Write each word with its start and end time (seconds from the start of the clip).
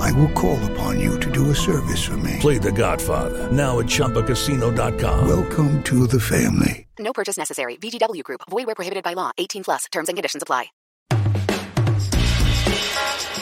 I 0.00 0.10
will 0.12 0.30
call 0.30 0.58
upon 0.72 0.98
you 0.98 1.20
to 1.20 1.30
do 1.30 1.50
a 1.50 1.54
service 1.54 2.02
for 2.02 2.16
me. 2.16 2.38
Play 2.40 2.58
The 2.58 2.72
Godfather 2.72 3.52
now 3.52 3.78
at 3.80 3.86
ChumbaCasino.com. 3.86 5.28
Welcome 5.28 5.82
to 5.84 6.06
the 6.06 6.18
family. 6.20 6.86
No 6.98 7.12
purchase 7.12 7.36
necessary. 7.36 7.76
VGW 7.76 8.24
Group. 8.24 8.40
Void 8.50 8.66
where 8.66 8.74
prohibited 8.74 9.04
by 9.04 9.12
law. 9.12 9.30
18 9.38 9.64
plus. 9.64 9.84
Terms 9.92 10.08
and 10.08 10.16
conditions 10.16 10.42
apply. 10.42 10.66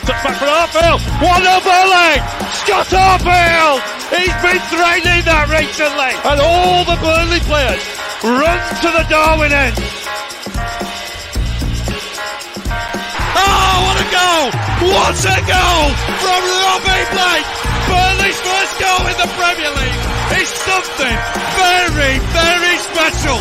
Touch 0.09 0.25
back 0.25 0.39
for 0.41 0.48
Arfield. 0.48 1.01
What 1.20 1.42
a 1.45 1.61
volley! 1.61 2.17
Scott 2.64 2.89
Arfield! 2.89 3.84
He's 4.09 4.33
been 4.41 4.56
threatening 4.73 5.20
that 5.29 5.53
recently. 5.53 6.17
And 6.25 6.41
all 6.41 6.81
the 6.89 6.97
Burnley 6.97 7.41
players 7.45 7.84
run 8.25 8.56
to 8.81 8.89
the 8.89 9.05
Darwen 9.12 9.53
end. 9.53 9.77
Oh, 13.39 13.75
what 13.86 13.98
a 14.03 14.06
goal! 14.11 14.47
What 14.91 15.19
a 15.22 15.39
goal 15.47 15.86
from 16.19 16.42
Robbie 16.42 17.06
Blake! 17.14 17.48
Burnley's 17.86 18.41
first 18.42 18.75
goal 18.83 19.03
in 19.06 19.17
the 19.17 19.30
Premier 19.39 19.72
League 19.78 20.03
is 20.42 20.50
something 20.67 21.17
very, 21.56 22.19
very 22.34 22.75
special. 22.91 23.39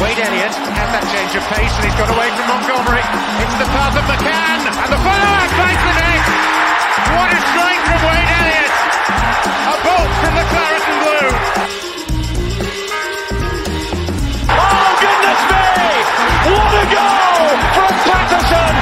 Wade 0.00 0.20
Elliott 0.20 0.52
has 0.52 0.88
that 0.92 1.04
change 1.08 1.32
of 1.32 1.44
pace 1.48 1.72
and 1.72 1.84
he's 1.88 1.96
got 1.96 2.12
away 2.12 2.28
from 2.36 2.46
Montgomery. 2.52 3.04
It's 3.40 3.56
the 3.56 3.68
path 3.72 3.96
of 3.96 4.04
McCann 4.04 4.60
and 4.68 4.90
the 4.92 5.00
follow-up 5.00 5.50
the 5.56 5.94
net. 5.96 6.24
What 7.16 7.32
a 7.32 7.40
strike 7.48 7.82
from 7.88 8.00
Wade 8.04 8.30
Elliott. 8.36 8.72
A 9.66 9.74
bolt 9.80 10.12
from 10.20 10.32
the 10.36 10.46
claret 10.52 10.84
and 10.84 10.98
blue. 11.00 11.85
Goal 16.86 17.50
from 17.74 17.92
Paterson! 18.06 18.74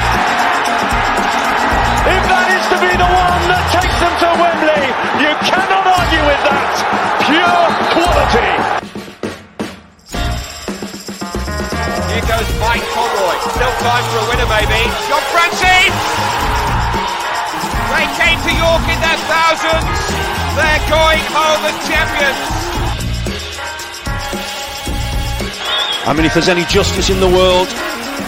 If 2.05 2.23
that 2.29 2.47
is 2.53 2.65
to 2.69 2.77
be 2.77 2.91
the 2.93 3.09
one 3.09 3.41
that 3.49 3.63
takes 3.73 3.97
them 3.97 4.13
to 4.21 4.29
Wembley, 4.37 4.85
you 5.25 5.31
cannot 5.41 5.85
argue 5.89 6.23
with 6.29 6.41
that. 6.45 6.73
Pure 7.25 7.65
quality. 7.97 8.51
Here 12.13 12.25
goes 12.29 12.49
Mike 12.61 12.85
Conroy. 12.93 13.35
Still 13.57 13.75
time 13.81 14.05
for 14.13 14.17
a 14.21 14.25
winner, 14.29 14.49
maybe. 14.53 14.81
John 15.09 15.25
Francis! 15.33 15.93
They 17.89 18.05
came 18.21 18.37
to 18.37 18.53
York 18.53 18.85
in 18.85 18.99
their 19.01 19.19
thousands. 19.25 19.97
They're 20.53 20.85
going 20.93 21.25
home 21.33 21.61
as 21.65 21.77
champions. 21.89 22.53
I 26.07 26.13
mean, 26.13 26.25
if 26.25 26.33
there's 26.35 26.49
any 26.49 26.65
justice 26.65 27.09
in 27.09 27.19
the 27.19 27.27
world, 27.27 27.67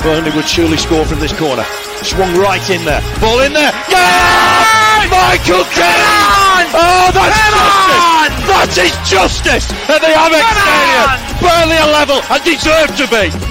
Burnley 0.03 0.31
would 0.31 0.47
surely 0.47 0.77
score 0.77 1.05
from 1.05 1.19
this 1.19 1.33
corner. 1.33 1.63
Swung 2.03 2.35
right 2.37 2.63
in 2.69 2.85
there. 2.85 3.01
Ball 3.19 3.41
in 3.41 3.53
there. 3.53 3.73
Yeah! 3.89 5.07
Michael 5.09 5.63
Keane! 5.71 6.67
Oh, 6.73 7.09
that's 7.13 7.37
justice! 7.49 8.07
That 8.47 8.71
is 8.77 8.95
justice 9.09 9.65
at 9.89 10.01
the 10.01 10.11
Amex 10.11 10.43
Stadium! 10.43 11.09
Burnley 11.39 11.77
are 11.77 11.91
level 11.91 12.19
and 12.29 12.43
deserve 12.43 12.95
to 12.97 13.07
be! 13.07 13.46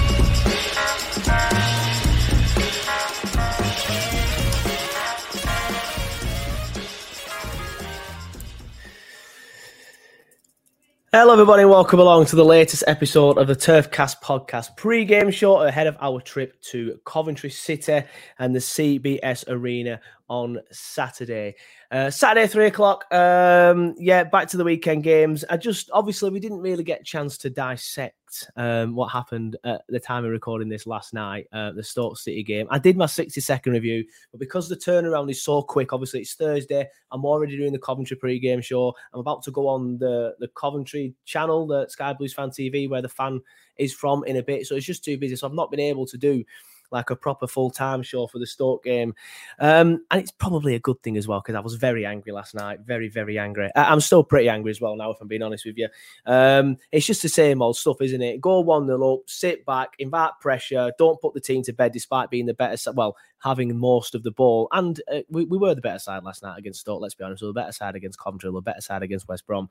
Hello, 11.13 11.31
everybody, 11.31 11.61
and 11.61 11.71
welcome 11.71 12.01
along 12.01 12.25
to 12.25 12.35
the 12.35 12.43
latest 12.43 12.83
episode 12.85 13.37
of 13.37 13.47
the 13.47 13.55
Turfcast 13.55 14.21
podcast 14.21 14.75
pre-game 14.75 15.31
show 15.31 15.61
ahead 15.61 15.87
of 15.87 15.95
our 16.01 16.19
trip 16.19 16.61
to 16.63 16.99
Coventry 17.05 17.49
City 17.49 18.03
and 18.39 18.53
the 18.53 18.59
CBS 18.59 19.47
Arena 19.47 20.01
on 20.27 20.59
Saturday. 20.69 21.55
Uh, 21.89 22.09
Saturday, 22.09 22.47
three 22.47 22.65
o'clock. 22.65 23.05
Um, 23.13 23.95
yeah, 23.97 24.25
back 24.25 24.49
to 24.49 24.57
the 24.57 24.65
weekend 24.65 25.03
games. 25.03 25.45
I 25.49 25.55
just 25.55 25.89
obviously 25.93 26.29
we 26.29 26.41
didn't 26.41 26.59
really 26.59 26.83
get 26.83 27.01
a 27.01 27.03
chance 27.03 27.37
to 27.39 27.49
dissect 27.49 28.49
um, 28.57 28.93
what 28.93 29.07
happened 29.07 29.55
at 29.63 29.83
the 29.87 29.99
time 29.99 30.25
of 30.25 30.31
recording 30.31 30.67
this 30.67 30.85
last 30.85 31.13
night, 31.13 31.47
uh, 31.53 31.71
the 31.71 31.83
Stoke 31.83 32.17
City 32.17 32.43
game. 32.43 32.67
I 32.69 32.77
did 32.77 32.97
my 32.97 33.05
60 33.05 33.39
second 33.39 33.71
review, 33.71 34.03
but 34.31 34.41
because 34.41 34.67
the 34.67 34.75
turnaround 34.75 35.31
is 35.31 35.41
so 35.41 35.61
quick, 35.61 35.93
obviously 35.93 36.19
it's 36.19 36.33
Thursday. 36.33 36.85
I'm 37.11 37.23
already 37.23 37.55
doing 37.55 37.71
the 37.71 37.79
Coventry 37.79 38.17
pre-game 38.17 38.59
show. 38.59 38.93
I'm 39.13 39.21
about 39.21 39.43
to 39.43 39.51
go 39.51 39.69
on 39.69 39.97
the 39.97 40.35
the 40.39 40.49
Coventry 40.49 41.13
channel, 41.23 41.67
the 41.67 41.87
Sky 41.87 42.11
Blues 42.11 42.33
Fan 42.33 42.49
TV, 42.49 42.89
where 42.89 43.01
the 43.01 43.07
fan 43.07 43.39
is 43.77 43.93
from 43.93 44.25
in 44.25 44.35
a 44.35 44.43
bit. 44.43 44.67
So 44.67 44.75
it's 44.75 44.85
just 44.85 45.05
too 45.05 45.17
busy. 45.17 45.37
So 45.37 45.47
I've 45.47 45.53
not 45.53 45.71
been 45.71 45.79
able 45.79 46.05
to 46.07 46.17
do 46.17 46.43
like 46.91 47.09
a 47.09 47.15
proper 47.15 47.47
full 47.47 47.69
time 47.69 48.01
show 48.01 48.27
for 48.27 48.39
the 48.39 48.47
Stoke 48.47 48.83
game. 48.83 49.13
Um, 49.59 50.05
and 50.11 50.21
it's 50.21 50.31
probably 50.31 50.75
a 50.75 50.79
good 50.79 51.01
thing 51.03 51.17
as 51.17 51.27
well 51.27 51.41
because 51.41 51.55
I 51.55 51.59
was 51.59 51.75
very 51.75 52.05
angry 52.05 52.31
last 52.31 52.55
night. 52.55 52.81
Very, 52.85 53.09
very 53.09 53.37
angry. 53.37 53.69
I- 53.75 53.91
am 53.91 53.99
still 53.99 54.23
pretty 54.23 54.49
angry 54.49 54.71
as 54.71 54.81
well 54.81 54.95
now, 54.95 55.11
if 55.11 55.17
I'm 55.21 55.27
being 55.27 55.41
honest 55.41 55.65
with 55.65 55.77
you. 55.77 55.89
Um, 56.25 56.77
it's 56.91 57.05
just 57.05 57.21
the 57.21 57.29
same 57.29 57.61
old 57.61 57.77
stuff, 57.77 58.01
isn't 58.01 58.21
it? 58.21 58.41
Go 58.41 58.59
1 58.59 58.87
0 58.87 59.13
up, 59.13 59.21
sit 59.27 59.65
back, 59.65 59.93
invite 59.99 60.31
pressure, 60.39 60.91
don't 60.97 61.19
put 61.21 61.33
the 61.33 61.41
team 61.41 61.63
to 61.63 61.73
bed 61.73 61.91
despite 61.91 62.29
being 62.29 62.45
the 62.45 62.53
better. 62.53 62.91
Well, 62.93 63.17
having 63.39 63.77
most 63.77 64.15
of 64.15 64.23
the 64.23 64.31
ball. 64.31 64.67
And 64.71 64.99
uh, 65.11 65.19
we, 65.29 65.45
we 65.45 65.57
were 65.57 65.75
the 65.75 65.81
better 65.81 65.99
side 65.99 66.23
last 66.23 66.43
night 66.43 66.57
against 66.57 66.81
Stoke, 66.81 67.01
let's 67.01 67.15
be 67.15 67.23
honest. 67.23 67.41
We 67.41 67.47
were 67.47 67.53
the 67.53 67.61
better 67.61 67.71
side 67.71 67.95
against 67.95 68.19
Coventry, 68.19 68.49
we 68.49 68.55
were 68.55 68.61
the 68.61 68.65
better 68.65 68.81
side 68.81 69.03
against 69.03 69.27
West 69.27 69.45
Brom. 69.45 69.69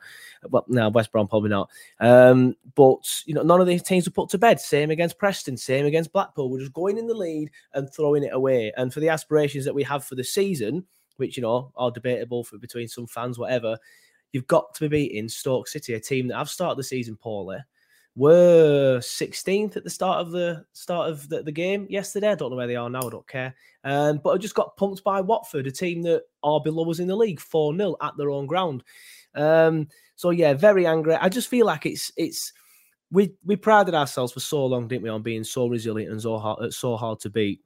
Well, 0.48 0.64
no, 0.68 0.88
West 0.88 1.12
Brom 1.12 1.28
probably 1.28 1.50
not. 1.50 1.70
Um, 2.00 2.54
but, 2.74 3.22
you 3.24 3.34
know, 3.34 3.42
none 3.42 3.60
of 3.60 3.66
these 3.66 3.82
teams 3.82 4.06
were 4.06 4.12
put 4.12 4.30
to 4.30 4.38
bed. 4.38 4.60
Same 4.60 4.90
against 4.90 5.18
Preston, 5.18 5.56
same 5.56 5.86
against 5.86 6.12
Blackpool. 6.12 6.50
We're 6.50 6.60
just 6.60 6.72
going 6.72 6.98
in 6.98 7.06
the 7.06 7.14
lead 7.14 7.50
and 7.74 7.92
throwing 7.92 8.22
it 8.22 8.32
away. 8.32 8.72
And 8.76 8.92
for 8.92 9.00
the 9.00 9.08
aspirations 9.08 9.64
that 9.64 9.74
we 9.74 9.82
have 9.82 10.04
for 10.04 10.14
the 10.14 10.24
season, 10.24 10.84
which, 11.16 11.36
you 11.36 11.42
know, 11.42 11.72
are 11.76 11.90
debatable 11.90 12.44
for 12.44 12.58
between 12.58 12.88
some 12.88 13.06
fans, 13.06 13.38
whatever, 13.38 13.78
you've 14.32 14.46
got 14.46 14.74
to 14.74 14.80
be 14.82 14.88
beating 14.88 15.28
Stoke 15.28 15.66
City, 15.66 15.94
a 15.94 16.00
team 16.00 16.28
that 16.28 16.36
have 16.36 16.50
started 16.50 16.78
the 16.78 16.84
season 16.84 17.16
poorly 17.16 17.58
were 18.16 18.98
16th 18.98 19.76
at 19.76 19.84
the 19.84 19.90
start 19.90 20.20
of 20.20 20.30
the 20.30 20.64
start 20.72 21.10
of 21.10 21.28
the, 21.28 21.42
the, 21.42 21.52
game 21.52 21.86
yesterday. 21.90 22.30
I 22.30 22.34
don't 22.34 22.50
know 22.50 22.56
where 22.56 22.66
they 22.66 22.74
are 22.74 22.88
now. 22.88 23.06
I 23.06 23.10
don't 23.10 23.28
care. 23.28 23.54
Um, 23.84 24.20
but 24.24 24.30
I 24.30 24.38
just 24.38 24.54
got 24.54 24.76
pumped 24.78 25.04
by 25.04 25.20
Watford, 25.20 25.66
a 25.66 25.70
team 25.70 26.02
that 26.02 26.22
are 26.42 26.60
below 26.60 26.90
us 26.90 26.98
in 26.98 27.08
the 27.08 27.16
league, 27.16 27.40
4 27.40 27.76
0 27.76 27.94
at 28.02 28.16
their 28.16 28.30
own 28.30 28.46
ground. 28.46 28.82
Um, 29.34 29.88
so 30.16 30.30
yeah, 30.30 30.54
very 30.54 30.86
angry. 30.86 31.14
I 31.14 31.28
just 31.28 31.48
feel 31.48 31.66
like 31.66 31.84
it's 31.84 32.10
it's 32.16 32.54
we 33.10 33.34
we 33.44 33.54
prided 33.54 33.94
ourselves 33.94 34.32
for 34.32 34.40
so 34.40 34.64
long, 34.64 34.88
didn't 34.88 35.02
we, 35.02 35.10
on 35.10 35.22
being 35.22 35.44
so 35.44 35.66
resilient 35.68 36.10
and 36.10 36.22
so 36.22 36.38
hard 36.38 36.72
so 36.72 36.96
hard 36.96 37.20
to 37.20 37.30
beat. 37.30 37.60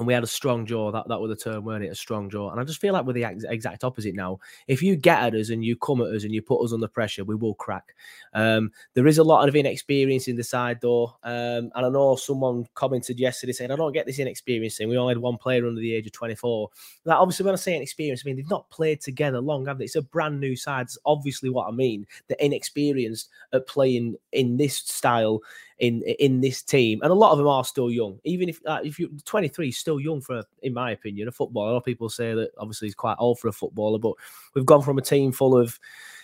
And 0.00 0.06
we 0.06 0.14
had 0.14 0.24
a 0.24 0.26
strong 0.26 0.64
jaw. 0.64 0.90
That 0.90 1.08
that 1.08 1.20
was 1.20 1.28
the 1.28 1.36
term, 1.36 1.64
weren't 1.66 1.84
it? 1.84 1.88
A 1.88 1.94
strong 1.94 2.30
jaw. 2.30 2.50
And 2.50 2.58
I 2.58 2.64
just 2.64 2.80
feel 2.80 2.94
like 2.94 3.04
we're 3.04 3.12
the 3.12 3.24
ex- 3.24 3.44
exact 3.44 3.84
opposite 3.84 4.14
now. 4.14 4.40
If 4.66 4.82
you 4.82 4.96
get 4.96 5.22
at 5.22 5.34
us 5.34 5.50
and 5.50 5.62
you 5.62 5.76
come 5.76 6.00
at 6.00 6.08
us 6.08 6.24
and 6.24 6.32
you 6.32 6.40
put 6.40 6.64
us 6.64 6.72
under 6.72 6.88
pressure, 6.88 7.22
we 7.22 7.34
will 7.34 7.54
crack. 7.54 7.94
Um, 8.32 8.72
there 8.94 9.06
is 9.06 9.18
a 9.18 9.22
lot 9.22 9.46
of 9.46 9.54
inexperience 9.54 10.26
in 10.26 10.36
the 10.36 10.42
side 10.42 10.78
though, 10.80 11.14
um, 11.22 11.70
and 11.74 11.86
I 11.86 11.88
know 11.90 12.16
someone 12.16 12.66
commented 12.74 13.20
yesterday 13.20 13.52
saying, 13.52 13.70
"I 13.70 13.76
don't 13.76 13.92
get 13.92 14.06
this 14.06 14.18
inexperience 14.18 14.78
thing. 14.78 14.88
We 14.88 14.96
only 14.96 15.12
had 15.12 15.22
one 15.22 15.36
player 15.36 15.66
under 15.66 15.80
the 15.80 15.94
age 15.94 16.06
of 16.06 16.12
24." 16.12 16.70
That 17.04 17.18
obviously, 17.18 17.44
when 17.44 17.54
I 17.54 17.58
say 17.58 17.76
inexperience, 17.76 18.22
I 18.24 18.26
mean 18.26 18.36
they've 18.36 18.48
not 18.48 18.70
played 18.70 19.02
together 19.02 19.40
long, 19.40 19.66
have 19.66 19.76
they? 19.76 19.84
It's 19.84 19.96
a 19.96 20.02
brand 20.02 20.40
new 20.40 20.56
side. 20.56 20.86
It's 20.86 20.98
obviously 21.04 21.50
what 21.50 21.68
I 21.68 21.72
mean. 21.72 22.06
They're 22.26 22.38
inexperienced 22.40 23.28
at 23.52 23.66
playing 23.66 24.16
in 24.32 24.56
this 24.56 24.78
style 24.78 25.42
in 25.80 26.02
in 26.02 26.40
this 26.40 26.62
team, 26.62 27.00
and 27.02 27.10
a 27.10 27.14
lot 27.14 27.32
of 27.32 27.38
them 27.38 27.48
are 27.48 27.64
still 27.64 27.90
young. 27.90 28.18
Even 28.24 28.48
if 28.48 28.60
uh, 28.66 28.80
if 28.84 28.98
you're 28.98 29.08
23, 29.24 29.72
still 29.72 29.98
young 29.98 30.20
for, 30.20 30.44
in 30.62 30.74
my 30.74 30.92
opinion, 30.92 31.26
a 31.26 31.32
footballer. 31.32 31.70
A 31.70 31.72
lot 31.72 31.78
of 31.78 31.84
people 31.84 32.08
say 32.08 32.34
that 32.34 32.50
obviously 32.58 32.88
he's 32.88 32.94
quite 32.94 33.16
old 33.18 33.38
for 33.38 33.48
a 33.48 33.52
footballer, 33.52 33.98
but 33.98 34.12
we've 34.54 34.66
gone 34.66 34.82
from 34.82 34.98
a 34.98 35.02
team 35.02 35.32
full 35.32 35.56
of, 35.56 35.78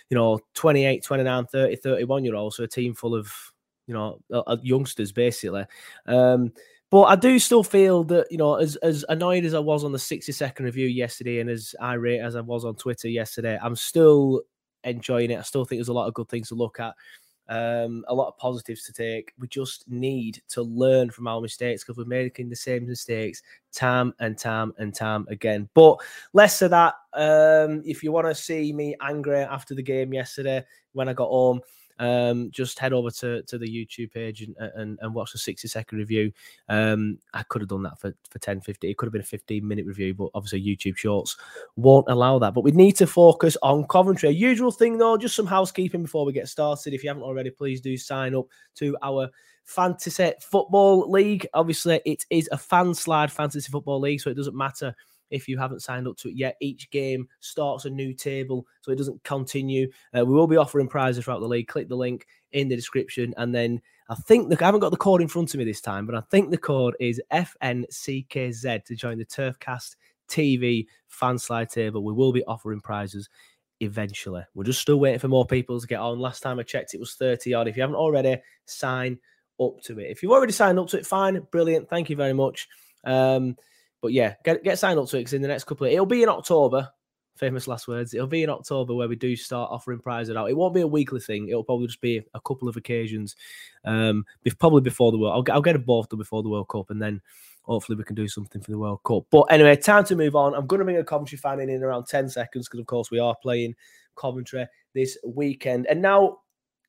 you 0.09 0.15
know, 0.15 0.39
28, 0.53 1.03
29, 1.03 1.45
30, 1.47 1.75
31 1.75 2.23
year 2.23 2.35
olds 2.35 2.55
to 2.55 2.63
a 2.63 2.67
team 2.67 2.93
full 2.93 3.15
of, 3.15 3.31
you 3.87 3.93
know, 3.93 4.19
uh, 4.31 4.57
youngsters 4.61 5.11
basically. 5.11 5.65
Um, 6.05 6.53
but 6.89 7.03
I 7.03 7.15
do 7.15 7.37
still 7.39 7.63
feel 7.63 8.03
that, 8.05 8.31
you 8.31 8.37
know, 8.37 8.55
as, 8.55 8.77
as 8.77 9.03
annoyed 9.09 9.43
as 9.43 9.53
I 9.53 9.59
was 9.59 9.83
on 9.83 9.91
the 9.91 9.99
60 9.99 10.31
second 10.31 10.65
review 10.65 10.87
yesterday 10.87 11.39
and 11.39 11.49
as 11.49 11.75
irate 11.81 12.21
as 12.21 12.35
I 12.35 12.41
was 12.41 12.63
on 12.63 12.75
Twitter 12.75 13.09
yesterday, 13.09 13.59
I'm 13.61 13.75
still 13.75 14.43
enjoying 14.83 15.31
it. 15.31 15.39
I 15.39 15.41
still 15.41 15.65
think 15.65 15.79
there's 15.79 15.89
a 15.89 15.93
lot 15.93 16.07
of 16.07 16.13
good 16.13 16.29
things 16.29 16.49
to 16.49 16.55
look 16.55 16.79
at 16.79 16.93
um, 17.49 18.03
a 18.07 18.13
lot 18.13 18.27
of 18.27 18.37
positives 18.37 18.83
to 18.85 18.93
take. 18.93 19.33
We 19.39 19.47
just 19.47 19.89
need 19.89 20.41
to 20.49 20.61
learn 20.61 21.09
from 21.09 21.27
our 21.27 21.41
mistakes 21.41 21.83
because 21.83 21.97
we're 21.97 22.05
making 22.05 22.49
the 22.49 22.55
same 22.55 22.87
mistakes 22.87 23.41
time 23.73 24.13
and 24.19 24.37
time 24.37 24.73
and 24.77 24.93
time 24.93 25.25
again. 25.29 25.69
But 25.73 25.97
less 26.33 26.61
of 26.61 26.71
that. 26.71 26.95
Um, 27.13 27.81
if 27.85 28.03
you 28.03 28.11
want 28.11 28.27
to 28.27 28.35
see 28.35 28.73
me 28.73 28.95
angry 29.01 29.41
after 29.41 29.75
the 29.75 29.83
game 29.83 30.13
yesterday 30.13 30.63
when 30.93 31.09
I 31.09 31.13
got 31.13 31.29
home, 31.29 31.61
um, 31.99 32.49
just 32.51 32.79
head 32.79 32.93
over 32.93 33.09
to, 33.11 33.43
to 33.43 33.57
the 33.57 33.67
YouTube 33.67 34.11
page 34.11 34.41
and, 34.41 34.55
and, 34.75 34.97
and 35.01 35.13
watch 35.13 35.31
the 35.31 35.37
60 35.37 35.67
second 35.67 35.97
review. 35.97 36.31
Um, 36.69 37.19
I 37.33 37.43
could 37.43 37.61
have 37.61 37.69
done 37.69 37.83
that 37.83 37.99
for, 37.99 38.13
for 38.29 38.39
10, 38.39 38.61
50. 38.61 38.89
It 38.89 38.97
could 38.97 39.07
have 39.07 39.13
been 39.13 39.21
a 39.21 39.25
15 39.25 39.67
minute 39.67 39.85
review, 39.85 40.13
but 40.13 40.29
obviously 40.33 40.63
YouTube 40.63 40.97
Shorts 40.97 41.37
won't 41.75 42.07
allow 42.09 42.39
that. 42.39 42.53
But 42.53 42.63
we 42.63 42.71
need 42.71 42.93
to 42.93 43.07
focus 43.07 43.57
on 43.61 43.87
Coventry. 43.87 44.29
A 44.29 44.31
usual 44.31 44.71
thing, 44.71 44.97
though, 44.97 45.17
just 45.17 45.35
some 45.35 45.47
housekeeping 45.47 46.03
before 46.03 46.25
we 46.25 46.33
get 46.33 46.47
started. 46.47 46.93
If 46.93 47.03
you 47.03 47.09
haven't 47.09 47.23
already, 47.23 47.49
please 47.49 47.81
do 47.81 47.97
sign 47.97 48.35
up 48.35 48.47
to 48.75 48.97
our 49.01 49.29
fantasy 49.65 50.33
football 50.41 51.09
league. 51.09 51.47
Obviously, 51.53 52.01
it 52.05 52.23
is 52.29 52.49
a 52.51 52.57
fan 52.57 52.93
slide 52.93 53.31
fantasy 53.31 53.69
football 53.71 53.99
league, 53.99 54.21
so 54.21 54.29
it 54.29 54.37
doesn't 54.37 54.55
matter 54.55 54.95
if 55.29 55.47
you 55.47 55.57
haven't 55.57 55.81
signed 55.81 56.07
up 56.07 56.17
to 56.17 56.29
it 56.29 56.35
yet. 56.35 56.55
Each 56.61 56.89
game 56.89 57.27
starts 57.39 57.85
a 57.85 57.89
new 57.89 58.13
table, 58.13 58.65
so 58.81 58.91
it 58.91 58.97
doesn't 58.97 59.23
continue. 59.23 59.89
Uh, 60.17 60.25
we 60.25 60.33
will 60.33 60.47
be 60.47 60.57
offering 60.57 60.87
prizes 60.87 61.23
throughout 61.23 61.39
the 61.39 61.47
league. 61.47 61.67
Click 61.67 61.89
the 61.89 61.95
link 61.95 62.27
in 62.51 62.67
the 62.67 62.75
description, 62.75 63.33
and 63.37 63.53
then 63.53 63.81
I 64.09 64.15
think 64.15 64.49
the, 64.49 64.61
I 64.61 64.65
haven't 64.65 64.81
got 64.81 64.91
the 64.91 64.97
code 64.97 65.21
in 65.21 65.27
front 65.27 65.53
of 65.53 65.57
me 65.57 65.65
this 65.65 65.81
time, 65.81 66.05
but 66.05 66.15
I 66.15 66.21
think 66.31 66.49
the 66.49 66.57
code 66.57 66.95
is 66.99 67.21
FNCKZ 67.31 68.85
to 68.85 68.95
join 68.95 69.17
the 69.17 69.25
Turfcast 69.25 69.95
TV 70.29 70.87
fan 71.07 71.37
slide 71.37 71.69
table. 71.69 72.03
We 72.03 72.13
will 72.13 72.31
be 72.31 72.43
offering 72.45 72.81
prizes 72.81 73.29
eventually. 73.79 74.43
We're 74.53 74.63
just 74.63 74.81
still 74.81 74.99
waiting 74.99 75.19
for 75.19 75.27
more 75.27 75.45
people 75.45 75.79
to 75.79 75.87
get 75.87 75.99
on. 75.99 76.19
Last 76.19 76.41
time 76.41 76.59
I 76.59 76.63
checked, 76.63 76.93
it 76.93 76.99
was 76.99 77.15
30 77.15 77.53
odd. 77.53 77.67
If 77.67 77.75
you 77.75 77.81
haven't 77.81 77.95
already, 77.95 78.37
sign 78.65 79.19
up 79.59 79.81
to 79.83 79.99
it. 79.99 80.09
If 80.09 80.23
you've 80.23 80.31
already 80.31 80.53
signed 80.53 80.79
up 80.79 80.87
to 80.89 80.99
it, 80.99 81.05
fine, 81.05 81.39
brilliant. 81.51 81.89
Thank 81.89 82.09
you 82.09 82.15
very 82.15 82.33
much. 82.33 82.67
Um, 83.03 83.55
but 84.01 84.13
yeah, 84.13 84.35
get 84.43 84.63
get 84.63 84.79
signed 84.79 84.99
up 84.99 85.07
to 85.09 85.17
it 85.17 85.21
because 85.21 85.33
in 85.33 85.41
the 85.41 85.47
next 85.47 85.65
couple 85.65 85.87
of 85.87 85.93
it'll 85.93 86.05
be 86.05 86.23
in 86.23 86.29
October. 86.29 86.89
Famous 87.35 87.67
last 87.67 87.87
words. 87.87 88.15
It'll 88.15 88.25
be 88.25 88.41
in 88.41 88.49
October 88.49 88.95
where 88.95 89.07
we 89.07 89.15
do 89.15 89.35
start 89.35 89.69
offering 89.71 89.99
prizes 89.99 90.35
out. 90.35 90.49
It 90.49 90.57
won't 90.57 90.73
be 90.73 90.81
a 90.81 90.87
weekly 90.87 91.19
thing. 91.19 91.47
It'll 91.47 91.63
probably 91.63 91.85
just 91.85 92.01
be 92.01 92.23
a 92.33 92.41
couple 92.41 92.67
of 92.67 92.77
occasions. 92.77 93.35
Um, 93.85 94.25
probably 94.57 94.81
before 94.81 95.11
the 95.11 95.19
World. 95.19 95.33
I'll 95.35 95.43
get 95.43 95.53
I'll 95.53 95.61
get 95.61 95.73
them 95.73 95.83
both 95.83 96.09
done 96.09 96.17
before 96.17 96.41
the 96.41 96.49
World 96.49 96.67
Cup, 96.67 96.89
and 96.89 96.99
then 96.99 97.21
hopefully 97.61 97.95
we 97.95 98.03
can 98.03 98.15
do 98.15 98.27
something 98.27 98.61
for 98.61 98.71
the 98.71 98.79
World 98.79 99.03
Cup. 99.03 99.25
But 99.29 99.43
anyway, 99.51 99.75
time 99.75 100.03
to 100.05 100.15
move 100.15 100.35
on. 100.35 100.55
I'm 100.55 100.65
going 100.65 100.79
to 100.79 100.85
bring 100.85 100.97
a 100.97 101.03
Coventry 101.03 101.37
fan 101.37 101.59
in 101.59 101.69
in 101.69 101.83
around 101.83 102.07
ten 102.07 102.27
seconds 102.27 102.67
because 102.67 102.79
of 102.79 102.87
course 102.87 103.11
we 103.11 103.19
are 103.19 103.35
playing 103.41 103.75
Coventry 104.15 104.65
this 104.95 105.15
weekend, 105.23 105.85
and 105.87 106.01
now 106.01 106.39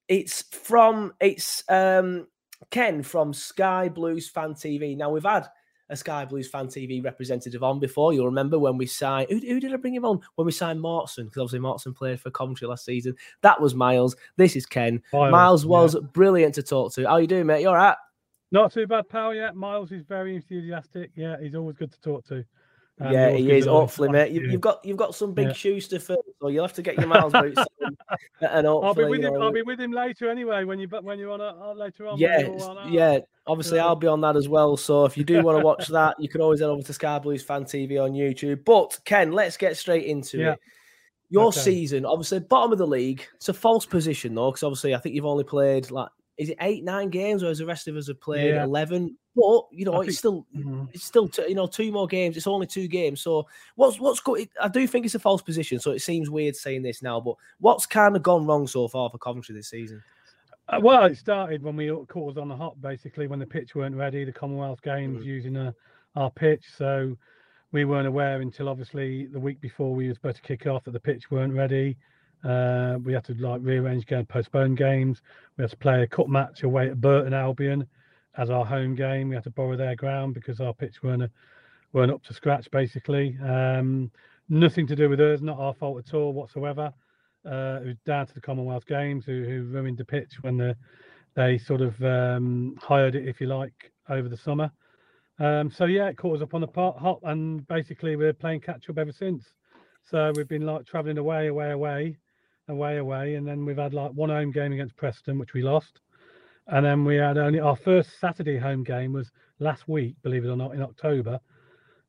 it's 0.09 0.43
from 0.43 1.13
it's 1.21 1.63
um 1.69 2.27
Ken 2.71 3.03
from 3.03 3.33
Sky 3.33 3.89
Blues 3.89 4.29
Fan 4.29 4.55
TV. 4.55 4.97
Now 4.97 5.11
we've 5.11 5.23
had 5.23 5.47
a 5.91 5.97
Sky 5.97 6.25
Blues 6.25 6.49
Fan 6.49 6.67
TV 6.67 7.03
representative 7.03 7.63
on 7.63 7.79
before. 7.79 8.13
You'll 8.13 8.27
remember 8.27 8.59
when 8.59 8.77
we 8.77 8.87
signed. 8.87 9.29
Who, 9.31 9.39
who 9.39 9.61
did 9.61 9.73
I 9.73 9.77
bring 9.77 9.95
him 9.95 10.05
on 10.05 10.21
when 10.35 10.47
we 10.47 10.53
signed 10.53 10.81
Maatsen? 10.81 11.25
Because 11.25 11.43
obviously 11.43 11.61
Maatsen 11.61 11.97
played 11.97 12.21
for 12.21 12.31
Coventry 12.31 12.69
last 12.69 12.85
season. 12.85 13.15
That 13.43 13.61
was 13.61 13.75
Miles. 13.75 14.17
This 14.37 14.57
is 14.57 14.67
Ken. 14.67 15.03
Miles, 15.13 15.33
Miles 15.33 15.67
was 15.67 15.95
yeah. 15.95 16.01
brilliant 16.13 16.55
to 16.57 16.63
talk 16.63 16.93
to. 16.95 17.07
How 17.07 17.17
you 17.17 17.27
doing, 17.27 17.47
mate? 17.47 17.63
You 17.63 17.69
all 17.69 17.77
right? 17.77 17.97
Not 18.51 18.73
too 18.73 18.87
bad, 18.87 19.09
pal. 19.09 19.35
Yeah, 19.35 19.51
Miles 19.53 19.93
is 19.93 20.05
very 20.05 20.35
enthusiastic. 20.35 21.11
Yeah, 21.15 21.37
he's 21.41 21.55
always 21.55 21.77
good 21.77 21.93
to 21.93 22.01
talk 22.01 22.27
to. 22.29 22.45
Um, 23.01 23.13
yeah, 23.13 23.31
he 23.31 23.51
is. 23.53 23.67
Hopefully, 23.67 24.09
mate. 24.09 24.33
You, 24.33 24.51
have 24.51 24.61
got 24.61 24.85
you've 24.85 24.97
got 24.97 25.15
some 25.15 25.33
big 25.33 25.49
yeah. 25.49 25.53
shoes 25.53 25.87
to 25.89 26.01
fill, 26.01 26.23
so 26.41 26.49
you'll 26.49 26.65
have 26.65 26.75
to 26.75 26.83
get 26.83 26.97
your 26.97 27.07
miles 27.07 27.33
boots. 27.33 27.61
and 28.41 28.67
I'll 28.67 28.95
be 28.95 29.05
with 29.05 29.25
him. 29.25 29.35
Know, 29.35 29.43
I'll 29.43 29.53
be 29.53 29.63
with 29.63 29.81
him 29.81 29.93
later 29.93 30.31
anyway. 30.31 30.65
When 30.65 30.79
you 30.79 30.89
when 30.89 31.19
you're 31.19 31.33
on 31.33 31.41
a, 31.41 31.55
uh, 31.71 31.75
later 31.75 32.07
on. 32.07 32.19
Yeah, 32.19 32.49
yeah. 32.89 33.19
Obviously. 33.47 33.79
I'll 33.79 33.97
be 33.97 34.07
on 34.07 34.21
that 34.23 34.37
as 34.37 34.49
well. 34.49 34.77
So 34.77 35.05
if 35.05 35.17
you 35.17 35.25
do 35.25 35.43
want 35.43 35.59
to 35.59 35.65
watch 35.65 35.89
that, 35.89 36.17
you 36.19 36.29
can 36.29 36.41
always 36.41 36.61
head 36.61 36.69
over 36.69 36.83
to 36.83 36.93
Sky 36.93 37.19
Blues 37.19 37.43
Fan 37.43 37.65
TV 37.65 38.03
on 38.03 38.13
YouTube. 38.13 38.65
But 38.65 38.99
Ken, 39.05 39.33
let's 39.33 39.57
get 39.57 39.77
straight 39.77 40.07
into 40.07 40.39
yeah. 40.39 40.53
it. 40.53 40.61
Your 41.31 41.49
okay. 41.49 41.61
season, 41.61 42.07
obviously, 42.07 42.41
bottom 42.41 42.73
of 42.73 42.79
the 42.79 42.87
league. 42.87 43.27
It's 43.35 43.51
a 43.51 43.55
false 43.55 43.85
position 43.85 44.35
though, 44.35 44.51
because 44.51 44.63
obviously, 44.63 44.95
I 44.95 44.99
think 44.99 45.15
you've 45.15 45.27
only 45.27 45.45
played 45.45 45.91
like 45.91 46.09
is 46.39 46.51
it 46.51 46.57
eight, 46.61 46.85
nine 46.85 47.11
games, 47.11 47.43
whereas 47.43 47.59
the 47.59 47.67
rest 47.67 47.89
of 47.89 47.97
us 47.97 48.07
have 48.07 48.21
played 48.21 48.55
yeah. 48.55 48.65
eleven. 48.65 49.17
But 49.35 49.65
you 49.73 49.85
know, 49.85 49.95
I 49.95 49.99
it's 49.99 50.07
think, 50.07 50.19
still 50.19 50.47
mm-hmm. 50.57 50.85
it's 50.93 51.05
still 51.05 51.29
t- 51.29 51.49
you 51.49 51.55
know 51.55 51.67
two 51.67 51.91
more 51.93 52.07
games. 52.07 52.37
It's 52.37 52.47
only 52.47 52.67
two 52.67 52.89
games. 52.89 53.21
So 53.21 53.47
what's 53.75 53.99
what's 54.01 54.21
good? 54.21 54.49
I 54.61 54.69
do 54.69 54.87
think 54.87 55.05
it's 55.05 55.17
a 55.17 55.21
false 55.21 55.43
position. 55.43 55.81
So 55.81 55.91
it 55.91 56.01
seems 56.01 56.31
weird 56.31 56.57
saying 56.57 56.83
this 56.83 57.03
now, 57.03 57.21
but 57.21 57.35
what's 57.59 57.87
kind 57.87 58.17
of 58.17 58.23
gone 58.23 58.47
wrong 58.47 58.67
so 58.67 58.87
far 58.89 59.11
for 59.11 59.19
Coventry 59.19 59.55
this 59.55 59.69
season? 59.69 60.03
Uh, 60.69 60.79
well, 60.83 61.05
it 61.05 61.17
started 61.17 61.63
when 61.63 61.77
we 61.77 61.91
called 62.09 62.39
on 62.39 62.49
the 62.49 62.57
hop, 62.57 62.81
basically 62.81 63.27
when 63.27 63.39
the 63.39 63.47
pitch 63.47 63.75
weren't 63.75 63.97
ready. 63.97 64.25
The 64.25 64.33
Commonwealth 64.33 64.83
Games 64.83 65.21
mm-hmm. 65.21 65.29
using 65.29 65.57
a, 65.57 65.69
uh, 65.69 65.73
our 66.21 66.31
pitch, 66.31 66.65
so 66.77 67.17
we 67.73 67.85
weren't 67.85 68.07
aware 68.07 68.41
until 68.41 68.69
obviously 68.69 69.27
the 69.27 69.41
week 69.41 69.61
before 69.61 69.95
we 69.95 70.09
were 70.09 70.15
supposed 70.15 70.37
to 70.37 70.43
kick 70.43 70.67
off 70.67 70.85
that 70.85 70.93
the 70.93 71.01
pitch 71.01 71.31
weren't 71.31 71.55
ready. 71.55 71.97
Uh, 72.45 72.99
we 73.03 73.13
had 73.13 73.25
to 73.25 73.35
like 73.35 73.61
rearrange 73.63 74.07
postpone 74.29 74.75
games. 74.75 75.23
We 75.57 75.63
had 75.63 75.71
to 75.71 75.77
play 75.77 76.03
a 76.03 76.07
cup 76.07 76.29
match 76.29 76.63
away 76.63 76.89
at 76.89 77.01
Burton 77.01 77.35
Albion 77.35 77.87
as 78.37 78.51
our 78.51 78.65
home 78.65 78.95
game. 78.95 79.29
We 79.29 79.35
had 79.35 79.45
to 79.45 79.51
borrow 79.51 79.77
their 79.77 79.97
ground 79.97 80.35
because 80.35 80.61
our 80.61 80.73
pitch 80.73 81.03
weren't 81.03 81.31
weren't 81.93 82.13
up 82.13 82.23
to 82.25 82.35
scratch. 82.35 82.71
Basically, 82.71 83.37
um, 83.43 84.11
nothing 84.49 84.87
to 84.87 84.97
do 84.97 85.09
with 85.09 85.21
us, 85.21 85.41
not 85.41 85.59
our 85.59 85.75
fault 85.75 85.99
at 85.99 86.15
all 86.15 86.33
whatsoever. 86.33 86.93
Uh, 87.45 87.81
it 87.83 87.87
was 87.87 87.97
down 88.05 88.27
to 88.27 88.35
the 88.35 88.41
Commonwealth 88.41 88.87
Games 88.87 89.25
who, 89.25 89.45
who 89.45 89.65
ruined 89.65 89.99
the 89.99 90.05
pitch 90.05 90.43
when 90.43 90.57
the, 90.57 90.77
they 91.35 91.57
sort 91.57 91.81
of 91.81 92.01
um, 92.03 92.77
hired 92.81 93.15
it, 93.15 93.27
if 93.27 93.41
you 93.41 93.47
like, 93.47 93.93
over 94.09 94.29
the 94.29 94.37
summer. 94.37 94.71
Um, 95.39 95.71
so 95.71 95.85
yeah, 95.85 96.09
it 96.09 96.17
caught 96.17 96.37
us 96.37 96.43
up 96.43 96.55
on 96.55 96.61
the 96.61 96.67
pot, 96.67 96.99
hop, 96.99 97.21
and 97.23 97.67
basically 97.69 98.17
we're 98.17 98.33
playing 98.33 98.61
catch 98.61 98.91
up 98.91 98.99
ever 98.99 99.13
since. 99.13 99.45
So 100.05 100.33
we've 100.35 100.49
been 100.49 100.67
like 100.67 100.85
travelling 100.85 101.19
away, 101.19 101.47
away, 101.47 101.71
away, 101.71 102.17
away, 102.69 102.99
away, 102.99 103.35
and 103.35 103.47
then 103.47 103.65
we've 103.65 103.79
had 103.79 103.95
like 103.95 104.13
one 104.13 104.31
home 104.31 104.51
game 104.51 104.73
against 104.73 104.97
Preston, 104.97 105.39
which 105.39 105.55
we 105.55 105.63
lost, 105.63 106.01
and 106.67 106.85
then 106.85 107.05
we 107.05 107.17
had 107.17 107.39
only 107.39 107.61
our 107.61 107.77
first 107.77 108.21
Saturday 108.21 108.59
home 108.59 108.85
game 108.85 109.13
was 109.13 109.31
last 109.59 109.89
week, 109.89 110.15
believe 110.23 110.45
it 110.45 110.49
or 110.49 110.57
not, 110.57 110.75
in 110.75 110.83
October 110.83 111.41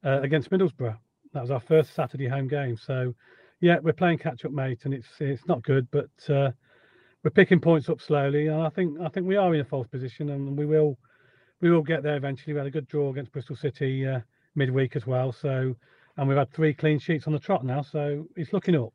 uh, 0.06 0.22
against 0.22 0.50
Middlesbrough. 0.50 0.98
That 1.34 1.42
was 1.42 1.52
our 1.52 1.60
first 1.60 1.94
Saturday 1.94 2.28
home 2.28 2.48
game. 2.48 2.78
So 2.78 3.14
yeah, 3.62 3.78
we're 3.82 3.94
playing 3.94 4.20
catch 4.20 4.46
up, 4.46 4.52
mate, 4.52 4.82
and 4.86 4.94
it's 4.94 5.08
it's 5.20 5.48
not 5.48 5.64
good, 5.64 5.88
but 5.92 6.10
uh, 6.30 6.52
we're 7.24 7.32
picking 7.32 7.60
points 7.60 7.90
up 7.90 8.02
slowly, 8.02 8.48
and 8.48 8.62
I 8.62 8.70
think 8.70 9.00
I 9.00 9.10
think 9.10 9.28
we 9.28 9.36
are 9.36 9.54
in 9.54 9.62
a 9.62 9.66
false 9.66 9.88
position, 9.88 10.30
and 10.30 10.58
we 10.58 10.66
will 10.66 10.98
we 11.62 11.70
will 11.70 11.84
get 11.84 12.04
there 12.04 12.16
eventually. 12.16 12.54
We 12.54 12.60
had 12.60 12.68
a 12.68 12.72
good 12.72 12.88
draw 12.88 13.10
against 13.10 13.32
Bristol 13.32 13.56
City 13.56 14.08
uh, 14.08 14.22
midweek 14.56 14.96
as 14.96 15.06
well, 15.06 15.32
so 15.32 15.76
and 16.18 16.28
we've 16.28 16.38
had 16.38 16.52
three 16.52 16.74
clean 16.74 17.00
sheets 17.00 17.28
on 17.28 17.34
the 17.34 17.40
trot 17.40 17.66
now, 17.66 17.82
so 17.82 18.26
it's 18.36 18.54
looking 18.54 18.76
up. 18.76 18.94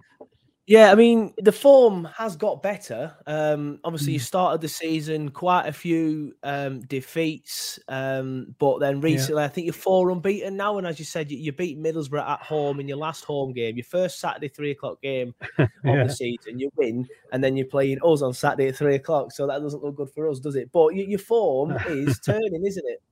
Yeah, 0.66 0.90
I 0.90 0.94
mean 0.94 1.34
the 1.36 1.52
form 1.52 2.08
has 2.16 2.36
got 2.36 2.62
better. 2.62 3.14
Um, 3.26 3.80
obviously, 3.84 4.12
mm. 4.12 4.14
you 4.14 4.18
started 4.20 4.62
the 4.62 4.68
season 4.68 5.28
quite 5.30 5.66
a 5.66 5.72
few 5.72 6.34
um, 6.42 6.80
defeats, 6.82 7.78
um, 7.88 8.54
but 8.58 8.78
then 8.78 9.02
recently 9.02 9.42
yeah. 9.42 9.46
I 9.46 9.48
think 9.48 9.66
you're 9.66 9.74
four 9.74 10.10
unbeaten 10.10 10.56
now. 10.56 10.78
And 10.78 10.86
as 10.86 10.98
you 10.98 11.04
said, 11.04 11.30
you, 11.30 11.36
you, 11.36 11.52
beat 11.52 11.78
Middlesbrough 11.78 12.26
at 12.26 12.40
home 12.40 12.80
in 12.80 12.88
your 12.88 12.96
last 12.96 13.24
home 13.24 13.52
game, 13.52 13.76
your 13.76 13.84
first 13.84 14.20
Saturday 14.20 14.48
three 14.48 14.70
o'clock 14.70 15.02
game 15.02 15.34
yeah. 15.58 15.66
of 15.84 16.08
the 16.08 16.14
season. 16.14 16.58
You 16.58 16.70
win, 16.76 17.06
and 17.32 17.44
then 17.44 17.58
you're 17.58 17.66
playing 17.66 17.98
us 18.02 18.22
on 18.22 18.32
Saturday 18.32 18.68
at 18.68 18.76
three 18.76 18.94
o'clock. 18.94 19.32
So 19.32 19.46
that 19.46 19.60
doesn't 19.60 19.82
look 19.82 19.96
good 19.96 20.10
for 20.14 20.30
us, 20.30 20.40
does 20.40 20.56
it? 20.56 20.72
But 20.72 20.94
your 20.94 21.18
form 21.18 21.72
is 21.88 22.18
turning, 22.20 22.64
isn't 22.64 22.84
it? 22.86 23.02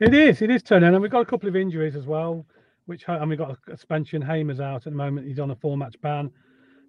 It 0.00 0.12
is. 0.12 0.42
It 0.42 0.50
is 0.50 0.62
turning, 0.62 0.92
and 0.92 1.00
we've 1.00 1.10
got 1.10 1.20
a 1.20 1.24
couple 1.24 1.48
of 1.48 1.56
injuries 1.56 1.96
as 1.96 2.04
well. 2.04 2.44
Which 2.84 3.04
and 3.08 3.30
we've 3.30 3.38
got 3.38 3.52
a 3.52 3.70
suspension. 3.70 4.20
Hamer's 4.20 4.60
out 4.60 4.86
at 4.86 4.92
the 4.92 4.98
moment. 4.98 5.26
He's 5.26 5.38
on 5.38 5.50
a 5.50 5.56
four-match 5.56 5.98
ban, 6.02 6.30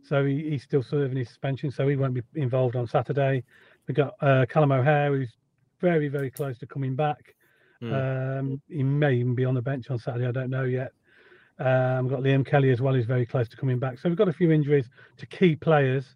so 0.07 0.25
he, 0.25 0.49
he's 0.51 0.63
still 0.63 0.83
serving 0.83 1.17
his 1.17 1.27
suspension, 1.27 1.71
so 1.71 1.87
he 1.87 1.95
won't 1.95 2.13
be 2.13 2.21
involved 2.35 2.75
on 2.75 2.87
Saturday. 2.87 3.43
We've 3.87 3.95
got 3.95 4.13
uh, 4.21 4.45
Callum 4.47 4.71
O'Hare, 4.71 5.15
who's 5.15 5.33
very, 5.81 6.07
very 6.07 6.31
close 6.31 6.57
to 6.59 6.67
coming 6.67 6.95
back. 6.95 7.35
Mm. 7.81 8.39
Um, 8.39 8.61
he 8.69 8.83
may 8.83 9.15
even 9.15 9.35
be 9.35 9.45
on 9.45 9.55
the 9.55 9.61
bench 9.61 9.89
on 9.89 9.97
Saturday. 9.97 10.27
I 10.27 10.31
don't 10.31 10.49
know 10.49 10.63
yet. 10.63 10.91
Um, 11.59 12.05
we've 12.05 12.11
got 12.11 12.21
Liam 12.21 12.45
Kelly 12.45 12.71
as 12.71 12.81
well, 12.81 12.93
who's 12.93 13.05
very 13.05 13.25
close 13.25 13.47
to 13.49 13.57
coming 13.57 13.79
back. 13.79 13.99
So 13.99 14.09
we've 14.09 14.17
got 14.17 14.27
a 14.27 14.33
few 14.33 14.51
injuries 14.51 14.89
to 15.17 15.25
key 15.25 15.55
players 15.55 16.15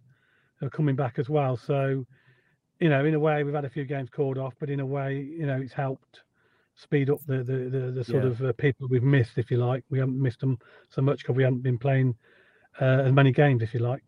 who 0.56 0.66
are 0.66 0.70
coming 0.70 0.96
back 0.96 1.18
as 1.18 1.28
well. 1.28 1.56
So, 1.56 2.04
you 2.78 2.88
know, 2.88 3.04
in 3.04 3.14
a 3.14 3.20
way, 3.20 3.42
we've 3.42 3.54
had 3.54 3.64
a 3.64 3.70
few 3.70 3.84
games 3.84 4.08
called 4.10 4.38
off, 4.38 4.54
but 4.60 4.70
in 4.70 4.80
a 4.80 4.86
way, 4.86 5.16
you 5.16 5.46
know, 5.46 5.56
it's 5.56 5.72
helped 5.72 6.22
speed 6.76 7.10
up 7.10 7.20
the 7.26 7.38
the 7.38 7.68
the, 7.70 7.92
the 7.92 8.04
sort 8.04 8.24
yeah. 8.24 8.30
of 8.30 8.42
uh, 8.42 8.52
people 8.54 8.88
we've 8.88 9.02
missed, 9.02 9.36
if 9.36 9.50
you 9.50 9.58
like. 9.58 9.84
We 9.90 9.98
haven't 9.98 10.20
missed 10.20 10.40
them 10.40 10.58
so 10.88 11.02
much 11.02 11.18
because 11.18 11.36
we 11.36 11.42
haven't 11.42 11.62
been 11.62 11.78
playing 11.78 12.14
uh, 12.80 13.02
as 13.06 13.12
many 13.12 13.32
games, 13.32 13.62
if 13.62 13.72
you 13.72 13.80
like. 13.80 14.02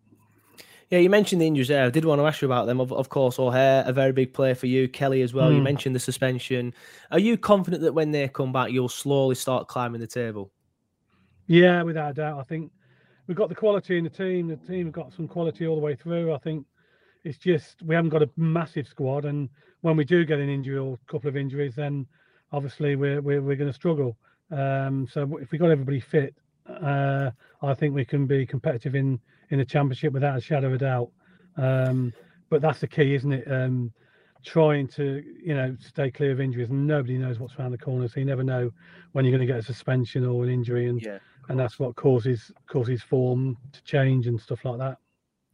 Yeah, 0.90 0.98
you 0.98 1.08
mentioned 1.08 1.40
the 1.40 1.46
injuries 1.46 1.68
there. 1.68 1.86
I 1.86 1.90
did 1.90 2.04
want 2.04 2.20
to 2.20 2.26
ask 2.26 2.42
you 2.42 2.46
about 2.46 2.66
them. 2.66 2.78
Of, 2.78 2.92
of 2.92 3.08
course, 3.08 3.38
O'Hare, 3.38 3.82
a 3.86 3.94
very 3.94 4.12
big 4.12 4.34
player 4.34 4.54
for 4.54 4.66
you. 4.66 4.88
Kelly 4.88 5.22
as 5.22 5.32
well. 5.32 5.48
Mm. 5.48 5.52
You 5.52 5.58
hmm. 5.58 5.64
mentioned 5.64 5.94
the 5.94 6.00
suspension. 6.00 6.74
Are 7.10 7.18
you 7.18 7.38
confident 7.38 7.82
that 7.82 7.94
when 7.94 8.10
they 8.10 8.28
come 8.28 8.52
back, 8.52 8.70
you'll 8.70 8.90
slowly 8.90 9.34
start 9.34 9.68
climbing 9.68 10.02
the 10.02 10.06
table? 10.06 10.52
Yeah, 11.46 11.82
without 11.82 12.10
a 12.10 12.14
doubt. 12.14 12.40
I 12.40 12.42
think 12.42 12.70
we've 13.26 13.36
got 13.36 13.48
the 13.48 13.54
quality 13.54 13.96
in 13.96 14.04
the 14.04 14.10
team. 14.10 14.48
The 14.48 14.56
team 14.56 14.86
have 14.86 14.92
got 14.92 15.14
some 15.14 15.26
quality 15.26 15.66
all 15.66 15.76
the 15.76 15.80
way 15.80 15.96
through. 15.96 16.34
I 16.34 16.38
think 16.38 16.66
it's 17.24 17.38
just 17.38 17.82
we 17.82 17.94
haven't 17.94 18.10
got 18.10 18.22
a 18.22 18.30
massive 18.36 18.86
squad, 18.86 19.24
and 19.24 19.48
when 19.80 19.96
we 19.96 20.04
do 20.04 20.26
get 20.26 20.40
an 20.40 20.50
injury 20.50 20.76
or 20.76 20.94
a 20.94 21.12
couple 21.12 21.28
of 21.28 21.38
injuries, 21.38 21.74
then 21.76 22.06
obviously 22.52 22.96
we're 22.96 23.22
we're, 23.22 23.40
we're 23.40 23.56
going 23.56 23.70
to 23.70 23.74
struggle. 23.74 24.16
Um, 24.50 25.08
so 25.10 25.38
if 25.40 25.50
we 25.52 25.58
got 25.58 25.70
everybody 25.70 26.00
fit, 26.00 26.34
uh, 26.68 27.30
I 27.62 27.74
think 27.74 27.94
we 27.94 28.04
can 28.04 28.26
be 28.26 28.46
competitive 28.46 28.94
in 28.94 29.20
in 29.50 29.58
the 29.58 29.64
championship 29.64 30.12
without 30.12 30.38
a 30.38 30.40
shadow 30.40 30.68
of 30.68 30.74
a 30.74 30.78
doubt. 30.78 31.10
Um, 31.56 32.12
but 32.48 32.60
that's 32.62 32.80
the 32.80 32.88
key, 32.88 33.14
isn't 33.14 33.32
it? 33.32 33.50
Um, 33.50 33.92
trying 34.44 34.88
to 34.88 35.22
you 35.42 35.54
know 35.54 35.76
stay 35.80 36.10
clear 36.10 36.32
of 36.32 36.40
injuries. 36.40 36.68
Nobody 36.70 37.18
knows 37.18 37.38
what's 37.38 37.54
around 37.58 37.72
the 37.72 37.78
corner, 37.78 38.08
so 38.08 38.20
you 38.20 38.26
never 38.26 38.42
know 38.42 38.70
when 39.12 39.24
you're 39.24 39.36
going 39.36 39.46
to 39.46 39.52
get 39.52 39.60
a 39.60 39.62
suspension 39.62 40.26
or 40.26 40.44
an 40.44 40.50
injury, 40.50 40.88
and 40.88 41.00
yeah, 41.00 41.18
and 41.48 41.58
that's 41.58 41.78
what 41.78 41.96
causes 41.96 42.50
causes 42.66 43.02
form 43.02 43.56
to 43.72 43.82
change 43.84 44.26
and 44.26 44.40
stuff 44.40 44.64
like 44.64 44.78
that. 44.78 44.98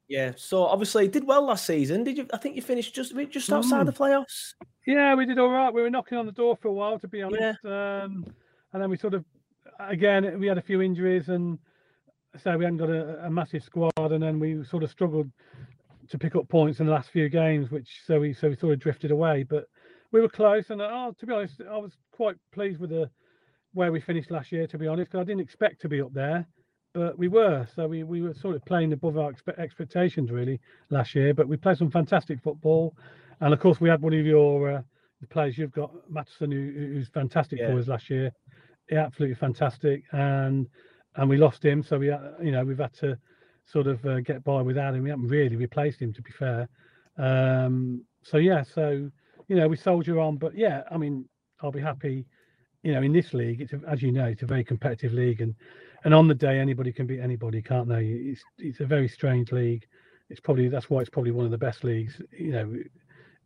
Yeah. 0.08 0.32
So 0.36 0.64
obviously 0.64 1.06
did 1.06 1.26
well 1.26 1.42
last 1.42 1.66
season. 1.66 2.02
Did 2.02 2.16
you? 2.16 2.26
I 2.32 2.38
think 2.38 2.56
you 2.56 2.62
finished 2.62 2.94
just 2.94 3.14
just 3.30 3.52
outside 3.52 3.82
mm. 3.82 3.86
the 3.86 3.92
playoffs. 3.92 4.54
Yeah, 4.86 5.14
we 5.14 5.26
did 5.26 5.38
all 5.38 5.50
right. 5.50 5.72
We 5.72 5.82
were 5.82 5.90
knocking 5.90 6.16
on 6.16 6.24
the 6.24 6.32
door 6.32 6.56
for 6.56 6.68
a 6.68 6.72
while, 6.72 6.98
to 6.98 7.08
be 7.08 7.22
honest. 7.22 7.58
Yeah. 7.62 8.02
Um, 8.02 8.24
and 8.72 8.82
then 8.82 8.90
we 8.90 8.96
sort 8.96 9.14
of, 9.14 9.24
again, 9.78 10.38
we 10.40 10.46
had 10.46 10.56
a 10.56 10.62
few 10.62 10.80
injuries, 10.80 11.28
and 11.28 11.58
so 12.36 12.56
we 12.56 12.64
hadn't 12.64 12.78
got 12.78 12.90
a, 12.90 13.26
a, 13.26 13.30
massive 13.30 13.62
squad, 13.62 13.92
and 13.96 14.22
then 14.22 14.38
we 14.38 14.62
sort 14.64 14.82
of 14.82 14.90
struggled 14.90 15.30
to 16.08 16.18
pick 16.18 16.36
up 16.36 16.48
points 16.48 16.80
in 16.80 16.86
the 16.86 16.92
last 16.92 17.10
few 17.10 17.28
games, 17.28 17.70
which 17.70 18.02
so 18.06 18.20
we 18.20 18.32
so 18.32 18.48
we 18.48 18.56
sort 18.56 18.72
of 18.72 18.80
drifted 18.80 19.10
away. 19.10 19.44
But 19.44 19.64
we 20.12 20.20
were 20.20 20.28
close, 20.28 20.70
and 20.70 20.80
oh, 20.80 21.14
to 21.18 21.26
be 21.26 21.32
honest, 21.32 21.60
I 21.70 21.78
was 21.78 21.92
quite 22.12 22.36
pleased 22.52 22.80
with 22.80 22.90
the 22.90 23.10
where 23.72 23.92
we 23.92 24.00
finished 24.00 24.30
last 24.30 24.52
year. 24.52 24.66
To 24.66 24.78
be 24.78 24.86
honest, 24.86 25.10
because 25.10 25.22
I 25.22 25.24
didn't 25.24 25.42
expect 25.42 25.80
to 25.82 25.88
be 25.88 26.00
up 26.00 26.12
there 26.12 26.46
but 26.94 27.18
we 27.18 27.28
were. 27.28 27.66
So 27.74 27.86
we, 27.86 28.02
we 28.02 28.22
were 28.22 28.34
sort 28.34 28.56
of 28.56 28.64
playing 28.64 28.92
above 28.92 29.18
our 29.18 29.32
expe- 29.32 29.58
expectations 29.58 30.30
really 30.30 30.60
last 30.90 31.14
year. 31.14 31.34
But 31.34 31.48
we 31.48 31.56
played 31.56 31.78
some 31.78 31.90
fantastic 31.90 32.40
football, 32.42 32.96
and 33.40 33.52
of 33.52 33.60
course 33.60 33.80
we 33.80 33.88
had 33.88 34.02
one 34.02 34.14
of 34.14 34.26
your 34.26 34.70
uh, 34.70 34.82
players 35.30 35.58
you've 35.58 35.72
got, 35.72 35.92
Maatsen, 36.10 36.52
who, 36.52 36.72
who's 36.94 37.08
fantastic 37.08 37.60
yeah. 37.60 37.68
for 37.70 37.78
us 37.78 37.88
last 37.88 38.10
year. 38.10 38.32
Yeah, 38.90 39.04
absolutely 39.04 39.36
fantastic, 39.36 40.02
and 40.12 40.66
and 41.18 41.28
we 41.28 41.36
lost 41.36 41.64
him. 41.64 41.82
So 41.82 41.98
we 41.98 42.06
you 42.06 42.52
know 42.52 42.64
we've 42.64 42.78
had 42.78 42.94
to 42.94 43.18
sort 43.66 43.86
of 43.86 44.04
uh, 44.06 44.20
get 44.20 44.42
by 44.44 44.62
without 44.62 44.94
him. 44.94 45.02
We 45.02 45.10
haven't 45.10 45.28
really 45.28 45.56
replaced 45.56 46.00
him, 46.00 46.12
to 46.14 46.22
be 46.22 46.30
fair. 46.30 46.68
Um, 47.18 48.04
so 48.22 48.38
yeah, 48.38 48.62
so 48.62 49.10
you 49.48 49.56
know 49.56 49.68
we 49.68 49.76
soldier 49.76 50.18
on, 50.20 50.36
but 50.36 50.56
yeah, 50.56 50.84
I 50.90 50.96
mean 50.96 51.28
I'll 51.60 51.72
be 51.72 51.80
happy. 51.80 52.24
You 52.84 52.92
know, 52.92 53.02
in 53.02 53.12
this 53.12 53.34
league, 53.34 53.60
it's 53.60 53.74
as 53.86 54.02
you 54.02 54.12
know, 54.12 54.26
it's 54.26 54.42
a 54.42 54.46
very 54.46 54.64
competitive 54.64 55.12
league, 55.12 55.40
and 55.40 55.54
and 56.04 56.14
on 56.14 56.28
the 56.28 56.34
day 56.34 56.58
anybody 56.58 56.92
can 56.92 57.06
beat 57.06 57.20
anybody, 57.20 57.60
can't 57.60 57.88
they? 57.88 58.06
It's 58.06 58.42
it's 58.58 58.80
a 58.80 58.86
very 58.86 59.08
strange 59.08 59.52
league. 59.52 59.86
It's 60.30 60.40
probably 60.40 60.68
that's 60.68 60.88
why 60.88 61.00
it's 61.00 61.10
probably 61.10 61.32
one 61.32 61.44
of 61.44 61.50
the 61.50 61.58
best 61.58 61.82
leagues, 61.82 62.20
you 62.30 62.52
know, 62.52 62.76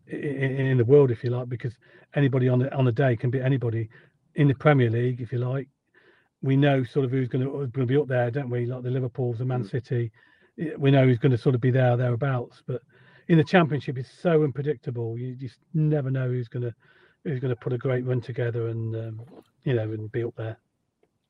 in, 0.08 0.66
in 0.66 0.78
the 0.78 0.84
world, 0.84 1.10
if 1.10 1.24
you 1.24 1.30
like, 1.30 1.48
because 1.48 1.72
anybody 2.14 2.48
on 2.48 2.58
the 2.58 2.74
on 2.74 2.84
the 2.84 2.92
day 2.92 3.16
can 3.16 3.30
beat 3.30 3.42
anybody 3.42 3.88
in 4.34 4.48
the 4.48 4.54
Premier 4.54 4.90
League, 4.90 5.22
if 5.22 5.32
you 5.32 5.38
like. 5.38 5.68
We 6.42 6.56
know 6.56 6.84
sort 6.84 7.04
of 7.04 7.10
who's 7.10 7.28
going 7.28 7.44
to, 7.44 7.50
going 7.50 7.70
to 7.72 7.86
be 7.86 7.96
up 7.96 8.08
there, 8.08 8.30
don't 8.30 8.50
we? 8.50 8.66
Like 8.66 8.82
the 8.82 8.90
Liverpool's, 8.90 9.38
the 9.38 9.44
Man 9.44 9.64
mm. 9.64 9.70
City. 9.70 10.10
We 10.76 10.90
know 10.90 11.04
who's 11.04 11.18
going 11.18 11.32
to 11.32 11.38
sort 11.38 11.54
of 11.54 11.60
be 11.60 11.70
there 11.70 11.96
thereabouts. 11.96 12.62
But 12.66 12.82
in 13.28 13.38
the 13.38 13.44
Championship, 13.44 13.96
it's 13.98 14.10
so 14.10 14.42
unpredictable. 14.42 15.16
You 15.18 15.34
just 15.34 15.58
never 15.74 16.10
know 16.10 16.28
who's 16.28 16.48
going 16.48 16.64
to 16.64 16.74
who's 17.24 17.38
going 17.38 17.54
to 17.54 17.60
put 17.60 17.72
a 17.72 17.78
great 17.78 18.04
run 18.04 18.20
together 18.20 18.68
and 18.68 18.94
um, 18.96 19.20
you 19.64 19.74
know 19.74 19.84
and 19.84 20.10
be 20.10 20.24
up 20.24 20.34
there. 20.36 20.58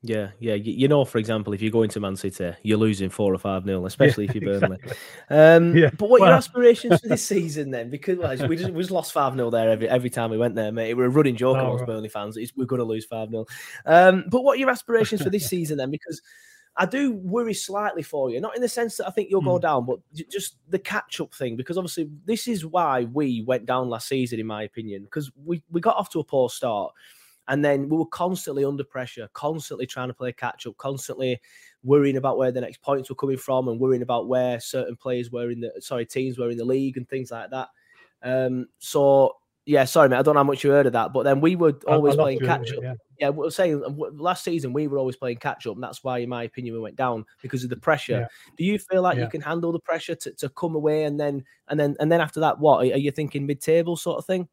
Yeah, 0.05 0.31
yeah. 0.39 0.55
You, 0.55 0.73
you, 0.73 0.87
know, 0.89 1.05
for 1.05 1.17
example, 1.17 1.53
if 1.53 1.61
you 1.61 1.71
go 1.71 1.81
into 1.81 1.99
Man 2.01 2.17
City, 2.17 2.53
you're 2.61 2.77
losing 2.77 3.09
four 3.09 3.33
or 3.33 3.37
five 3.37 3.65
nil, 3.65 3.85
especially 3.85 4.25
yeah, 4.25 4.31
if 4.31 4.35
you're 4.35 4.59
Burnley. 4.59 4.77
Exactly. 4.83 4.97
Um, 5.37 5.77
yeah. 5.77 5.89
But 5.97 6.09
what 6.09 6.19
well, 6.19 6.29
your 6.29 6.37
aspirations 6.37 6.99
for 6.99 7.07
this 7.07 7.25
season 7.27 7.71
then? 7.71 7.89
Because 7.89 8.19
we 8.41 8.57
just 8.57 8.73
we 8.73 8.81
just 8.81 8.91
lost 8.91 9.13
five 9.13 9.33
0 9.33 9.49
there 9.49 9.69
every 9.69 9.87
every 9.87 10.09
time 10.09 10.29
we 10.29 10.37
went 10.37 10.55
there, 10.55 10.73
mate. 10.73 10.93
We're 10.95 11.05
a 11.05 11.09
running 11.09 11.37
joke 11.37 11.55
oh, 11.57 11.61
amongst 11.61 11.81
right. 11.81 11.87
Burnley 11.87 12.09
fans. 12.09 12.35
It's, 12.35 12.51
we're 12.55 12.65
going 12.65 12.79
to 12.81 12.85
lose 12.85 13.05
five 13.05 13.29
0 13.29 13.45
um, 13.85 14.25
But 14.27 14.43
what 14.43 14.57
are 14.57 14.59
your 14.59 14.69
aspirations 14.69 15.21
for 15.21 15.29
this 15.29 15.47
season 15.47 15.77
then? 15.77 15.89
Because 15.89 16.21
I 16.75 16.85
do 16.85 17.13
worry 17.13 17.53
slightly 17.53 18.01
for 18.01 18.29
you, 18.29 18.41
not 18.41 18.57
in 18.57 18.61
the 18.61 18.67
sense 18.67 18.97
that 18.97 19.07
I 19.07 19.11
think 19.11 19.29
you'll 19.29 19.41
go 19.41 19.55
hmm. 19.55 19.61
down, 19.61 19.85
but 19.85 19.99
just 20.29 20.57
the 20.67 20.79
catch 20.79 21.21
up 21.21 21.33
thing. 21.33 21.55
Because 21.55 21.77
obviously, 21.77 22.09
this 22.25 22.49
is 22.49 22.65
why 22.65 23.05
we 23.05 23.41
went 23.47 23.65
down 23.65 23.89
last 23.89 24.09
season, 24.09 24.39
in 24.39 24.47
my 24.47 24.63
opinion, 24.63 25.03
because 25.03 25.31
we, 25.45 25.61
we 25.71 25.79
got 25.79 25.95
off 25.95 26.09
to 26.09 26.19
a 26.19 26.23
poor 26.25 26.49
start. 26.49 26.91
And 27.47 27.63
then 27.63 27.89
we 27.89 27.97
were 27.97 28.05
constantly 28.05 28.63
under 28.63 28.83
pressure, 28.83 29.29
constantly 29.33 29.85
trying 29.85 30.07
to 30.07 30.13
play 30.13 30.31
catch 30.31 30.65
up, 30.65 30.77
constantly 30.77 31.41
worrying 31.83 32.17
about 32.17 32.37
where 32.37 32.51
the 32.51 32.61
next 32.61 32.81
points 32.81 33.09
were 33.09 33.15
coming 33.15 33.37
from 33.37 33.67
and 33.67 33.79
worrying 33.79 34.01
about 34.01 34.27
where 34.27 34.59
certain 34.59 34.95
players 34.95 35.31
were 35.31 35.51
in 35.51 35.59
the 35.59 35.71
sorry, 35.79 36.05
teams 36.05 36.37
were 36.37 36.49
in 36.49 36.57
the 36.57 36.65
league 36.65 36.97
and 36.97 37.07
things 37.09 37.31
like 37.31 37.49
that. 37.49 37.69
Um, 38.23 38.67
so 38.79 39.35
yeah, 39.65 39.85
sorry, 39.85 40.09
mate. 40.09 40.17
I 40.17 40.21
don't 40.21 40.33
know 40.33 40.41
how 40.41 40.45
much 40.45 40.63
you 40.63 40.71
heard 40.71 40.87
of 40.87 40.93
that, 40.93 41.13
but 41.13 41.23
then 41.23 41.39
we 41.39 41.55
were 41.55 41.73
always 41.87 42.15
playing 42.15 42.39
catch 42.39 42.71
up. 42.73 42.83
Yeah, 42.83 42.93
yeah 43.19 43.29
we 43.29 43.45
were 43.45 43.51
saying 43.51 43.81
last 44.13 44.43
season 44.43 44.73
we 44.73 44.87
were 44.87 44.97
always 44.97 45.15
playing 45.15 45.37
catch 45.37 45.65
up, 45.65 45.75
and 45.75 45.83
that's 45.83 46.03
why, 46.03 46.19
in 46.19 46.29
my 46.29 46.43
opinion, 46.43 46.75
we 46.75 46.81
went 46.81 46.97
down 46.97 47.25
because 47.41 47.63
of 47.63 47.69
the 47.69 47.77
pressure. 47.77 48.21
Yeah. 48.21 48.27
Do 48.57 48.65
you 48.65 48.77
feel 48.77 49.01
like 49.01 49.17
yeah. 49.17 49.23
you 49.23 49.29
can 49.29 49.39
handle 49.39 49.71
the 49.71 49.79
pressure 49.79 50.15
to, 50.15 50.31
to 50.33 50.49
come 50.49 50.75
away 50.75 51.05
and 51.05 51.17
then 51.17 51.45
and 51.69 51.79
then 51.79 51.95
and 51.99 52.11
then 52.11 52.19
after 52.19 52.41
that, 52.41 52.59
what 52.59 52.79
are 52.79 52.97
you 52.97 53.11
thinking 53.11 53.45
mid 53.45 53.61
table 53.61 53.95
sort 53.95 54.17
of 54.17 54.25
thing? 54.25 54.49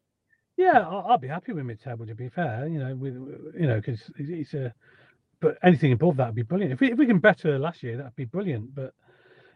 Yeah, 0.61 0.87
I'll, 0.87 1.17
be 1.17 1.27
happy 1.27 1.53
with 1.53 1.65
mid-table. 1.65 2.05
To 2.05 2.13
be 2.13 2.29
fair, 2.29 2.67
you 2.67 2.77
know, 2.77 2.93
with 2.95 3.15
you 3.59 3.65
know, 3.65 3.77
because 3.77 3.99
it's 4.17 4.53
a, 4.53 4.71
but 5.39 5.57
anything 5.63 5.91
above 5.91 6.17
that 6.17 6.27
would 6.27 6.35
be 6.35 6.43
brilliant. 6.43 6.73
If 6.73 6.79
we 6.79 6.91
if 6.91 6.99
we 6.99 7.07
can 7.07 7.17
better 7.17 7.57
last 7.57 7.81
year, 7.81 7.97
that'd 7.97 8.15
be 8.15 8.25
brilliant. 8.25 8.75
But 8.75 8.93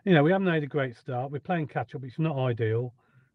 you 0.04 0.14
know, 0.16 0.24
we 0.24 0.32
haven't 0.32 0.48
made 0.48 0.64
a 0.64 0.68
great 0.68 0.98
start. 0.98 1.32
We're 1.32 1.40
playing 1.40 1.68
catch 1.68 1.94
up. 1.94 2.04
It's 2.04 2.18
not 2.18 2.36
ideal 2.38 2.92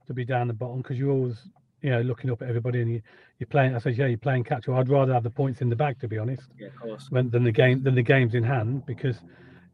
to 0.09 0.15
be 0.15 0.25
down 0.25 0.49
the 0.49 0.53
bottom 0.53 0.79
because 0.79 0.99
you're 0.99 1.13
always 1.13 1.37
you 1.81 1.91
know 1.91 2.01
looking 2.01 2.29
up 2.31 2.43
at 2.43 2.49
everybody 2.49 2.83
and 2.83 2.91
you 2.91 3.03
you're 3.39 3.47
playing. 3.47 3.77
I 3.77 3.79
said, 3.79 3.97
yeah, 3.97 4.07
you're 4.07 4.19
playing 4.19 4.43
catch 4.43 4.69
up. 4.69 4.75
I'd 4.75 4.89
rather 4.89 5.13
have 5.13 5.23
the 5.23 5.31
points 5.31 5.61
in 5.61 5.69
the 5.69 5.77
bag, 5.77 6.01
to 6.01 6.09
be 6.09 6.19
honest. 6.19 6.49
Yeah, 6.59 6.69
of 6.69 6.77
course. 6.77 7.07
When, 7.11 7.31
than 7.31 7.45
the 7.45 7.53
game 7.53 7.85
than 7.85 7.95
the 7.95 8.03
games 8.03 8.35
in 8.35 8.43
hand 8.43 8.85
because 8.85 9.17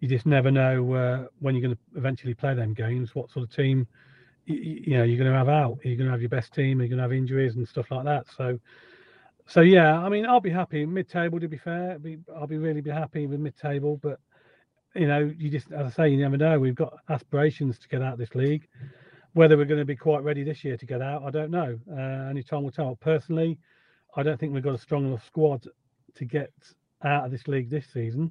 you 0.01 0.09
just 0.09 0.27
never 0.27 0.51
know 0.51 0.93
uh, 0.93 1.27
when 1.39 1.55
you're 1.55 1.63
going 1.63 1.75
to 1.75 1.99
eventually 1.99 2.35
play 2.35 2.53
them 2.53 2.75
games. 2.75 3.15
What 3.15 3.31
sort 3.31 3.49
of 3.49 3.57
team 3.57 3.87
you, 4.47 4.83
you 4.87 4.97
know 4.97 5.05
you're 5.05 5.19
going 5.19 5.31
to 5.31 5.37
have 5.37 5.49
out. 5.49 5.79
You're 5.85 5.97
going 5.97 6.07
to 6.07 6.13
have 6.13 6.23
your 6.23 6.31
best 6.31 6.55
team. 6.55 6.81
You're 6.81 6.89
going 6.89 6.99
to 6.99 7.03
have 7.03 7.13
injuries 7.13 7.57
and 7.57 7.69
stuff 7.69 7.91
like 7.91 8.05
that. 8.05 8.27
So, 8.37 8.59
so 9.47 9.61
yeah, 9.61 9.99
I 9.99 10.09
mean, 10.09 10.27
I'll 10.27 10.41
be 10.41 10.51
happy 10.51 10.87
mid-table. 10.87 11.41
To 11.41 11.49
be 11.49 11.59
fair, 11.59 11.99
I'll 12.35 12.47
be 12.47 12.59
really 12.59 12.81
be 12.81 12.91
happy 12.91 13.27
with 13.27 13.41
mid-table. 13.41 13.99
But 14.03 14.19
you 14.95 15.07
know, 15.07 15.31
you 15.37 15.51
just 15.51 15.71
as 15.73 15.87
I 15.87 15.91
say, 15.91 16.09
you 16.09 16.17
never 16.17 16.37
know. 16.37 16.59
We've 16.59 16.75
got 16.75 16.99
aspirations 17.09 17.79
to 17.81 17.89
get 17.89 18.03
out 18.03 18.15
of 18.15 18.19
this 18.19 18.35
league. 18.35 18.67
Whether 19.35 19.59
we're 19.59 19.67
going 19.67 19.81
to 19.81 19.85
be 19.85 19.97
quite 19.97 20.23
ready 20.23 20.43
this 20.45 20.65
year 20.65 20.79
to 20.79 20.87
get 20.87 21.03
out, 21.03 21.23
I 21.23 21.31
don't 21.31 21.51
know. 21.51 21.79
Uh, 21.93 22.33
time 22.49 22.63
will 22.63 22.71
tell. 22.71 22.97
Personally, 22.97 23.59
I 24.17 24.23
don't 24.23 24.41
think 24.41 24.55
we've 24.55 24.63
got 24.63 24.75
a 24.75 24.79
strong 24.79 25.07
enough 25.07 25.27
squad 25.27 25.67
to 26.15 26.25
get 26.25 26.53
out 27.05 27.27
of 27.27 27.31
this 27.31 27.47
league 27.47 27.69
this 27.69 27.87
season. 27.93 28.31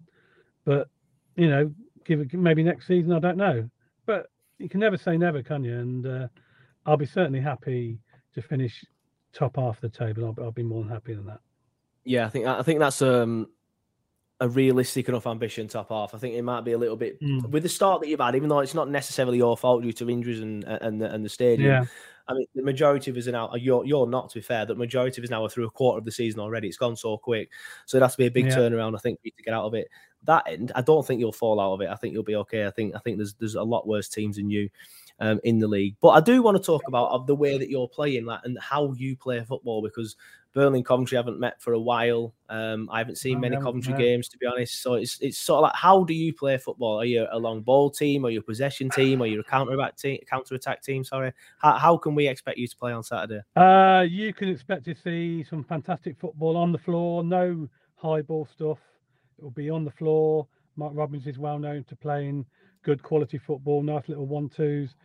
But 0.66 0.88
you 1.36 1.50
know, 1.50 1.72
give 2.06 2.22
it 2.22 2.34
maybe 2.34 2.64
next 2.64 2.88
season. 2.88 3.12
I 3.12 3.20
don't 3.20 3.38
know. 3.38 3.70
But 4.06 4.28
you 4.60 4.70
can 4.70 4.80
never 4.80 4.98
say 4.98 5.18
never, 5.18 5.42
can 5.44 5.64
you? 5.64 5.78
And 5.78 6.06
uh, 6.06 6.28
I'll 6.86 6.98
be 6.98 7.06
certainly 7.06 7.40
happy 7.40 8.00
to 8.34 8.42
finish 8.42 8.84
top 9.34 9.58
half 9.58 9.84
of 9.84 9.92
the 9.92 9.98
table. 9.98 10.26
I'll, 10.26 10.46
I'll, 10.46 10.52
be 10.52 10.64
more 10.64 10.82
than 10.84 10.92
happy 10.92 11.14
than 11.14 11.26
that. 11.26 11.40
Yeah, 12.04 12.26
I 12.26 12.30
think 12.30 12.46
I 12.46 12.62
think 12.62 12.80
that's 12.80 13.02
um 13.02 13.48
a 14.42 14.50
realistic 14.50 15.08
enough 15.08 15.28
ambition 15.28 15.68
top 15.68 15.90
half. 15.90 16.14
I 16.14 16.18
think 16.18 16.36
it 16.36 16.42
might 16.42 16.62
be 16.62 16.74
a 16.74 16.78
little 16.78 16.98
bit 16.98 17.20
Mm. 17.22 17.50
with 17.50 17.64
the 17.64 17.70
start 17.70 18.02
that 18.02 18.10
you've 18.10 18.20
had, 18.20 18.36
even 18.36 18.50
though 18.50 18.60
it's 18.60 18.74
not 18.74 18.90
necessarily 18.90 19.38
your 19.38 19.56
fault 19.58 19.84
due 19.84 19.94
to 19.94 20.10
injuries 20.10 20.42
and 20.42 20.64
and 20.66 21.02
the, 21.02 21.12
and 21.14 21.24
the 21.24 21.30
stadium. 21.30 21.70
Yeah. 21.70 21.86
I 22.28 22.34
mean, 22.34 22.48
the 22.56 22.64
majority 22.64 23.12
of 23.12 23.18
us 23.18 23.28
are 23.28 23.32
now. 23.32 23.54
You're 23.56 23.86
you're 23.86 24.08
not 24.08 24.30
to 24.32 24.40
be 24.40 24.42
fair. 24.42 24.66
The 24.66 24.76
majority 24.76 25.22
of 25.22 25.24
us 25.24 25.30
now 25.30 25.44
are 25.46 25.50
through 25.50 25.68
a 25.68 25.72
quarter 25.72 26.00
of 26.00 26.06
the 26.06 26.12
season 26.12 26.40
already. 26.40 26.68
It's 26.68 26.78
gone 26.78 26.96
so 26.96 27.18
quick, 27.18 27.52
so 27.86 27.98
it 27.98 28.02
has 28.02 28.14
to 28.14 28.18
be 28.18 28.26
a 28.26 28.32
big 28.32 28.48
Yeah. 28.48 28.58
turnaround. 28.58 28.96
I 28.96 29.00
think 29.00 29.20
for 29.20 29.28
you 29.28 29.32
to 29.38 29.44
get 29.44 29.54
out 29.54 29.66
of 29.66 29.74
it. 29.76 29.88
That 30.26 30.44
end, 30.48 30.72
I 30.76 30.82
don't 30.82 31.06
think 31.06 31.20
you'll 31.20 31.32
fall 31.32 31.60
out 31.60 31.74
of 31.74 31.82
it. 31.82 31.90
I 31.90 31.96
think 31.96 32.14
you'll 32.14 32.24
be 32.24 32.36
okay. 32.38 32.66
I 32.66 32.72
think 32.72 32.96
I 32.96 33.00
think 33.00 33.18
there's 33.18 33.34
there's 33.36 33.56
a 33.56 33.64
lot 33.64 33.88
worse 33.88 34.10
teams 34.10 34.38
than 34.38 34.50
you 34.50 34.70
um, 35.20 35.40
in 35.44 35.60
the 35.60 35.68
league. 35.68 35.96
But 36.02 36.10
I 36.10 36.22
do 36.22 36.42
want 36.42 36.58
to 36.58 36.64
talk 36.64 36.84
about 36.88 37.12
of 37.12 37.28
the 37.28 37.36
way 37.36 37.58
that 37.58 37.70
you're 37.70 37.88
playing, 37.88 38.26
like 38.26 38.42
and 38.44 38.58
how 38.60 38.94
you 38.94 39.16
play 39.16 39.44
football 39.44 39.82
because 39.82 40.16
Burnley 40.54 40.80
and 40.80 40.86
Coventry 40.86 41.18
haven't 41.18 41.40
met 41.40 41.62
for 41.62 41.74
a 41.74 41.80
while. 41.80 42.34
Um, 42.50 42.90
I 42.92 43.00
haven't 43.00 43.18
seen 43.18 43.36
we 43.36 43.42
many 43.42 43.56
haven't, 43.56 43.66
Coventry 43.66 43.94
no. 43.94 44.00
games 44.00 44.30
to 44.30 44.38
be 44.38 44.46
honest. 44.46 44.82
So 44.82 44.94
it's 44.94 45.20
it's 45.22 45.38
sort 45.38 45.58
of 45.58 45.64
like 45.64 45.76
how 45.76 46.04
do 46.04 46.14
you 46.14 46.34
play 46.34 46.58
football? 46.58 47.00
Are 47.00 47.06
you 47.06 47.28
a 47.32 47.38
long 47.38 47.62
ball 47.62 47.90
team? 47.90 48.26
Are 48.26 48.30
you 48.30 48.40
a 48.40 48.44
possession 48.44 48.90
team? 48.90 49.22
Are 49.22 49.28
you 49.28 49.42
a 49.42 49.44
counter 49.44 49.74
attack 49.74 49.98
team? 49.98 50.20
Counter 50.30 50.56
attack 50.56 50.82
team? 50.82 51.04
Sorry. 51.04 51.34
How, 51.60 51.74
how 51.74 51.98
can 51.98 52.16
we 52.16 52.28
expect 52.28 52.58
you 52.58 52.68
to 52.68 52.78
play 52.78 52.94
on 52.94 53.04
Saturday? 53.04 53.42
Uh, 53.56 54.06
you 54.08 54.34
can 54.34 54.50
expect 54.50 54.86
to 54.86 54.96
see 54.96 55.44
some 55.44 55.64
fantastic 55.64 56.18
football 56.20 56.58
on 56.58 56.72
the 56.72 56.78
floor. 56.78 57.24
No 57.24 57.70
high 57.96 58.22
ball 58.22 58.48
stuff. 58.54 58.80
It 59.38 59.44
will 59.44 59.52
be 59.52 59.70
on 59.70 59.86
the 59.86 59.92
floor. 59.92 60.48
Mark 60.76 60.94
Robins 60.96 61.28
is 61.28 61.38
well 61.38 61.60
known 61.60 61.84
to 61.86 61.96
playing 61.96 62.46
good 62.84 63.02
quality 63.02 63.38
football, 63.38 63.82
nice 63.82 64.08
little 64.08 64.26
one 64.26 64.50
twos, 64.50 64.96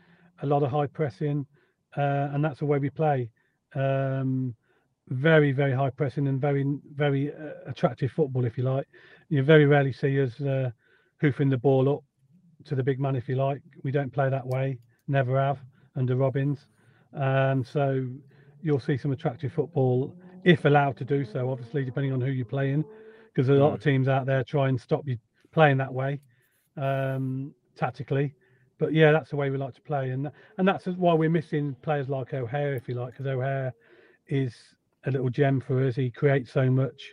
a 0.43 0.47
lot 0.47 0.63
of 0.63 0.71
high 0.71 0.87
pressing, 0.87 1.47
uh, 1.97 2.29
and 2.33 2.45
that's 2.45 2.59
the 2.59 2.67
way 2.67 2.79
we 2.79 2.91
play. 2.91 3.31
Um, 3.75 4.55
very, 5.09 5.51
very 5.53 5.73
high 5.73 5.91
pressing 5.91 6.29
and 6.29 6.41
very, 6.41 6.65
very 6.95 7.33
uh, 7.33 7.69
attractive 7.71 8.13
football, 8.13 8.45
if 8.45 8.57
you 8.57 8.65
like. 8.65 8.87
You 9.29 9.43
very 9.43 9.67
rarely 9.67 9.93
see 9.93 10.21
us 10.21 10.41
uh, 10.41 10.71
hoofing 11.21 11.49
the 11.51 11.59
ball 11.59 11.89
up 11.89 12.05
to 12.67 12.75
the 12.75 12.83
big 12.83 13.01
man, 13.01 13.17
if 13.17 13.29
you 13.29 13.37
like. 13.37 13.63
We 13.83 13.91
don't 13.91 14.13
play 14.13 14.29
that 14.29 14.47
way, 14.47 14.79
never 15.09 15.41
have 15.41 15.59
under 15.97 16.17
Robins. 16.17 16.67
Um, 17.15 17.65
so 17.65 18.07
you'll 18.63 18.81
see 18.81 18.97
some 18.97 19.11
attractive 19.11 19.53
football 19.53 20.15
if 20.45 20.65
allowed 20.65 20.97
to 20.99 21.05
do 21.05 21.25
so, 21.25 21.51
obviously, 21.51 21.85
depending 21.85 22.13
on 22.13 22.21
who 22.21 22.31
you're 22.31 22.47
playing, 22.47 22.85
because 23.33 23.49
a 23.49 23.55
lot 23.55 23.73
of 23.73 23.83
teams 23.83 24.09
out 24.09 24.27
there 24.27 24.43
try 24.45 24.69
and 24.69 24.81
stop 24.81 25.07
you 25.07 25.17
playing 25.53 25.79
that 25.79 25.93
way 25.93 26.21
um, 26.77 27.55
tactically. 27.77 28.35
But 28.79 28.95
yeah, 28.95 29.13
that's 29.13 29.31
the 29.31 29.37
way 29.37 29.51
we 29.51 29.59
like 29.59 29.75
to 29.75 29.81
play, 29.83 30.11
and 30.11 30.31
and 30.57 30.67
that's 30.67 30.87
why 30.87 31.13
we're 31.13 31.29
missing 31.29 31.77
players 31.83 32.09
like 32.09 32.33
O'Hare, 32.33 32.75
if 32.75 32.89
you 32.89 32.95
like, 32.95 33.13
because 33.13 33.27
O'Hare 33.27 33.75
is 34.29 34.55
a 35.05 35.11
little 35.11 35.29
gem 35.29 35.61
for 35.61 35.87
us. 35.87 35.97
He 35.97 36.11
creates 36.11 36.51
so 36.51 36.71
much, 36.71 37.13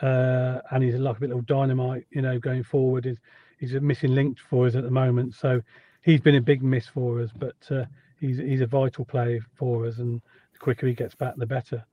uh, 0.00 0.58
and 0.72 0.82
he's 0.82 0.94
like 0.96 1.16
a 1.16 1.20
bit 1.20 1.28
little 1.28 1.42
dynamite, 1.42 2.06
you 2.10 2.22
know, 2.22 2.40
going 2.40 2.64
forward. 2.64 3.04
He's, 3.04 3.18
he's 3.60 3.74
a 3.74 3.80
missing 3.80 4.16
link 4.16 4.38
for 4.50 4.66
us 4.66 4.74
at 4.74 4.82
the 4.82 4.90
moment, 4.90 5.34
so 5.34 5.60
he's 6.02 6.20
been 6.20 6.34
a 6.36 6.40
big 6.40 6.62
miss 6.62 6.88
for 6.88 7.20
us. 7.20 7.30
But 7.36 7.56
uh, 7.70 7.84
he's 8.18 8.38
he's 8.38 8.60
a 8.60 8.66
vital 8.66 9.04
player 9.04 9.38
for 9.54 9.86
us, 9.86 9.98
and 9.98 10.20
the 10.52 10.58
quicker 10.58 10.88
he 10.88 10.94
gets 10.94 11.14
back, 11.14 11.36
the 11.36 11.46
better. 11.46 11.84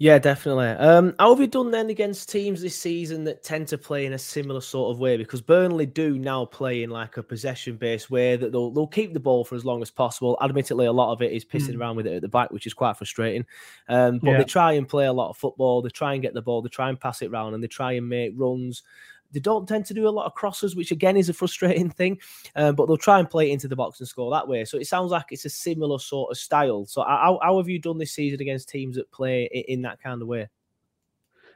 Yeah, 0.00 0.20
definitely. 0.20 0.68
Um, 0.68 1.12
how 1.18 1.30
have 1.30 1.40
you 1.40 1.48
done 1.48 1.72
then 1.72 1.90
against 1.90 2.28
teams 2.30 2.62
this 2.62 2.76
season 2.78 3.24
that 3.24 3.42
tend 3.42 3.66
to 3.68 3.78
play 3.78 4.06
in 4.06 4.12
a 4.12 4.18
similar 4.18 4.60
sort 4.60 4.92
of 4.94 5.00
way? 5.00 5.16
Because 5.16 5.40
Burnley 5.40 5.86
do 5.86 6.16
now 6.20 6.44
play 6.44 6.84
in 6.84 6.90
like 6.90 7.16
a 7.16 7.22
possession-based 7.22 8.08
way 8.08 8.36
that 8.36 8.52
they'll 8.52 8.70
they'll 8.70 8.86
keep 8.86 9.12
the 9.12 9.18
ball 9.18 9.44
for 9.44 9.56
as 9.56 9.64
long 9.64 9.82
as 9.82 9.90
possible. 9.90 10.38
Admittedly, 10.40 10.86
a 10.86 10.92
lot 10.92 11.12
of 11.12 11.20
it 11.20 11.32
is 11.32 11.44
pissing 11.44 11.74
Mm. 11.74 11.80
around 11.80 11.96
with 11.96 12.06
it 12.06 12.12
at 12.14 12.22
the 12.22 12.28
back, 12.28 12.52
which 12.52 12.64
is 12.68 12.74
quite 12.74 12.96
frustrating. 12.96 13.44
Um, 13.88 14.20
but 14.20 14.30
Yeah. 14.30 14.38
they 14.38 14.44
try 14.44 14.72
and 14.74 14.88
play 14.88 15.06
a 15.06 15.12
lot 15.12 15.30
of 15.30 15.36
football. 15.36 15.82
They 15.82 15.88
try 15.90 16.12
and 16.12 16.22
get 16.22 16.32
the 16.32 16.42
ball. 16.42 16.62
They 16.62 16.68
try 16.68 16.88
and 16.90 17.00
pass 17.00 17.20
it 17.20 17.30
around, 17.32 17.54
and 17.54 17.62
they 17.62 17.66
try 17.68 17.92
and 17.94 18.08
make 18.08 18.34
runs. 18.36 18.84
They 19.32 19.40
don't 19.40 19.68
tend 19.68 19.86
to 19.86 19.94
do 19.94 20.08
a 20.08 20.10
lot 20.10 20.26
of 20.26 20.34
crosses, 20.34 20.74
which 20.74 20.90
again 20.90 21.16
is 21.16 21.28
a 21.28 21.34
frustrating 21.34 21.90
thing. 21.90 22.18
Um, 22.56 22.74
but 22.74 22.86
they'll 22.86 22.96
try 22.96 23.18
and 23.18 23.28
play 23.28 23.50
it 23.50 23.52
into 23.52 23.68
the 23.68 23.76
box 23.76 24.00
and 24.00 24.08
score 24.08 24.30
that 24.30 24.48
way. 24.48 24.64
So 24.64 24.78
it 24.78 24.86
sounds 24.86 25.10
like 25.10 25.26
it's 25.30 25.44
a 25.44 25.50
similar 25.50 25.98
sort 25.98 26.30
of 26.30 26.38
style. 26.38 26.86
So 26.86 27.02
how, 27.02 27.38
how 27.42 27.58
have 27.58 27.68
you 27.68 27.78
done 27.78 27.98
this 27.98 28.12
season 28.12 28.40
against 28.40 28.68
teams 28.68 28.96
that 28.96 29.10
play 29.12 29.44
in 29.68 29.82
that 29.82 30.00
kind 30.02 30.22
of 30.22 30.28
way? 30.28 30.48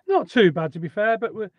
Not 0.06 0.28
too 0.28 0.52
bad 0.52 0.72
to 0.74 0.78
be 0.78 0.88
fair, 0.88 1.16
but 1.16 1.34
we're, 1.34 1.50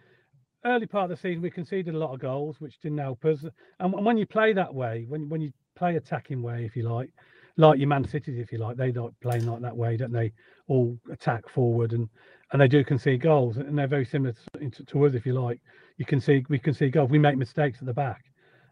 early 0.65 0.85
part 0.85 1.11
of 1.11 1.17
the 1.17 1.21
season 1.21 1.41
we 1.41 1.49
conceded 1.49 1.93
a 1.93 1.97
lot 1.97 2.13
of 2.13 2.19
goals, 2.19 2.59
which 2.59 2.79
didn't 2.79 2.97
help 2.97 3.25
us. 3.25 3.43
And 3.79 3.93
when- 3.93 4.17
you 4.17 4.25
play 4.25 4.53
that 4.53 4.73
way, 4.73 5.05
when 5.07 5.27
when 5.29 5.41
you 5.41 5.51
play 5.75 5.95
attacking 5.95 6.41
way, 6.41 6.65
if 6.65 6.75
you 6.75 6.83
like, 6.83 7.09
like 7.57 7.79
your 7.79 7.87
Man 7.87 8.07
Cities, 8.07 8.39
if 8.39 8.51
you 8.51 8.59
like, 8.59 8.77
they 8.77 8.91
don't 8.91 9.19
play 9.19 9.39
like 9.39 9.61
that 9.61 9.75
way, 9.75 9.97
don't 9.97 10.11
they? 10.11 10.31
All 10.67 10.97
attack 11.11 11.49
forward 11.49 11.93
and 11.93 12.07
and 12.51 12.61
they 12.61 12.67
do 12.67 12.83
concede 12.83 13.21
goals, 13.21 13.57
and 13.57 13.77
they're 13.77 13.87
very 13.87 14.05
similar 14.05 14.35
to, 14.59 14.69
to 14.85 15.05
us, 15.05 15.15
if 15.15 15.25
you 15.25 15.33
like. 15.33 15.59
You 15.97 16.05
can 16.05 16.19
see 16.19 16.45
we 16.49 16.59
can 16.59 16.73
see 16.73 16.89
goals. 16.89 17.09
We 17.09 17.19
make 17.19 17.37
mistakes 17.37 17.79
at 17.79 17.85
the 17.85 17.93
back. 17.93 18.25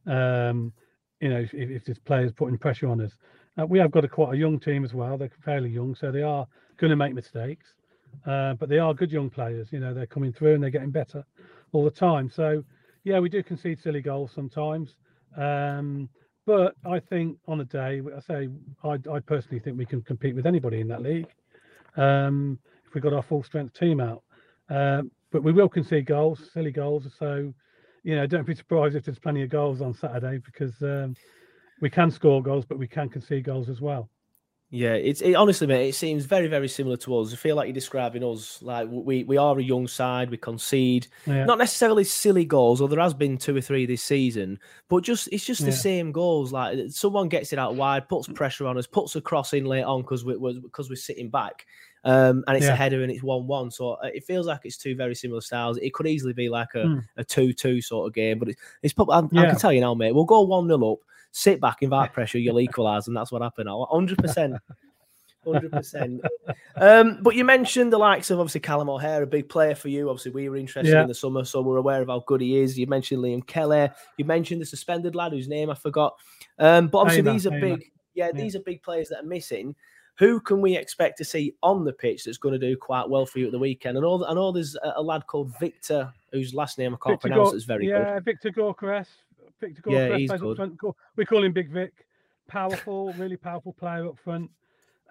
Um, 0.07 0.73
you 1.19 1.29
know, 1.29 1.39
if, 1.39 1.53
if 1.53 1.85
there's 1.85 1.99
players 1.99 2.31
putting 2.31 2.57
pressure 2.57 2.87
on 2.87 2.99
us, 3.01 3.11
uh, 3.59 3.65
we 3.65 3.79
have 3.79 3.91
got 3.91 4.03
a 4.03 4.07
quite 4.07 4.33
a 4.33 4.37
young 4.37 4.59
team 4.59 4.83
as 4.83 4.93
well. 4.93 5.17
They're 5.17 5.31
fairly 5.43 5.69
young, 5.69 5.95
so 5.95 6.11
they 6.11 6.23
are 6.23 6.47
going 6.77 6.89
to 6.89 6.95
make 6.95 7.13
mistakes. 7.13 7.67
Uh, 8.25 8.53
but 8.55 8.69
they 8.69 8.79
are 8.79 8.93
good 8.93 9.11
young 9.11 9.29
players. 9.29 9.69
You 9.71 9.79
know, 9.79 9.93
they're 9.93 10.05
coming 10.05 10.33
through 10.33 10.55
and 10.55 10.63
they're 10.63 10.69
getting 10.69 10.91
better 10.91 11.23
all 11.71 11.83
the 11.83 11.91
time. 11.91 12.29
So, 12.29 12.63
yeah, 13.03 13.19
we 13.19 13.29
do 13.29 13.41
concede 13.43 13.79
silly 13.81 14.01
goals 14.01 14.31
sometimes. 14.33 14.95
Um, 15.37 16.09
but 16.45 16.75
I 16.85 16.99
think 16.99 17.37
on 17.47 17.61
a 17.61 17.65
day, 17.65 18.01
I 18.15 18.19
say, 18.19 18.49
I, 18.83 18.97
I 19.11 19.19
personally 19.19 19.59
think 19.59 19.77
we 19.77 19.85
can 19.85 20.01
compete 20.01 20.35
with 20.35 20.45
anybody 20.45 20.81
in 20.81 20.87
that 20.89 21.01
league 21.01 21.27
um, 21.97 22.59
if 22.85 22.93
we 22.93 23.01
got 23.01 23.13
our 23.13 23.23
full 23.23 23.43
strength 23.43 23.77
team 23.77 23.99
out. 23.99 24.23
Um, 24.69 25.11
but 25.31 25.43
we 25.43 25.51
will 25.51 25.69
concede 25.69 26.05
goals, 26.05 26.49
silly 26.53 26.71
goals. 26.71 27.07
So, 27.17 27.53
you 28.03 28.15
know, 28.15 28.27
don't 28.27 28.45
be 28.45 28.55
surprised 28.55 28.95
if 28.95 29.05
there's 29.05 29.19
plenty 29.19 29.43
of 29.43 29.49
goals 29.49 29.81
on 29.81 29.93
Saturday 29.93 30.39
because 30.39 30.81
um, 30.81 31.15
we 31.81 31.89
can 31.89 32.11
score 32.11 32.41
goals, 32.41 32.65
but 32.65 32.77
we 32.77 32.87
can 32.87 33.09
concede 33.09 33.45
goals 33.45 33.69
as 33.69 33.81
well. 33.81 34.09
Yeah, 34.73 34.93
it's 34.93 35.19
it, 35.19 35.33
honestly, 35.33 35.67
mate. 35.67 35.89
It 35.89 35.95
seems 35.95 36.23
very, 36.23 36.47
very 36.47 36.69
similar 36.69 36.95
to 36.97 37.17
us. 37.17 37.33
I 37.33 37.35
feel 37.35 37.57
like 37.57 37.67
you're 37.67 37.73
describing 37.73 38.23
us 38.23 38.61
like 38.61 38.87
we 38.89 39.25
we 39.25 39.35
are 39.35 39.59
a 39.59 39.61
young 39.61 39.85
side. 39.85 40.29
We 40.29 40.37
concede, 40.37 41.07
Yeah. 41.27 41.43
not 41.43 41.57
necessarily 41.57 42.05
silly 42.05 42.45
goals, 42.45 42.79
although 42.79 42.95
there 42.95 43.03
has 43.03 43.13
been 43.13 43.37
two 43.37 43.53
or 43.53 43.59
three 43.59 43.85
this 43.85 44.01
season. 44.01 44.59
But 44.87 45.03
just 45.03 45.27
it's 45.29 45.45
just 45.45 45.59
the 45.59 45.71
Yeah. 45.71 45.75
same 45.75 46.11
goals. 46.13 46.53
Like 46.53 46.79
someone 46.87 47.27
gets 47.27 47.51
it 47.51 47.59
out 47.59 47.75
wide, 47.75 48.07
puts 48.07 48.29
pressure 48.29 48.65
on 48.65 48.77
us, 48.77 48.87
puts 48.87 49.13
a 49.17 49.21
cross 49.21 49.51
in 49.51 49.65
late 49.65 49.83
on 49.83 50.03
because 50.03 50.23
we 50.23 50.35
because 50.61 50.89
we're 50.89 50.95
sitting 50.95 51.29
back, 51.29 51.65
um, 52.03 52.43
and 52.47 52.57
it's 52.57 52.65
a 52.65 52.75
header 52.75 53.03
and 53.03 53.11
it's 53.11 53.23
one 53.23 53.45
one. 53.47 53.69
So 53.71 53.91
uh, 53.93 54.09
it 54.13 54.23
feels 54.23 54.47
like 54.47 54.61
it's 54.63 54.77
two 54.77 54.95
very 54.95 55.15
similar 55.15 55.41
styles. 55.41 55.77
It 55.77 55.93
could 55.93 56.07
easily 56.07 56.33
be 56.33 56.49
like 56.49 56.73
a 56.75 57.01
a 57.17 57.23
two 57.23 57.53
two 57.53 57.81
sort 57.81 58.07
of 58.07 58.13
game, 58.13 58.39
but 58.39 58.49
it, 58.49 58.57
it's 58.81 58.93
probably 58.93 59.15
I, 59.37 59.43
I 59.43 59.49
can 59.49 59.59
tell 59.59 59.73
you 59.73 59.81
now, 59.81 59.93
mate. 59.93 60.13
We'll 60.13 60.25
go 60.25 60.41
one 60.41 60.67
0 60.67 60.93
up, 60.93 60.99
sit 61.31 61.61
back, 61.61 61.81
invite 61.81 62.13
pressure, 62.13 62.39
you'll 62.39 62.59
equalise, 62.59 63.07
and 63.07 63.15
that's 63.15 63.31
what 63.31 63.41
happened. 63.41 63.69
Hundred 63.89 64.17
percent. 64.17 64.55
Hundred 65.45 65.71
percent. 65.71 66.21
Um, 66.77 67.19
but 67.21 67.35
you 67.35 67.43
mentioned 67.43 67.91
the 67.93 67.97
likes 67.97 68.31
of 68.31 68.39
obviously 68.39 68.61
Callum 68.61 68.89
O'Hare, 68.89 69.21
a 69.21 69.27
big 69.27 69.49
player 69.49 69.75
for 69.75 69.89
you. 69.89 70.09
Obviously, 70.09 70.31
we 70.31 70.49
were 70.49 70.55
interested 70.55 70.93
Yeah. 70.93 71.01
in 71.03 71.07
the 71.07 71.13
summer, 71.13 71.43
so 71.43 71.61
we're 71.61 71.77
aware 71.77 72.01
of 72.01 72.07
how 72.07 72.23
good 72.25 72.41
he 72.41 72.57
is. 72.57 72.79
You 72.79 72.87
mentioned 72.87 73.21
Liam 73.21 73.45
Kelly. 73.45 73.89
You 74.17 74.25
mentioned 74.25 74.61
the 74.61 74.65
suspended 74.65 75.13
lad 75.13 75.33
whose 75.33 75.47
name 75.49 75.69
I 75.69 75.75
forgot. 75.75 76.15
Um, 76.57 76.87
but 76.87 76.99
obviously, 76.99 77.23
Ayman, 77.23 77.33
these 77.33 77.45
are 77.45 77.51
Ayman. 77.51 77.61
big. 77.61 77.91
Yeah, 78.15 78.31
these 78.31 78.55
are 78.55 78.61
big 78.61 78.81
players 78.81 79.09
that 79.09 79.19
are 79.19 79.27
missing. 79.27 79.75
Who 80.21 80.39
can 80.39 80.61
we 80.61 80.77
expect 80.77 81.17
to 81.17 81.25
see 81.25 81.55
on 81.63 81.83
the 81.83 81.91
pitch 81.91 82.25
that's 82.25 82.37
going 82.37 82.53
to 82.53 82.59
do 82.59 82.77
quite 82.77 83.09
well 83.09 83.25
for 83.25 83.39
you 83.39 83.47
at 83.47 83.51
the 83.51 83.57
weekend? 83.57 83.97
And 83.97 84.03
know, 84.03 84.23
I 84.23 84.35
know 84.35 84.51
there's 84.51 84.75
a, 84.75 84.93
a 84.97 85.01
lad 85.01 85.25
called 85.25 85.51
Viktor 85.59 86.13
whose 86.31 86.53
last 86.53 86.77
name 86.77 86.93
I 86.93 86.97
can't 87.03 87.19
Viktor 87.19 87.29
pronounce. 87.29 87.49
Gor- 87.49 87.55
It's 87.55 87.65
very 87.65 87.89
yeah, 87.89 88.13
good. 88.13 88.25
Viktor 88.25 88.51
Gyökeres. 88.51 89.07
Viktor 89.59 89.81
Yeah, 89.87 90.15
he's 90.15 90.29
plays 90.29 90.41
up 90.43 90.57
good. 90.57 90.77
Call- 90.77 90.95
We 91.15 91.25
call 91.25 91.43
him 91.43 91.53
Big 91.53 91.71
Vic. 91.71 91.91
Powerful, 92.47 93.13
really 93.13 93.35
powerful 93.35 93.73
player 93.73 94.07
up 94.07 94.19
front. 94.19 94.51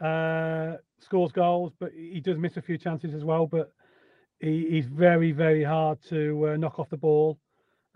Uh, 0.00 0.76
scores 1.00 1.32
goals, 1.32 1.72
but 1.80 1.90
he 1.92 2.12
he 2.14 2.20
does 2.20 2.38
miss 2.38 2.56
a 2.56 2.62
few 2.62 2.78
chances 2.78 3.12
as 3.12 3.24
well. 3.24 3.48
But 3.48 3.72
he, 4.38 4.68
he's 4.70 4.86
very, 4.86 5.32
very 5.32 5.64
hard 5.64 5.98
to 6.08 6.50
uh, 6.50 6.56
knock 6.56 6.78
off 6.78 6.88
the 6.88 6.96
ball. 6.96 7.36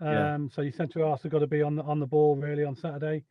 Um, 0.01 0.07
Yeah. 0.09 0.37
So 0.53 0.61
your 0.63 0.73
centre 0.73 0.99
halves 1.07 1.23
have 1.23 1.31
got 1.31 1.39
to 1.39 1.47
be 1.47 1.61
on 1.61 1.77
the 1.77 1.83
on 1.83 1.99
the 2.01 2.05
ball 2.05 2.35
really 2.35 2.65
on 2.65 2.75
Saturday, 2.75 3.23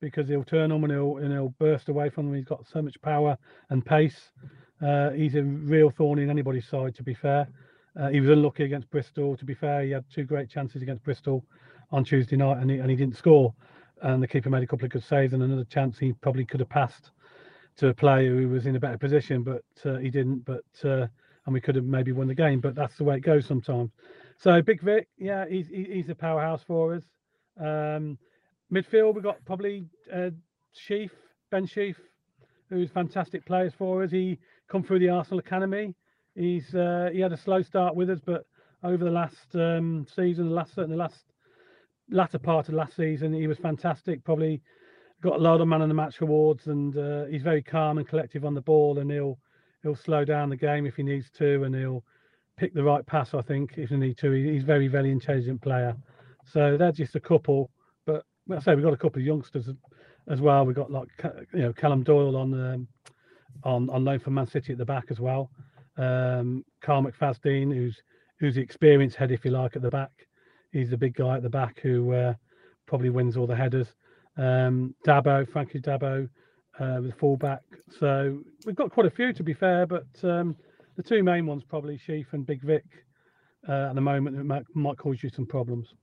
because 0.00 0.28
he'll 0.28 0.44
turn 0.44 0.72
on 0.72 0.82
and 0.84 0.92
he'll 0.92 1.16
and 1.18 1.32
he'll 1.32 1.54
burst 1.58 1.88
away 1.88 2.10
from 2.10 2.26
them. 2.26 2.34
He's 2.34 2.44
got 2.44 2.66
so 2.66 2.82
much 2.82 3.00
power 3.02 3.36
and 3.70 3.84
pace. 3.84 4.30
Uh, 4.84 5.10
he's 5.10 5.34
a 5.34 5.42
real 5.42 5.90
thorn 5.90 6.18
in 6.18 6.30
anybody's 6.30 6.68
side. 6.68 6.94
To 6.96 7.02
be 7.02 7.14
fair, 7.14 7.48
uh, 7.98 8.08
he 8.08 8.20
was 8.20 8.30
unlucky 8.30 8.64
against 8.64 8.90
Bristol. 8.90 9.36
To 9.36 9.44
be 9.44 9.54
fair, 9.54 9.82
he 9.82 9.90
had 9.90 10.04
two 10.12 10.24
great 10.24 10.48
chances 10.48 10.82
against 10.82 11.02
Bristol 11.04 11.44
on 11.90 12.04
Tuesday 12.04 12.36
night, 12.36 12.58
and 12.58 12.70
he, 12.70 12.78
and 12.78 12.90
he 12.90 12.96
didn't 12.96 13.16
score. 13.16 13.54
And 14.02 14.22
the 14.22 14.28
keeper 14.28 14.50
made 14.50 14.62
a 14.62 14.66
couple 14.66 14.84
of 14.84 14.92
good 14.92 15.02
saves, 15.02 15.32
and 15.32 15.42
another 15.42 15.64
chance 15.64 15.98
he 15.98 16.12
probably 16.12 16.44
could 16.44 16.60
have 16.60 16.68
passed 16.68 17.10
to 17.78 17.88
a 17.88 17.94
player 17.94 18.36
who 18.36 18.48
was 18.48 18.66
in 18.66 18.76
a 18.76 18.80
better 18.80 18.98
position, 18.98 19.42
but 19.42 19.64
uh, 19.84 19.98
he 19.98 20.10
didn't. 20.10 20.44
But 20.44 20.64
uh, 20.84 21.06
and 21.46 21.54
we 21.54 21.60
could 21.60 21.76
have 21.76 21.84
maybe 21.84 22.12
won 22.12 22.28
the 22.28 22.34
game. 22.34 22.60
But 22.60 22.74
that's 22.74 22.96
the 22.96 23.04
way 23.04 23.16
it 23.16 23.20
goes 23.20 23.46
sometimes. 23.46 23.90
So 24.36 24.62
Big 24.62 24.82
Vic, 24.82 25.08
yeah, 25.18 25.46
he's 25.48 25.68
he's 25.68 26.08
a 26.08 26.14
powerhouse 26.14 26.62
for 26.62 26.94
us. 26.94 27.02
Um, 27.58 28.18
midfield, 28.72 29.14
we've 29.14 29.24
got 29.24 29.44
probably 29.44 29.86
uh, 30.12 30.30
Sheaf, 30.72 31.10
Ben 31.50 31.66
Sheaf, 31.66 31.96
who's 32.68 32.90
fantastic 32.90 33.44
players 33.46 33.72
for 33.76 34.02
us. 34.02 34.10
He 34.10 34.38
come 34.70 34.82
through 34.82 35.00
the 35.00 35.08
Arsenal 35.08 35.38
academy. 35.38 35.94
He's 36.34 36.74
uh, 36.74 37.10
he 37.12 37.20
had 37.20 37.32
a 37.32 37.36
slow 37.36 37.62
start 37.62 37.96
with 37.96 38.10
us, 38.10 38.20
but 38.24 38.46
over 38.84 39.04
the 39.04 39.10
last 39.10 39.54
um, 39.54 40.06
season, 40.14 40.48
the 40.48 40.54
last 40.54 40.74
certainly 40.74 40.96
the 40.96 41.02
last 41.02 41.24
latter 42.10 42.38
part 42.38 42.68
of 42.68 42.74
last 42.74 42.96
season. 42.96 43.32
He 43.32 43.46
was 43.46 43.58
fantastic. 43.58 44.22
Probably 44.24 44.60
got 45.22 45.36
a 45.36 45.42
lot 45.42 45.60
of 45.60 45.68
man 45.68 45.82
of 45.82 45.88
the 45.88 45.94
match 45.94 46.20
awards, 46.20 46.66
and 46.66 46.96
uh, 46.96 47.24
he's 47.26 47.42
very 47.42 47.62
calm 47.62 47.98
and 47.98 48.06
collective 48.06 48.44
on 48.44 48.54
the 48.54 48.60
ball, 48.60 48.98
and 48.98 49.10
he'll 49.10 49.38
he'll 49.82 49.96
slow 49.96 50.24
down 50.24 50.48
the 50.48 50.56
game 50.56 50.86
if 50.86 50.96
he 50.96 51.02
needs 51.02 51.30
to, 51.38 51.64
and 51.64 51.74
he'll 51.74 52.04
pick 52.56 52.74
the 52.74 52.84
right 52.84 53.04
pass. 53.06 53.34
I 53.34 53.42
think 53.42 53.78
if 53.78 53.90
he 53.90 53.96
need 53.96 54.18
to. 54.18 54.30
He's 54.30 54.64
very 54.64 54.88
very 54.88 55.10
intelligent 55.10 55.60
player. 55.60 55.96
So 56.44 56.76
they're 56.78 56.92
just 56.92 57.14
a 57.14 57.20
couple, 57.20 57.70
I 58.50 58.60
say 58.60 58.74
we've 58.74 58.84
got 58.84 58.94
a 58.94 58.98
couple 58.98 59.20
of 59.20 59.26
youngsters 59.26 59.68
as 60.28 60.40
well. 60.40 60.64
We've 60.64 60.76
got 60.76 60.90
like 60.90 61.08
you 61.52 61.60
know 61.60 61.72
Callum 61.72 62.02
Doyle 62.02 62.36
on 62.36 62.54
um, 62.54 62.88
on 63.64 63.90
on 63.90 64.04
loan 64.04 64.18
from 64.18 64.34
Man 64.34 64.46
City 64.46 64.72
at 64.72 64.78
the 64.78 64.84
back 64.84 65.06
as 65.10 65.20
well. 65.20 65.50
Um, 65.96 66.64
Kyle 66.80 67.02
McFadzean, 67.02 67.74
who's 67.74 68.00
who's 68.38 68.54
the 68.54 68.60
experienced 68.60 69.16
head, 69.16 69.32
if 69.32 69.44
you 69.44 69.50
like, 69.50 69.76
at 69.76 69.82
the 69.82 69.90
back. 69.90 70.12
He's 70.72 70.90
the 70.90 70.96
big 70.96 71.14
guy 71.14 71.36
at 71.36 71.42
the 71.42 71.50
back 71.50 71.80
who 71.80 72.12
uh, 72.12 72.34
probably 72.86 73.10
wins 73.10 73.36
all 73.36 73.46
the 73.46 73.56
headers. 73.56 73.88
Um, 74.36 74.94
Dabo, 75.06 75.50
Frankie 75.50 75.80
Dabo, 75.80 76.28
uh, 76.78 76.98
with 77.02 77.18
fullback. 77.18 77.62
So 77.98 78.40
we've 78.64 78.76
got 78.76 78.90
quite 78.90 79.06
a 79.06 79.10
few 79.10 79.32
to 79.32 79.42
be 79.42 79.54
fair, 79.54 79.86
but 79.86 80.06
um, 80.22 80.56
the 80.96 81.02
two 81.02 81.22
main 81.22 81.46
ones 81.46 81.64
probably 81.68 81.98
Sheaf 81.98 82.28
and 82.32 82.46
Big 82.46 82.62
Vic 82.62 82.84
uh, 83.68 83.88
at 83.88 83.94
the 83.94 84.00
moment 84.00 84.44
might, 84.44 84.64
might 84.74 84.98
cause 84.98 85.22
you 85.22 85.30
some 85.30 85.46
problems. 85.46 85.94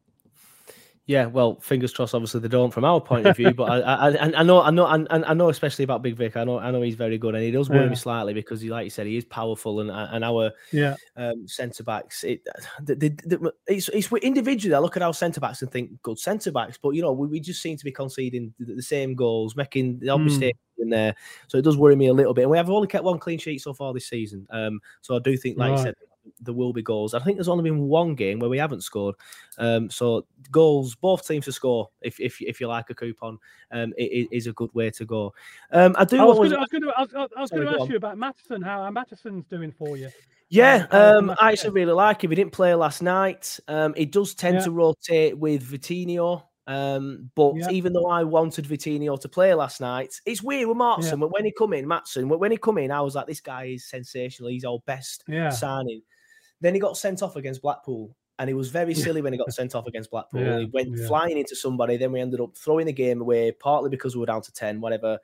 Yeah, 1.07 1.27
well, 1.27 1.59
fingers 1.59 1.93
crossed. 1.93 2.15
Obviously, 2.15 2.39
they 2.39 2.47
don't 2.47 2.71
from 2.71 2.83
our 2.83 2.99
point 2.99 3.27
of 3.27 3.37
view, 3.37 3.53
but 3.53 3.65
I, 3.69 4.09
I, 4.09 4.39
I 4.39 4.43
know, 4.43 4.61
I 4.63 4.71
know, 4.71 4.87
and 4.87 5.07
I 5.11 5.35
know, 5.35 5.49
especially 5.49 5.83
about 5.83 6.01
Big 6.01 6.15
Vic. 6.15 6.35
I 6.35 6.43
know, 6.43 6.57
I 6.57 6.71
know 6.71 6.81
he's 6.81 6.95
very 6.95 7.19
good, 7.19 7.35
and 7.35 7.43
he 7.43 7.51
does 7.51 7.69
worry 7.69 7.83
yeah. 7.83 7.89
me 7.89 7.95
slightly 7.95 8.33
because, 8.33 8.59
he, 8.59 8.69
like 8.69 8.85
you 8.85 8.89
said, 8.89 9.05
he 9.05 9.15
is 9.15 9.25
powerful, 9.25 9.81
and 9.81 9.91
and 9.91 10.23
our 10.23 10.51
yeah 10.71 10.95
um, 11.15 11.47
centre 11.47 11.83
backs. 11.83 12.23
It, 12.23 12.43
the, 12.81 12.95
the, 12.95 13.09
the, 13.23 13.53
it's 13.67 13.87
it's 13.89 14.11
individually. 14.13 14.73
I 14.73 14.79
look 14.79 14.97
at 14.97 15.03
our 15.03 15.13
centre 15.13 15.39
backs 15.39 15.61
and 15.61 15.71
think 15.71 16.01
good 16.01 16.17
centre 16.17 16.51
backs, 16.51 16.79
but 16.81 16.91
you 16.91 17.03
know, 17.03 17.11
we, 17.11 17.27
we 17.27 17.39
just 17.39 17.61
seem 17.61 17.77
to 17.77 17.85
be 17.85 17.91
conceding 17.91 18.51
the, 18.57 18.81
same 18.81 19.13
goals, 19.13 19.55
making 19.55 19.99
the 19.99 20.09
obvious 20.09 20.37
mm. 20.37 20.51
in 20.79 20.89
there. 20.89 21.15
So 21.47 21.59
it 21.59 21.63
does 21.63 21.77
worry 21.77 21.95
me 21.95 22.07
a 22.07 22.13
little 22.13 22.33
bit. 22.33 22.43
And 22.43 22.51
we 22.51 22.57
have 22.57 22.69
only 22.69 22.87
kept 22.87 23.03
one 23.03 23.19
clean 23.19 23.37
sheet 23.37 23.61
so 23.61 23.73
far 23.73 23.93
this 23.93 24.07
season. 24.07 24.47
Um, 24.49 24.79
so 25.01 25.15
I 25.15 25.19
do 25.19 25.37
think, 25.37 25.57
like 25.57 25.69
right. 25.69 25.77
you 25.77 25.83
said, 25.83 25.95
there 26.39 26.53
will 26.53 26.73
be 26.73 26.81
goals. 26.81 27.13
I 27.13 27.19
think 27.19 27.38
there's 27.38 27.47
only 27.47 27.63
been 27.63 27.88
one 27.88 28.15
game 28.15 28.39
where 28.39 28.49
we 28.49 28.57
haven't 28.57 28.81
scored. 28.81 29.15
Um, 29.57 29.89
so 29.89 30.25
goals, 30.51 30.95
both 30.95 31.27
teams 31.27 31.45
to 31.45 31.51
score. 31.51 31.89
If 32.01 32.19
if, 32.19 32.41
if 32.41 32.59
you 32.59 32.67
like 32.67 32.89
a 32.89 32.95
coupon, 32.95 33.39
um, 33.71 33.93
it, 33.97 34.27
it 34.31 34.35
is 34.35 34.47
a 34.47 34.53
good 34.53 34.73
way 34.73 34.89
to 34.91 35.05
go. 35.05 35.33
Um, 35.71 35.95
I 35.97 36.05
do. 36.05 36.19
I 36.19 36.23
was 36.23 36.38
going 36.38 36.51
to, 36.51 36.93
I 36.95 37.01
was 37.41 37.51
going 37.51 37.67
to 37.67 37.81
ask 37.81 37.89
you 37.89 37.97
about 37.97 38.17
Maatsen. 38.17 38.63
How 38.63 38.89
Maatsen's 38.89 39.45
doing 39.45 39.71
for 39.71 39.97
you? 39.97 40.09
Yeah, 40.49 40.85
um, 40.91 41.35
I 41.39 41.51
actually 41.51 41.71
really 41.71 41.93
like 41.93 42.23
him. 42.23 42.29
He 42.29 42.35
didn't 42.35 42.53
play 42.53 42.75
last 42.75 43.01
night. 43.01 43.59
Um, 43.67 43.93
he 43.95 44.05
does 44.05 44.35
tend 44.35 44.57
yeah. 44.57 44.65
to 44.65 44.71
rotate 44.71 45.38
with 45.38 45.63
Vitinho. 45.63 46.43
Um, 46.67 47.29
but 47.35 47.55
yeah. 47.55 47.69
even 47.69 47.93
though 47.93 48.07
I 48.07 48.23
wanted 48.23 48.65
Vitinho 48.65 49.19
to 49.19 49.29
play 49.29 49.53
last 49.53 49.81
night, 49.81 50.19
it's 50.25 50.41
weird 50.41 50.67
with 50.67 50.77
Maatsen. 50.77 51.11
Yeah. 51.11 51.15
But 51.15 51.31
when 51.31 51.45
he 51.45 51.51
come 51.51 51.73
in, 51.73 51.85
Maatsen, 51.85 52.27
when 52.27 52.51
he 52.51 52.57
come 52.57 52.79
in, 52.79 52.91
I 52.91 53.01
was 53.01 53.15
like, 53.15 53.27
this 53.27 53.39
guy 53.39 53.65
is 53.65 53.85
sensational. 53.85 54.49
He's 54.49 54.65
our 54.65 54.79
best 54.85 55.23
yeah. 55.27 55.49
signing. 55.49 56.01
Then 56.61 56.73
he 56.73 56.79
got 56.79 56.97
sent 56.97 57.21
off 57.21 57.35
against 57.35 57.61
Blackpool, 57.61 58.15
and 58.39 58.47
he 58.47 58.53
was 58.53 58.69
very 58.69 58.93
silly 58.93 59.21
when 59.21 59.33
he 59.33 59.37
got 59.37 59.53
sent 59.53 59.75
off 59.75 59.87
against 59.87 60.11
Blackpool. 60.11 60.41
Yeah, 60.41 60.59
he 60.59 60.65
went 60.65 60.97
yeah. 60.97 61.07
flying 61.07 61.37
into 61.37 61.55
somebody. 61.55 61.97
Then 61.97 62.11
we 62.11 62.21
ended 62.21 62.41
up 62.41 62.55
throwing 62.55 62.85
the 62.85 62.93
game 62.93 63.21
away, 63.21 63.51
partly 63.51 63.89
because 63.89 64.15
we 64.15 64.19
were 64.19 64.25
down 64.25 64.41
to 64.43 64.51
ten, 64.51 64.81
whatever. 64.81 65.19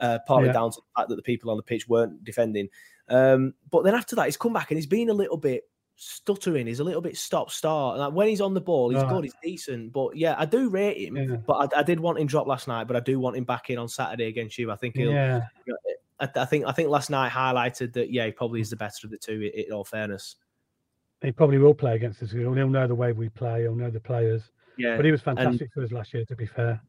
Uh, 0.00 0.18
partly 0.26 0.48
yeah. 0.48 0.52
down 0.52 0.70
to 0.70 0.80
the 0.80 1.00
fact 1.00 1.08
that 1.08 1.16
the 1.16 1.22
people 1.22 1.50
on 1.50 1.56
the 1.56 1.62
pitch 1.62 1.88
weren't 1.88 2.24
defending. 2.24 2.68
Um, 3.08 3.54
but 3.70 3.84
then 3.84 3.94
after 3.94 4.16
that, 4.16 4.24
he's 4.24 4.36
come 4.36 4.52
back 4.52 4.70
and 4.70 4.78
he's 4.78 4.86
been 4.86 5.10
a 5.10 5.14
little 5.14 5.36
bit 5.36 5.64
stuttering. 5.96 6.66
He's 6.66 6.80
a 6.80 6.84
little 6.84 7.00
bit 7.00 7.16
stop 7.16 7.50
start. 7.50 7.98
Like 7.98 8.12
when 8.12 8.28
he's 8.28 8.40
on 8.40 8.54
the 8.54 8.60
ball, 8.60 8.90
he's 8.90 9.02
oh. 9.02 9.08
good. 9.08 9.24
He's 9.24 9.34
decent. 9.42 9.92
But 9.92 10.16
yeah, 10.16 10.34
I 10.36 10.44
do 10.44 10.68
rate 10.68 10.98
him. 10.98 11.16
Yeah. 11.16 11.36
But 11.36 11.74
I, 11.74 11.80
I, 11.80 11.82
did 11.82 12.00
want 12.00 12.18
him 12.18 12.26
drop 12.26 12.46
last 12.46 12.68
night. 12.68 12.88
But 12.88 12.96
I 12.96 13.00
do 13.00 13.20
want 13.20 13.36
him 13.36 13.44
back 13.44 13.70
in 13.70 13.78
on 13.78 13.88
Saturday 13.88 14.26
against 14.26 14.58
you. 14.58 14.70
I 14.70 14.76
think 14.76 14.96
he'll. 14.96 15.12
Yeah. 15.12 15.42
I, 16.18 16.28
I, 16.34 16.44
think 16.44 16.66
I 16.66 16.72
think 16.72 16.88
last 16.88 17.10
night 17.10 17.30
highlighted 17.30 17.92
that. 17.94 18.12
Yeah, 18.12 18.26
he 18.26 18.32
probably 18.32 18.60
is 18.60 18.70
the 18.70 18.76
better 18.76 19.06
of 19.06 19.10
the 19.10 19.18
two. 19.18 19.50
In, 19.54 19.66
in 19.66 19.72
all 19.72 19.84
fairness. 19.84 20.36
He 21.22 21.32
probably 21.32 21.58
will 21.58 21.74
play 21.74 21.94
against 21.94 22.22
us. 22.22 22.32
He'll 22.32 22.52
know 22.52 22.86
the 22.86 22.94
way 22.94 23.12
we 23.12 23.28
play. 23.28 23.62
He'll 23.62 23.76
know 23.76 23.90
the 23.90 24.00
players. 24.00 24.50
Yeah, 24.76 24.96
but 24.96 25.04
he 25.04 25.12
was 25.12 25.22
fantastic 25.22 25.62
and, 25.62 25.72
for 25.72 25.82
us 25.82 25.92
last 25.92 26.12
year. 26.14 26.24
To 26.24 26.36
be 26.36 26.46
fair. 26.46 26.80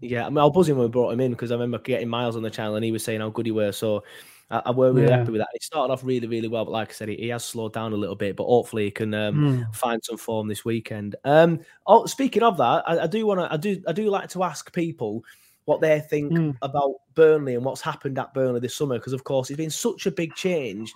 Yeah, 0.00 0.26
I 0.26 0.30
mean, 0.30 0.38
I 0.38 0.44
was 0.44 0.52
buzzing 0.54 0.76
when 0.76 0.86
we 0.86 0.90
brought 0.90 1.12
him 1.12 1.20
in 1.20 1.30
because 1.30 1.50
I 1.50 1.54
remember 1.54 1.78
getting 1.78 2.08
Miles 2.08 2.36
on 2.36 2.42
the 2.42 2.50
channel 2.50 2.76
and 2.76 2.84
he 2.84 2.92
was 2.92 3.04
saying 3.04 3.20
how 3.20 3.28
good 3.28 3.44
he 3.44 3.52
was. 3.52 3.76
So 3.76 4.02
I, 4.50 4.62
I 4.66 4.70
were 4.70 4.92
really 4.92 5.08
yeah. 5.08 5.18
happy 5.18 5.32
with 5.32 5.40
that. 5.40 5.48
He 5.52 5.58
started 5.60 5.92
off 5.92 6.02
really, 6.02 6.26
really 6.26 6.48
well, 6.48 6.64
but 6.64 6.72
like 6.72 6.90
I 6.90 6.92
said, 6.92 7.08
he, 7.10 7.16
he 7.16 7.28
has 7.28 7.44
slowed 7.44 7.74
down 7.74 7.92
a 7.92 7.96
little 7.96 8.16
bit. 8.16 8.36
But 8.36 8.44
hopefully, 8.44 8.84
he 8.84 8.90
can 8.90 9.12
um, 9.14 9.34
mm. 9.36 9.74
find 9.74 10.02
some 10.02 10.16
form 10.16 10.48
this 10.48 10.64
weekend. 10.64 11.16
Um, 11.24 11.60
oh, 11.86 12.06
speaking 12.06 12.42
of 12.42 12.56
that, 12.56 12.84
I, 12.86 13.00
I 13.00 13.06
do 13.06 13.26
want 13.26 13.40
to, 13.40 13.52
I 13.52 13.56
do, 13.56 13.82
I 13.86 13.92
do 13.92 14.08
like 14.08 14.30
to 14.30 14.42
ask 14.42 14.72
people 14.72 15.22
what 15.66 15.80
they 15.80 16.00
think 16.00 16.32
mm. 16.32 16.56
about 16.62 16.94
Burnley 17.14 17.54
and 17.54 17.64
what's 17.64 17.82
happened 17.82 18.18
at 18.18 18.32
Burnley 18.32 18.60
this 18.60 18.74
summer 18.74 18.96
because, 18.96 19.12
of 19.12 19.24
course, 19.24 19.50
it's 19.50 19.58
been 19.58 19.70
such 19.70 20.06
a 20.06 20.10
big 20.10 20.34
change 20.34 20.92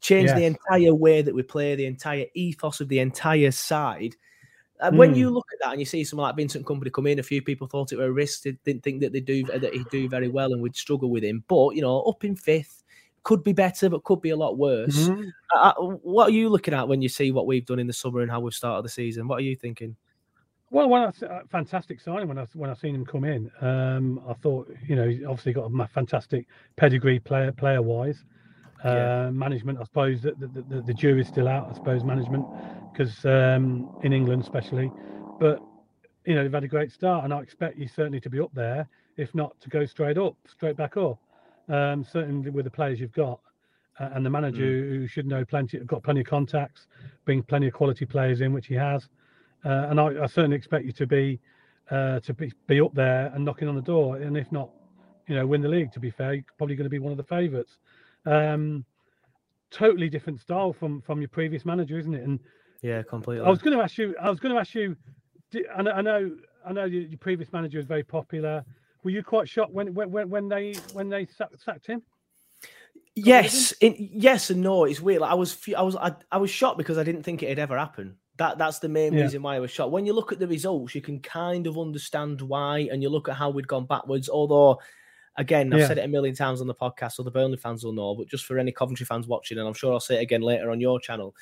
change 0.00 0.28
yes. 0.28 0.38
the 0.38 0.44
entire 0.44 0.94
way 0.94 1.22
that 1.22 1.34
we 1.34 1.42
play, 1.42 1.74
the 1.74 1.86
entire 1.86 2.26
ethos 2.34 2.80
of 2.80 2.88
the 2.88 2.98
entire 2.98 3.50
side. 3.50 4.14
And 4.80 4.94
mm. 4.94 4.98
when 4.98 5.14
you 5.14 5.30
look 5.30 5.46
at 5.52 5.58
that 5.64 5.72
and 5.72 5.80
you 5.80 5.86
see 5.86 6.04
someone 6.04 6.28
like 6.28 6.36
Vincent 6.36 6.66
Kompany 6.66 6.92
come 6.92 7.06
in, 7.06 7.18
a 7.18 7.22
few 7.22 7.42
people 7.42 7.66
thought 7.66 7.92
it 7.92 7.98
were 7.98 8.06
a 8.06 8.12
risk. 8.12 8.42
They 8.42 8.56
didn't 8.64 8.82
think 8.82 9.00
that 9.00 9.12
they 9.12 9.20
do 9.20 9.44
that 9.44 9.72
he'd 9.72 9.88
do 9.90 10.08
very 10.08 10.28
well 10.28 10.52
and 10.52 10.62
would 10.62 10.76
struggle 10.76 11.10
with 11.10 11.24
him. 11.24 11.44
But 11.48 11.76
you 11.76 11.82
know, 11.82 12.02
up 12.02 12.24
in 12.24 12.36
fifth, 12.36 12.84
could 13.22 13.42
be 13.42 13.52
better, 13.52 13.88
but 13.88 14.04
could 14.04 14.20
be 14.20 14.30
a 14.30 14.36
lot 14.36 14.56
worse. 14.56 15.08
Mm-hmm. 15.08 15.28
Uh, 15.54 15.72
what 16.02 16.28
are 16.28 16.32
you 16.32 16.48
looking 16.48 16.74
at 16.74 16.86
when 16.86 17.02
you 17.02 17.08
see 17.08 17.32
what 17.32 17.46
we've 17.46 17.66
done 17.66 17.80
in 17.80 17.86
the 17.86 17.92
summer 17.92 18.20
and 18.20 18.30
how 18.30 18.38
we've 18.38 18.54
started 18.54 18.84
the 18.84 18.88
season? 18.88 19.26
What 19.26 19.38
are 19.38 19.42
you 19.42 19.56
thinking? 19.56 19.96
Well, 20.70 20.88
when 20.88 21.02
I 21.02 21.26
uh, 21.26 21.40
fantastic 21.50 22.00
signing 22.00 22.28
when 22.28 22.38
I 22.38 22.46
when 22.54 22.70
I 22.70 22.74
seen 22.74 22.94
him 22.94 23.06
come 23.06 23.24
in, 23.24 23.50
um, 23.60 24.20
I 24.28 24.34
thought 24.34 24.70
you 24.86 24.94
know 24.94 25.08
he's 25.08 25.24
obviously 25.24 25.54
got 25.54 25.70
a 25.72 25.88
fantastic 25.88 26.46
pedigree 26.76 27.18
player 27.18 27.52
player 27.52 27.82
wise 27.82 28.24
yeah. 28.84 29.26
Uh, 29.26 29.30
management. 29.32 29.78
I 29.80 29.84
suppose 29.84 30.22
that 30.22 30.38
the, 30.38 30.46
the, 30.46 30.82
the, 30.82 30.94
jury's 30.94 31.28
still 31.28 31.48
out. 31.48 31.68
I 31.70 31.74
suppose 31.74 32.04
management 32.04 32.44
because 32.92 33.24
um, 33.24 33.90
in 34.02 34.12
England 34.12 34.42
especially, 34.42 34.90
but 35.40 35.60
you 36.24 36.34
know 36.34 36.42
they've 36.42 36.52
had 36.52 36.64
a 36.64 36.68
great 36.68 36.92
start, 36.92 37.24
and 37.24 37.32
I 37.32 37.40
expect 37.40 37.78
you 37.78 37.88
certainly 37.88 38.20
to 38.20 38.30
be 38.30 38.40
up 38.40 38.50
there, 38.54 38.88
if 39.16 39.34
not 39.34 39.58
to 39.60 39.68
go 39.68 39.84
straight 39.86 40.18
up, 40.18 40.36
straight 40.46 40.76
back 40.76 40.96
up. 40.96 41.18
Um, 41.68 42.04
certainly 42.04 42.50
with 42.50 42.64
the 42.64 42.70
players 42.70 43.00
you've 43.00 43.12
got. 43.12 43.40
Uh, 43.98 44.10
and 44.12 44.26
the 44.26 44.30
manager 44.30 44.62
mm. 44.62 44.88
who 44.88 45.06
should 45.06 45.26
know 45.26 45.42
plenty, 45.44 45.78
got 45.78 46.02
plenty 46.02 46.20
of 46.20 46.26
contacts, 46.26 46.86
bring 47.24 47.42
plenty 47.42 47.66
of 47.66 47.72
quality 47.72 48.04
players 48.04 48.42
in, 48.42 48.52
which 48.52 48.66
he 48.66 48.74
has. 48.74 49.08
Uh, 49.64 49.86
and 49.88 49.98
I, 49.98 50.22
I, 50.22 50.26
certainly 50.26 50.56
expect 50.56 50.84
you 50.84 50.92
to 50.92 51.06
be 51.06 51.40
uh, 51.90 52.20
to 52.20 52.34
be, 52.34 52.52
be 52.66 52.80
up 52.80 52.94
there 52.94 53.32
and 53.34 53.44
knocking 53.44 53.68
on 53.68 53.74
the 53.74 53.82
door, 53.82 54.16
and 54.16 54.36
if 54.36 54.50
not, 54.52 54.70
you 55.26 55.34
know, 55.34 55.46
win 55.46 55.62
the 55.62 55.68
league. 55.68 55.92
To 55.92 56.00
be 56.00 56.10
fair, 56.10 56.34
you're 56.34 56.44
probably 56.58 56.76
going 56.76 56.84
to 56.84 56.90
be 56.90 56.98
one 56.98 57.10
of 57.10 57.16
the 57.16 57.24
favourites. 57.24 57.78
Um, 58.26 58.84
totally 59.70 60.08
different 60.08 60.40
style 60.40 60.72
from 60.72 61.00
from 61.02 61.20
your 61.20 61.28
previous 61.28 61.64
manager, 61.64 61.98
isn't 61.98 62.14
it? 62.14 62.24
And 62.24 62.40
yeah, 62.82 63.02
completely. 63.02 63.44
I 63.46 63.50
was 63.50 63.60
going 63.60 63.76
to 63.76 63.82
ask 63.82 63.96
you. 63.98 64.14
I 64.20 64.30
was 64.30 64.40
going 64.40 64.54
to 64.54 64.60
ask 64.60 64.74
you. 64.74 64.96
I 65.74 65.82
know. 65.82 65.92
I 65.92 66.02
know. 66.02 66.36
I 66.66 66.72
know 66.72 66.84
your 66.84 67.18
previous 67.18 67.52
manager 67.52 67.78
was 67.78 67.86
very 67.86 68.02
popular. 68.02 68.64
Were 69.04 69.10
you 69.10 69.22
quite 69.22 69.48
shocked 69.48 69.72
when 69.72 69.94
when 69.94 70.28
when 70.28 70.48
they 70.48 70.74
when 70.92 71.08
they 71.08 71.26
sacked 71.26 71.86
him? 71.86 72.02
Yes, 73.14 73.72
in, 73.80 73.94
yes 73.98 74.50
and 74.50 74.60
no. 74.60 74.84
It's 74.84 75.00
weird. 75.00 75.22
Like 75.22 75.30
I 75.30 75.34
was, 75.34 75.56
I 75.74 75.80
was, 75.80 75.96
I, 75.96 76.12
I 76.30 76.36
was 76.36 76.50
shocked 76.50 76.76
because 76.76 76.98
I 76.98 77.02
didn't 77.02 77.22
think 77.22 77.42
it 77.42 77.48
had 77.48 77.58
ever 77.58 77.78
happened. 77.78 78.16
That 78.36 78.58
that's 78.58 78.78
the 78.78 78.90
main 78.90 79.14
yeah. 79.14 79.22
reason 79.22 79.40
why 79.40 79.56
I 79.56 79.60
was 79.60 79.70
shocked. 79.70 79.90
When 79.90 80.04
you 80.04 80.12
look 80.12 80.32
at 80.32 80.38
the 80.38 80.46
results, 80.46 80.94
you 80.94 81.00
can 81.00 81.20
kind 81.20 81.66
of 81.66 81.78
understand 81.78 82.42
why, 82.42 82.88
and 82.92 83.02
you 83.02 83.08
look 83.08 83.30
at 83.30 83.36
how 83.36 83.48
we'd 83.48 83.66
gone 83.66 83.86
backwards. 83.86 84.28
Although 84.28 84.80
Again, 85.38 85.72
I've 85.72 85.80
yeah. 85.80 85.88
said 85.88 85.98
it 85.98 86.04
a 86.04 86.08
million 86.08 86.34
times 86.34 86.60
on 86.60 86.66
the 86.66 86.74
podcast, 86.74 87.12
so 87.12 87.22
the 87.22 87.30
Burnley 87.30 87.58
fans 87.58 87.84
will 87.84 87.92
know. 87.92 88.14
But 88.14 88.28
just 88.28 88.46
for 88.46 88.58
any 88.58 88.72
Coventry 88.72 89.04
fans 89.04 89.26
watching, 89.26 89.58
and 89.58 89.66
I'm 89.66 89.74
sure 89.74 89.92
I'll 89.92 90.00
say 90.00 90.16
it 90.16 90.22
again 90.22 90.40
later 90.40 90.70
on 90.70 90.80
your 90.80 90.98
channel, 90.98 91.34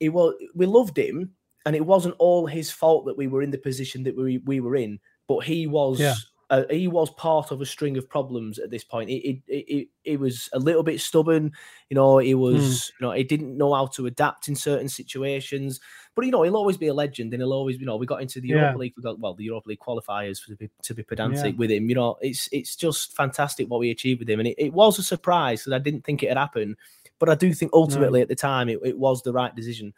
it 0.00 0.10
was 0.10 0.34
we 0.54 0.66
loved 0.66 0.98
him, 0.98 1.30
and 1.64 1.74
it 1.74 1.84
wasn't 1.84 2.16
all 2.18 2.46
his 2.46 2.70
fault 2.70 3.06
that 3.06 3.16
we 3.16 3.26
were 3.26 3.42
in 3.42 3.50
the 3.50 3.58
position 3.58 4.02
that 4.02 4.16
we 4.16 4.38
we 4.38 4.60
were 4.60 4.76
in. 4.76 4.98
But 5.28 5.40
he 5.40 5.66
was 5.66 6.00
yeah 6.00 6.14
uh, 6.52 6.64
he 6.68 6.86
was 6.86 7.08
part 7.08 7.50
of 7.50 7.62
a 7.62 7.66
string 7.66 7.96
of 7.96 8.06
problems 8.06 8.58
at 8.58 8.70
this 8.70 8.84
point. 8.84 9.08
It 9.08 9.22
he, 9.22 9.42
he, 9.48 9.88
he 10.02 10.16
was 10.18 10.50
a 10.52 10.58
little 10.58 10.82
bit 10.82 11.00
stubborn, 11.00 11.50
you 11.88 11.94
know. 11.94 12.18
He 12.18 12.34
was, 12.34 12.60
mm. 12.62 12.90
you 13.00 13.06
know, 13.06 13.12
he 13.12 13.24
didn't 13.24 13.56
know 13.56 13.72
how 13.72 13.86
to 13.86 14.04
adapt 14.04 14.48
in 14.48 14.54
certain 14.54 14.90
situations. 14.90 15.80
But 16.14 16.26
you 16.26 16.30
know, 16.30 16.42
he'll 16.42 16.58
always 16.58 16.76
be 16.76 16.88
a 16.88 16.94
legend, 16.94 17.32
and 17.32 17.40
he'll 17.40 17.54
always, 17.54 17.80
you 17.80 17.86
know, 17.86 17.96
we 17.96 18.04
got 18.04 18.20
into 18.20 18.38
the 18.38 18.48
Europa 18.48 18.76
League. 18.76 18.92
We 18.98 19.02
got 19.02 19.18
well, 19.18 19.32
the 19.32 19.44
Europa 19.44 19.70
League 19.70 19.78
qualifiers 19.78 20.44
to 20.44 20.54
be 20.54 20.68
to 20.82 20.92
be 20.92 21.02
pedantic 21.02 21.54
yeah. 21.54 21.58
with 21.58 21.70
him. 21.70 21.88
You 21.88 21.94
know, 21.94 22.18
it's 22.20 22.50
it's 22.52 22.76
just 22.76 23.16
fantastic 23.16 23.70
what 23.70 23.80
we 23.80 23.90
achieved 23.90 24.20
with 24.20 24.28
him, 24.28 24.38
and 24.38 24.48
it, 24.48 24.56
it 24.58 24.74
was 24.74 24.98
a 24.98 25.02
surprise 25.02 25.62
because 25.62 25.72
I 25.72 25.78
didn't 25.78 26.04
think 26.04 26.22
it 26.22 26.28
had 26.28 26.36
happened. 26.36 26.76
But 27.18 27.30
I 27.30 27.34
do 27.34 27.54
think 27.54 27.70
ultimately 27.72 28.20
no. 28.20 28.24
at 28.24 28.28
the 28.28 28.34
time 28.34 28.68
it, 28.68 28.78
it 28.84 28.98
was 28.98 29.22
the 29.22 29.32
right 29.32 29.56
decision. 29.56 29.94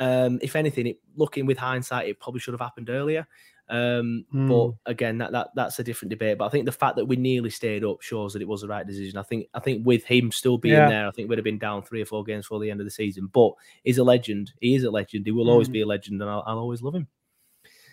Um, 0.00 0.40
if 0.42 0.56
anything, 0.56 0.88
it, 0.88 0.98
looking 1.14 1.46
with 1.46 1.56
hindsight, 1.56 2.08
it 2.08 2.18
probably 2.18 2.40
should 2.40 2.54
have 2.54 2.60
happened 2.60 2.90
earlier. 2.90 3.28
Um, 3.68 4.24
Hmm. 4.30 4.48
But 4.48 4.70
again, 4.86 5.18
that, 5.18 5.32
that 5.32 5.48
that's 5.54 5.78
a 5.78 5.84
different 5.84 6.10
debate. 6.10 6.36
But 6.38 6.46
I 6.46 6.48
think 6.50 6.66
the 6.66 6.72
fact 6.72 6.96
that 6.96 7.06
we 7.06 7.16
nearly 7.16 7.50
stayed 7.50 7.82
up 7.84 8.02
shows 8.02 8.32
that 8.34 8.42
it 8.42 8.48
was 8.48 8.60
the 8.60 8.68
right 8.68 8.86
decision. 8.86 9.16
I 9.18 9.22
think 9.22 9.48
I 9.54 9.60
think 9.60 9.86
with 9.86 10.04
him 10.04 10.30
still 10.32 10.58
being 10.58 10.74
Yeah. 10.74 10.88
there, 10.88 11.06
I 11.08 11.10
think 11.10 11.28
we'd 11.28 11.38
have 11.38 11.44
been 11.44 11.58
down 11.58 11.82
three 11.82 12.02
or 12.02 12.06
four 12.06 12.24
games 12.24 12.44
before 12.44 12.60
the 12.60 12.70
end 12.70 12.80
of 12.80 12.86
the 12.86 12.90
season. 12.90 13.28
But 13.32 13.52
he's 13.82 13.98
a 13.98 14.04
legend. 14.04 14.52
He 14.60 14.74
is 14.74 14.84
a 14.84 14.90
legend. 14.90 15.24
He 15.26 15.32
will 15.32 15.48
always 15.50 15.68
Mm. 15.68 15.72
be 15.72 15.80
a 15.80 15.86
legend, 15.86 16.20
and 16.20 16.30
I'll, 16.30 16.42
I'll 16.46 16.58
always 16.58 16.82
love 16.82 16.94
him. 16.94 17.06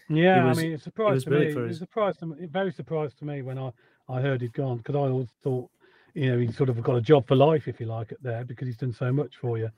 Yeah, 0.10 0.46
was- 0.46 0.60
I 0.60 0.62
mean, 0.62 0.72
it's 0.74 0.82
a 0.82 0.86
surprise 0.86 1.24
to 1.24 1.30
me. 1.30 1.46
It 1.48 1.54
for 1.54 1.62
was 1.64 1.72
us. 1.72 1.76
a 1.78 1.80
surprise 1.80 2.18
to 2.18 2.26
me, 2.26 2.46
very 2.48 2.72
surprised 2.74 3.18
to 3.20 3.26
me 3.26 3.42
when 3.42 3.58
I, 3.58 3.72
I 4.10 4.20
heard 4.20 4.42
he'd 4.42 4.52
gone 4.54 4.78
because 4.78 4.96
I 4.96 5.00
always 5.00 5.30
thought, 5.42 5.70
you 6.14 6.30
know, 6.32 6.40
he's 6.40 6.58
sort 6.58 6.68
of 6.70 6.82
got 6.84 6.98
a 6.98 7.02
job 7.02 7.26
for 7.28 7.36
life, 7.38 7.70
if 7.70 7.80
you 7.80 7.86
like, 7.86 8.12
it 8.12 8.22
there 8.22 8.44
because 8.44 8.68
he's 8.68 8.76
done 8.78 8.92
so 8.92 9.14
much 9.14 9.38
for 9.38 9.58
you. 9.58 9.70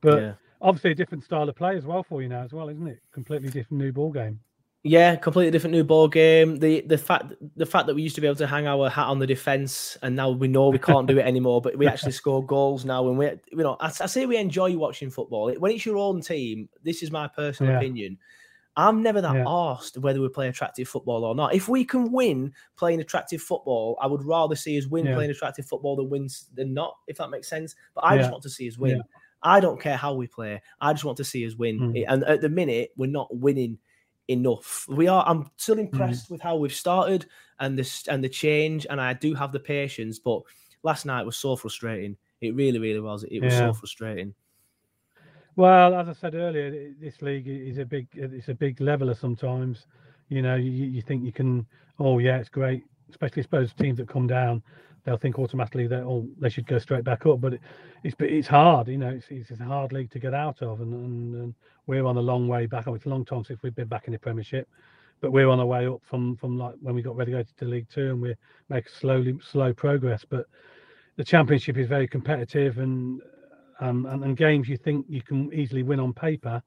But 0.00 0.20
Yeah. 0.22 0.32
obviously, 0.60 0.90
a 0.90 0.94
different 0.96 1.22
style 1.22 1.48
of 1.48 1.54
play 1.54 1.76
as 1.76 1.84
well 1.84 2.02
for 2.02 2.20
you 2.20 2.28
now, 2.28 2.42
as 2.42 2.52
well, 2.52 2.68
isn't 2.68 2.88
it? 2.88 3.00
Completely 3.12 3.48
different 3.48 3.80
new 3.80 3.92
ball 3.92 4.10
game. 4.10 4.40
Yeah, 4.88 5.16
completely 5.16 5.50
different 5.50 5.72
new 5.74 5.82
ball 5.82 6.06
game. 6.06 6.58
The 6.60 6.80
the 6.82 6.96
fact 6.96 7.32
the 7.56 7.66
fact 7.66 7.88
that 7.88 7.94
we 7.96 8.02
used 8.02 8.14
to 8.14 8.20
be 8.20 8.28
able 8.28 8.36
to 8.36 8.46
hang 8.46 8.68
our 8.68 8.88
hat 8.88 9.08
on 9.08 9.18
the 9.18 9.26
defense, 9.26 9.98
and 10.02 10.14
now 10.14 10.30
we 10.30 10.46
know 10.46 10.68
we 10.68 10.78
can't 10.78 11.08
do 11.08 11.18
it 11.18 11.26
anymore. 11.26 11.60
But 11.60 11.76
we 11.76 11.88
actually 11.88 12.12
score 12.12 12.44
goals 12.44 12.84
now, 12.84 13.08
and 13.08 13.18
we 13.18 13.26
you 13.26 13.64
know 13.64 13.76
I, 13.80 13.86
I 13.86 14.06
say 14.06 14.26
we 14.26 14.36
enjoy 14.36 14.76
watching 14.76 15.10
football. 15.10 15.52
When 15.58 15.72
it's 15.72 15.84
your 15.84 15.96
own 15.98 16.20
team, 16.20 16.68
this 16.84 17.02
is 17.02 17.10
my 17.10 17.26
personal 17.26 17.72
Yeah. 17.72 17.78
opinion. 17.78 18.18
I'm 18.76 19.02
never 19.02 19.20
that 19.22 19.34
Yeah. 19.34 19.44
arsed 19.44 19.98
whether 19.98 20.20
we 20.20 20.28
play 20.28 20.48
attractive 20.48 20.86
football 20.86 21.24
or 21.24 21.34
not. 21.34 21.54
If 21.54 21.68
we 21.68 21.84
can 21.84 22.12
win 22.12 22.52
playing 22.76 23.00
attractive 23.00 23.42
football, 23.42 23.96
I 24.00 24.06
would 24.06 24.22
rather 24.22 24.54
see 24.54 24.78
us 24.78 24.86
win 24.86 25.06
Yeah. 25.06 25.14
playing 25.14 25.30
attractive 25.30 25.66
football 25.66 25.96
than 25.96 26.10
wins 26.10 26.46
than 26.54 26.74
not. 26.74 26.96
If 27.08 27.16
that 27.16 27.30
makes 27.30 27.48
sense. 27.48 27.74
But 27.94 28.04
I 28.04 28.18
just 28.18 28.30
want 28.30 28.42
to 28.44 28.50
see 28.50 28.68
us 28.68 28.78
win. 28.78 28.96
Yeah. 28.98 29.02
I 29.42 29.60
don't 29.60 29.80
care 29.80 29.96
how 29.96 30.14
we 30.14 30.26
play. 30.26 30.60
I 30.80 30.92
just 30.92 31.04
want 31.04 31.16
to 31.16 31.24
see 31.24 31.46
us 31.46 31.54
win. 31.56 31.80
Mm. 31.80 32.04
And 32.06 32.24
at 32.24 32.40
the 32.40 32.48
minute, 32.48 32.90
we're 32.96 33.10
not 33.10 33.34
winning 33.34 33.78
enough. 34.28 34.86
We 34.88 35.08
are. 35.08 35.24
I'm 35.26 35.50
still 35.56 35.76
hmm. 35.76 35.82
impressed 35.82 36.30
with 36.30 36.40
how 36.40 36.56
we've 36.56 36.74
started 36.74 37.26
and 37.60 37.78
this 37.78 38.06
and 38.08 38.22
the 38.22 38.28
change, 38.28 38.86
and 38.88 39.00
I 39.00 39.12
do 39.14 39.34
have 39.34 39.52
the 39.52 39.60
patience. 39.60 40.18
But 40.18 40.42
last 40.82 41.06
night 41.06 41.24
was 41.24 41.36
so 41.36 41.56
frustrating. 41.56 42.16
It 42.40 42.54
really, 42.54 42.78
really 42.78 43.00
was. 43.00 43.24
It 43.24 43.40
was 43.40 43.52
Yeah. 43.52 43.68
so 43.68 43.72
frustrating. 43.72 44.34
Well, 45.56 45.94
as 45.94 46.08
I 46.08 46.12
said 46.12 46.34
earlier, 46.34 46.92
this 47.00 47.22
league 47.22 47.48
is 47.48 47.78
a 47.78 47.84
big 47.84 48.08
it's 48.14 48.48
a 48.48 48.54
big 48.54 48.80
leveler 48.80 49.14
sometimes. 49.14 49.86
You 50.28 50.42
know, 50.42 50.56
you, 50.56 50.70
you 50.70 51.00
think 51.00 51.24
you 51.24 51.32
can, 51.32 51.66
oh 51.98 52.18
yeah, 52.18 52.38
it's 52.38 52.48
great. 52.48 52.84
Especially, 53.08 53.40
I 53.40 53.44
suppose 53.44 53.72
teams 53.72 53.98
that 53.98 54.08
come 54.08 54.26
down, 54.26 54.62
they'll 55.06 55.16
think 55.16 55.38
automatically 55.38 55.86
that 55.86 56.02
oh 56.02 56.28
they 56.38 56.48
should 56.50 56.66
go 56.66 56.78
straight 56.78 57.04
back 57.04 57.24
up. 57.24 57.40
But 57.40 57.54
it, 57.54 57.60
it's 58.04 58.14
but 58.14 58.28
it's 58.28 58.48
hard. 58.48 58.88
You 58.88 58.98
know, 58.98 59.08
it's, 59.08 59.26
it's 59.30 59.50
a 59.60 59.64
hard 59.64 59.92
league 59.92 60.10
to 60.10 60.18
get 60.18 60.34
out 60.34 60.60
of, 60.60 60.80
and, 60.82 60.92
and, 60.92 61.34
and 61.36 61.54
we're 61.86 62.04
on 62.04 62.16
a 62.18 62.20
long 62.20 62.48
way 62.48 62.66
back. 62.66 62.86
Oh, 62.88 62.94
It's 62.94 63.06
a 63.06 63.08
long 63.08 63.24
time 63.24 63.44
since 63.44 63.62
we've 63.62 63.74
been 63.74 63.88
back 63.88 64.06
in 64.08 64.12
the 64.12 64.18
Premiership, 64.18 64.68
but 65.22 65.30
we're 65.32 65.48
on 65.48 65.60
our 65.60 65.66
way 65.66 65.86
up 65.86 66.00
from 66.02 66.36
from 66.36 66.58
like 66.58 66.74
when 66.82 66.94
we 66.94 67.00
got 67.02 67.16
relegated 67.16 67.56
to 67.56 67.64
League 67.64 67.88
Two, 67.88 68.10
and 68.10 68.20
we're 68.20 68.36
making 68.68 68.90
slowly 68.92 69.38
slow 69.50 69.72
progress. 69.72 70.24
But 70.28 70.46
the 71.16 71.24
Championship 71.24 71.78
is 71.78 71.88
very 71.88 72.08
competitive, 72.08 72.78
and 72.78 73.22
um, 73.80 74.06
and, 74.06 74.24
and 74.24 74.36
games 74.36 74.68
you 74.68 74.76
think 74.76 75.06
you 75.08 75.22
can 75.22 75.52
easily 75.54 75.82
win 75.82 76.00
on 76.00 76.12
paper, 76.12 76.62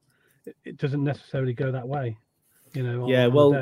it, 0.46 0.56
it 0.64 0.76
doesn't 0.78 1.04
necessarily 1.04 1.52
go 1.52 1.70
that 1.70 1.86
way. 1.86 2.16
You 2.72 2.84
know. 2.84 3.02
on- 3.02 3.08
Yeah, 3.08 3.26
well, 3.26 3.52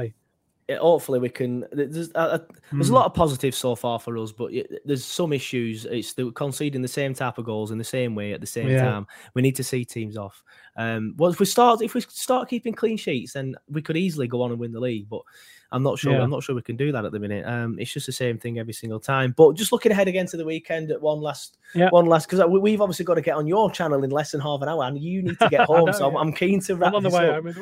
hopefully 0.70 1.18
we 1.18 1.28
can. 1.28 1.64
There's, 1.72 2.11
uh, 2.14 2.18
uh, 2.18 2.38
there's 2.72 2.88
a 2.88 2.92
Mm. 2.92 2.94
lot 2.94 3.07
of 3.07 3.14
positives 3.14 3.57
so 3.57 3.74
far 3.74 3.98
for 3.98 4.18
us, 4.18 4.33
but 4.33 4.52
there's 4.85 5.04
some 5.04 5.33
issues. 5.33 5.85
It's 5.87 6.12
the 6.12 6.31
conceding 6.33 6.83
the 6.83 6.88
same 6.88 7.14
type 7.14 7.38
of 7.38 7.44
goals 7.44 7.70
in 7.70 7.78
the 7.78 7.85
same 7.85 8.14
way 8.14 8.33
at 8.33 8.40
the 8.40 8.46
same 8.46 8.68
Yeah. 8.68 8.83
time. 8.83 9.07
We 9.35 9.42
need 9.42 9.57
to 9.57 9.64
see 9.64 9.85
teams 9.85 10.16
off. 10.16 10.42
Um, 10.76 11.14
well, 11.16 11.31
if 11.31 11.40
we 11.40 11.46
start 11.46 11.83
if 11.83 11.94
we 11.94 12.00
start 12.02 12.48
keeping 12.48 12.74
clean 12.74 12.96
sheets, 12.96 13.33
then 13.33 13.54
we 13.68 13.83
could 13.83 13.96
easily 13.96 14.28
go 14.28 14.42
on 14.42 14.50
and 14.50 14.61
win 14.61 14.72
the 14.72 14.81
league. 14.81 15.09
But 15.09 15.22
I'm 15.70 15.83
not 15.83 15.98
sure. 15.98 16.12
Yeah. 16.12 16.22
I'm 16.22 16.31
not 16.31 16.42
sure 16.42 16.54
we 16.54 16.62
can 16.62 16.76
do 16.76 16.92
that 16.92 17.04
at 17.04 17.12
the 17.12 17.18
minute. 17.18 17.44
Um, 17.46 17.78
it's 17.78 17.92
just 17.92 18.07
the 18.07 18.12
same 18.12 18.38
thing 18.38 18.59
every 18.59 18.72
single 18.72 18.98
time. 18.98 19.35
But 19.37 19.54
just 19.54 19.70
looking 19.70 19.92
ahead 19.92 20.09
again 20.09 20.26
to 20.28 20.38
the 20.38 20.44
weekend 20.44 20.90
at 20.90 21.00
one 21.02 21.20
last, 21.20 21.59
Yeah. 21.74 21.90
one 21.90 22.07
last 22.07 22.26
because 22.28 22.42
we've 22.48 22.81
obviously 22.81 23.04
got 23.04 23.14
to 23.16 23.20
get 23.20 23.37
on 23.37 23.46
your 23.46 23.70
channel 23.70 24.02
in 24.02 24.09
less 24.11 24.31
than 24.33 24.40
half 24.40 24.62
an 24.62 24.68
hour, 24.68 24.85
and 24.85 24.98
you 24.98 25.22
need 25.22 25.38
to 25.38 25.48
get 25.50 25.61
home. 25.66 25.85
know, 25.87 25.92
so 25.92 26.07
I'm, 26.07 26.14
yeah. 26.14 26.18
I'm 26.20 26.33
keen 26.33 26.61
to 26.62 26.76
wrap 26.76 26.88
I'm 26.94 26.96
on 26.96 27.02
the 27.02 27.11
this 27.11 27.18
way 27.18 27.28
up. 27.28 27.35
home 27.35 27.46
as 27.48 27.57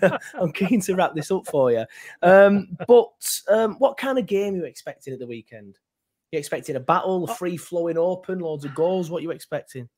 well. 0.00 0.18
I'm 0.40 0.52
keen 0.52 0.80
to 0.80 0.94
wrap 0.96 1.14
this 1.14 1.30
up 1.30 1.46
for 1.46 1.70
you. 1.70 1.84
Um, 2.22 2.76
but 2.88 3.12
um, 3.48 3.74
what 3.78 3.96
kind 3.96 4.18
of 4.18 4.26
game 4.26 4.54
are 4.54 4.58
you 4.58 4.64
expecting 4.64 5.12
at 5.12 5.20
the 5.20 5.26
weekend? 5.26 5.78
You 6.32 6.38
expecting 6.38 6.76
a 6.76 6.80
battle, 6.80 7.26
Uh 7.28 7.32
a 7.32 7.36
free 7.36 7.56
flowing 7.56 7.96
open, 7.98 8.40
loads 8.40 8.64
of 8.64 8.74
goals? 8.74 9.08
What 9.10 9.18
are 9.18 9.22
you 9.22 9.30
expecting? 9.30 9.88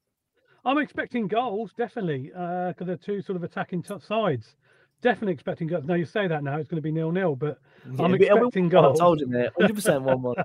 I'm 0.65 0.79
expecting 0.79 1.27
goals, 1.29 1.73
definitely, 1.77 2.29
because 2.29 2.87
they're 2.87 2.97
two 2.97 3.21
sort 3.23 3.37
of 3.37 3.43
attacking 3.43 3.85
sides. 4.07 4.55
Definitely 5.03 5.33
expecting 5.35 5.67
goals. 5.67 5.85
Now 5.85 5.95
you 5.95 6.05
say 6.05 6.29
that 6.29 6.43
now, 6.45 6.57
it's 6.59 6.69
going 6.69 6.77
to 6.77 6.83
be 6.83 6.93
nil 6.93 7.11
nil, 7.13 7.35
but 7.37 7.59
I'm 7.85 7.95
Yeah, 7.99 8.07
we- 8.07 8.27
expecting 8.27 8.67
I 8.67 8.69
goals. 8.69 8.99
told 9.01 9.21
you, 9.21 9.27
mate. 9.27 9.51
100% 9.59 10.03
1 10.03 10.23
1. 10.23 10.37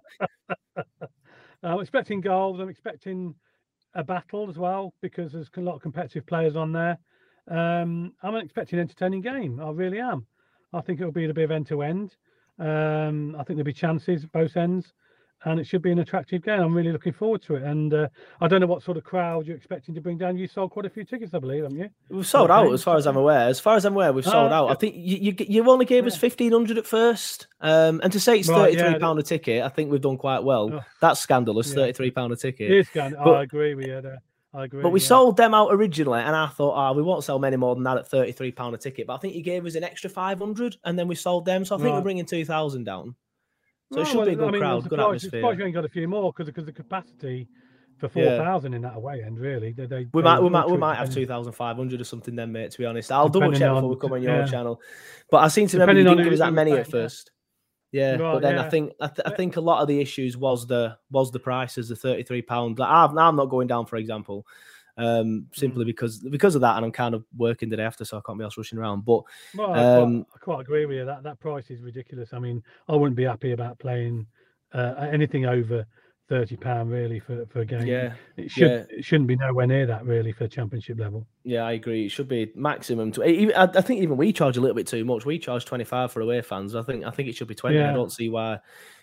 I'm 1.64 1.80
expecting 1.80 2.22
goals. 2.22 2.60
I'm 2.60 2.70
expecting 2.70 3.36
a 3.94 4.04
battle 4.04 4.50
as 4.50 4.58
well 4.58 4.94
because 5.02 5.32
there's 5.32 5.50
a 5.58 5.62
lot 5.62 5.76
of 5.76 5.82
competitive 5.82 6.26
players 6.26 6.56
on 6.56 6.72
there. 6.72 6.98
Um, 7.50 8.14
I'm 8.24 8.36
expecting 8.36 8.80
an 8.80 8.84
entertaining 8.84 9.22
game. 9.22 9.60
I 9.60 9.70
really 9.72 10.00
am. 10.00 10.26
I 10.74 10.82
think 10.82 11.00
it'll 11.00 11.12
be 11.12 11.26
a 11.26 11.34
bit 11.34 11.46
of 11.46 11.52
end 11.52 11.68
to 11.68 11.82
end. 11.84 12.16
Um, 12.60 13.36
I 13.36 13.44
think 13.44 13.58
there'll 13.58 13.64
be 13.64 13.74
chances 13.74 14.26
both 14.26 14.58
ends, 14.58 14.94
and 15.46 15.60
it 15.60 15.68
should 15.68 15.82
be 15.82 15.92
an 15.92 16.00
attractive 16.00 16.44
game. 16.44 16.60
I'm 16.60 16.74
really 16.74 16.92
looking 16.92 17.14
forward 17.14 17.42
to 17.44 17.56
it. 17.56 17.64
And 17.64 17.94
uh, 17.94 18.08
I 18.42 18.48
don't 18.48 18.60
know 18.60 18.68
what 18.68 18.82
sort 18.84 18.98
of 18.98 19.04
crowd 19.04 19.46
you're 19.46 19.56
expecting 19.56 19.94
to 19.96 20.02
bring 20.02 20.18
down. 20.18 20.38
You 20.38 20.48
sold 20.48 20.72
quite 20.72 20.86
a 20.86 20.90
few 20.90 21.04
tickets, 21.04 21.34
I 21.34 21.40
believe, 21.40 21.64
haven't 21.64 21.78
you? 21.78 21.90
We've 22.10 22.26
sold 22.26 22.50
out 22.52 22.72
as 22.74 22.84
far 22.84 22.98
as 22.98 23.06
I'm 23.06 23.16
aware. 23.18 23.48
As 23.48 23.60
far 23.60 23.76
as 23.76 23.86
I'm 23.86 23.94
aware, 23.94 24.12
we've 24.12 24.26
sold 24.26 24.52
Oh, 24.52 24.56
out. 24.56 24.72
I 24.72 24.74
think 24.74 24.96
you, 24.98 25.18
you 25.18 25.36
you 25.48 25.70
only 25.70 25.86
gave 25.86 26.06
us 26.08 26.18
fifteen 26.18 26.52
hundred 26.52 26.78
at 26.78 26.86
first, 26.86 27.48
um, 27.62 28.02
and 28.04 28.12
to 28.14 28.20
say 28.20 28.40
it's 28.40 28.50
Right, 28.50 28.58
thirty 28.72 28.78
yeah, 28.78 28.92
three 28.92 29.00
pound 29.00 29.20
a 29.20 29.24
ticket, 29.24 29.64
I 29.64 29.70
think 29.70 29.92
we've 29.92 30.02
done 30.02 30.18
quite 30.18 30.44
well. 30.44 30.74
Oh. 30.74 30.80
That's 31.02 31.20
scandalous, 31.20 31.70
Yeah. 31.70 31.76
thirty 31.76 31.94
three 31.94 32.12
pound 32.12 32.34
a 32.34 32.36
ticket. 32.36 32.72
It 32.72 32.78
is 32.80 32.90
kind 32.90 33.16
But- 33.18 33.36
I 33.36 33.44
agree 33.44 33.76
with 33.76 33.86
you 33.86 34.02
there. 34.02 34.22
I 34.54 34.64
agree. 34.64 34.82
But 34.82 34.90
we 34.90 35.02
yeah. 35.02 35.06
sold 35.08 35.38
them 35.38 35.54
out 35.54 35.68
originally, 35.72 36.22
and 36.22 36.36
I 36.36 36.48
thought, 36.48 36.74
ah, 36.74 36.92
we 36.94 37.04
won't 37.04 37.24
sell 37.24 37.38
many 37.38 37.58
more 37.58 37.76
than 37.76 37.84
that 37.84 37.98
at 37.98 38.08
thirty-three 38.08 38.54
pound 38.54 38.74
a 38.74 38.78
ticket. 38.78 39.06
But 39.06 39.16
I 39.16 39.18
think 39.18 39.36
you 39.36 39.44
gave 39.44 39.66
us 39.68 39.76
an 39.76 39.84
extra 39.84 40.10
five 40.10 40.40
hundred, 40.40 40.78
and 40.84 40.98
then 40.98 41.08
we 41.08 41.16
sold 41.16 41.46
them. 41.46 41.64
So 41.64 41.76
I 41.76 41.80
think 41.80 41.94
we're 41.94 42.02
bringing 42.02 42.26
two 42.26 42.44
thousand 42.46 42.86
down. 42.86 43.16
So 43.94 44.00
Oh, 44.00 44.02
it 44.02 44.08
should 44.08 44.18
well, 44.18 44.26
be 44.26 44.34
a 44.34 44.36
good 44.36 44.48
I 44.48 44.52
mean, 44.52 44.62
crowd, 44.62 44.90
good 44.90 45.00
atmosphere. 45.00 45.30
surprised 45.42 45.60
you 45.60 45.66
ain't 45.66 45.74
got 45.76 45.86
a 45.86 45.90
few 45.90 46.08
more 46.08 46.34
because 46.34 46.48
because 46.48 46.66
the 46.66 46.74
capacity 46.74 47.48
for 47.98 48.10
four 48.10 48.24
thousand 48.24 48.74
Yeah. 48.74 48.76
in 48.78 48.82
that 48.84 48.96
away 48.96 49.24
end 49.24 49.40
really. 49.40 49.72
They, 49.72 49.86
they, 49.86 50.08
We 50.14 50.22
they 50.22 50.26
might, 50.26 50.40
we 50.42 50.50
might, 50.50 50.68
we 50.70 50.78
might 50.78 50.96
have 50.96 51.12
two 51.14 51.26
thousand 51.26 51.54
five 51.54 51.78
hundred 51.78 52.02
or 52.02 52.04
something 52.04 52.36
then, 52.36 52.52
mate. 52.52 52.72
To 52.72 52.78
be 52.78 52.86
honest, 52.86 53.12
I'll 53.12 53.30
double 53.30 53.52
Depending 53.52 53.60
check 53.60 53.74
before 53.74 53.90
we 53.90 53.96
come 53.96 54.14
on 54.14 54.22
your 54.22 54.36
yeah. 54.36 54.46
channel. 54.46 54.82
But 55.32 55.38
I 55.38 55.48
seem 55.48 55.68
to 55.70 55.78
remember 55.78 55.94
you 56.00 56.04
Depending 56.04 56.18
didn't 56.26 56.32
give 56.32 56.40
us 56.42 56.46
that 56.46 56.54
many 56.54 56.72
at 56.74 56.78
yeah. 56.80 56.84
first. 56.84 57.32
Yeah, 57.94 58.18
but 58.18 58.24
Right, 58.24 58.42
then 58.42 58.60
I 58.60 58.70
think 58.70 58.92
I, 59.00 59.08
th- 59.08 59.26
I 59.26 59.30
think 59.36 59.56
a 59.56 59.62
lot 59.62 59.82
of 59.82 59.88
the 59.88 60.00
issues 60.02 60.36
was 60.36 60.68
the 60.68 60.98
was 61.10 61.32
the 61.32 61.40
prices, 61.40 61.88
the 61.88 61.96
thirty 61.96 62.22
three 62.24 62.42
pound. 62.42 62.78
Like 62.80 62.90
I'm, 62.90 63.18
I'm 63.18 63.36
not 63.38 63.46
going 63.46 63.68
down, 63.68 63.86
for 63.86 63.96
example, 63.96 64.46
um, 64.98 65.48
simply 65.54 65.84
Mm. 65.84 65.88
because 65.88 66.20
because 66.20 66.56
of 66.56 66.62
that, 66.62 66.76
and 66.76 66.86
I'm 66.86 66.92
kind 66.92 67.16
of 67.16 67.24
working 67.36 67.70
the 67.70 67.78
day 67.78 67.84
after, 67.84 68.04
so 68.04 68.18
I 68.18 68.22
can't 68.26 68.38
be 68.38 68.44
else 68.44 68.58
rushing 68.58 68.80
around. 68.80 69.06
But 69.06 69.22
Well, 69.56 69.74
I, 69.74 69.80
um, 69.80 70.24
quite, 70.26 70.36
I 70.36 70.40
quite 70.40 70.62
agree 70.62 70.86
with 70.86 70.98
you. 70.98 71.06
That 71.06 71.24
that 71.24 71.40
price 71.40 71.70
is 71.70 71.82
ridiculous. 71.82 72.34
I 72.34 72.40
mean, 72.40 72.64
I 72.88 72.96
wouldn't 72.96 73.16
be 73.16 73.24
happy 73.24 73.52
about 73.52 73.80
playing 73.80 74.28
uh, 74.74 75.08
anything 75.12 75.46
over 75.46 75.86
thirty 76.30 76.58
pound 76.58 76.92
really 76.92 77.20
for, 77.20 77.46
for 77.46 77.62
a 77.62 77.66
game. 77.66 77.86
Yeah, 77.86 78.14
it 78.36 78.52
should 78.52 78.70
yeah. 78.70 78.98
it 78.98 79.06
shouldn't 79.06 79.28
be 79.28 79.38
nowhere 79.38 79.66
near 79.66 79.86
that 79.86 80.06
really 80.06 80.34
for 80.34 80.48
championship 80.48 81.00
level. 81.00 81.26
Yeah, 81.44 81.64
I 81.64 81.74
agree. 81.74 82.06
It 82.06 82.10
should 82.10 82.28
be 82.28 82.52
maximum. 82.56 83.14
To, 83.14 83.24
even, 83.24 83.56
I, 83.56 83.64
I 83.64 83.82
think 83.82 84.02
even 84.02 84.18
we 84.18 84.34
charge 84.34 84.58
a 84.58 84.62
little 84.62 84.76
bit 84.76 84.88
too 84.88 85.06
much. 85.06 85.26
We 85.26 85.40
charge 85.40 85.64
twenty 85.64 85.86
five 85.86 86.12
for 86.12 86.22
away 86.22 86.42
fans. 86.42 86.76
I 86.76 86.82
think 86.82 87.06
I 87.06 87.12
think 87.12 87.30
it 87.30 87.36
should 87.36 87.48
be 87.48 87.56
twenty. 87.56 87.80
I 87.80 87.94
don't 87.94 88.12
see 88.12 88.30
why 88.30 88.60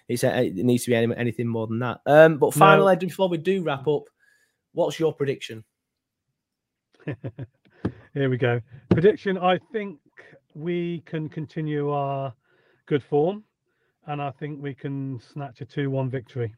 it's 0.09 0.22
uh, 0.22 0.28
it 0.28 0.54
needs 0.57 0.85
to 0.85 0.90
be 0.90 0.96
any, 0.96 1.16
anything 1.16 1.46
more 1.46 1.66
than 1.66 1.78
that. 1.78 2.00
Um, 2.04 2.37
but 2.37 2.52
finally, 2.52 2.85
No. 2.85 2.92
Ed, 2.92 3.00
before 3.00 3.28
we 3.30 3.38
do 3.38 3.62
wrap 3.62 3.88
up, 3.88 4.04
what's 4.72 5.00
your 5.00 5.14
prediction? 5.14 5.64
Here 8.14 8.31
we 8.31 8.37
go. 8.37 8.61
Prediction: 8.90 9.38
I 9.38 9.59
think 9.73 9.99
we 10.55 11.03
can 11.07 11.29
continue 11.29 11.90
our 11.90 12.33
good 12.87 13.03
form, 13.03 13.45
and 14.07 14.23
I 14.23 14.31
think 14.31 14.62
we 14.62 14.75
can 14.75 15.21
snatch 15.33 15.61
a 15.61 15.64
two-one 15.64 16.09
victory. 16.11 16.55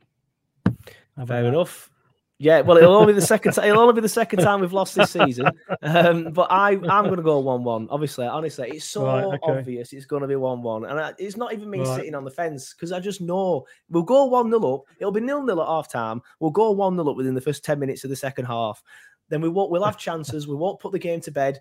How 0.65 0.73
about 1.17 1.29
Fair 1.29 1.43
that? 1.45 1.49
enough. 1.49 1.91
Yeah, 2.39 2.61
well, 2.61 2.77
it'll 2.77 2.95
only 2.95 3.15
be 3.15 3.21
the 3.21 3.27
second. 3.27 3.57
It'll 3.57 3.81
only 3.81 3.95
be 3.95 4.03
the 4.03 4.11
second 4.11 4.41
time 4.41 4.61
we've 4.61 4.73
lost 4.75 4.95
this 4.95 5.11
season. 5.11 5.47
Um, 5.83 6.33
but 6.33 6.49
I, 6.53 6.73
I'm 6.73 7.05
going 7.05 7.17
to 7.17 7.23
go 7.23 7.39
one-one. 7.39 7.89
Obviously, 7.91 8.27
honestly, 8.27 8.69
it's 8.73 8.85
so 8.85 9.07
Right, 9.07 9.25
okay. 9.25 9.39
obvious 9.59 9.95
it's 9.95 10.05
going 10.05 10.21
to 10.21 10.29
be 10.29 10.37
one-one, 10.37 10.85
and 10.85 11.01
I, 11.01 11.15
it's 11.19 11.39
not 11.39 11.55
even 11.55 11.71
me 11.71 11.79
Right. 11.79 11.97
sitting 11.97 12.15
on 12.15 12.25
the 12.25 12.31
fence 12.31 12.75
because 12.75 12.93
I 12.93 13.01
just 13.01 13.23
know 13.23 13.65
we'll 13.89 14.03
go 14.03 14.27
one-nil 14.27 14.75
up. 14.75 14.83
It'll 14.99 15.13
be 15.13 15.21
nil-nil 15.23 15.63
at 15.63 15.67
half 15.67 15.91
time. 15.91 16.21
We'll 16.39 16.51
go 16.51 16.73
one-nil 16.73 17.09
up 17.09 17.17
within 17.17 17.35
the 17.35 17.41
first 17.41 17.65
ten 17.65 17.79
minutes 17.79 18.05
of 18.05 18.11
the 18.11 18.17
second 18.17 18.45
half. 18.45 18.83
Then 19.29 19.41
we 19.41 19.49
won't. 19.49 19.71
We'll 19.71 19.85
have 19.85 19.97
chances. 20.09 20.47
We 20.49 20.55
won't 20.57 20.81
put 20.81 20.93
the 20.93 20.99
game 20.99 21.21
to 21.23 21.31
bed. 21.31 21.61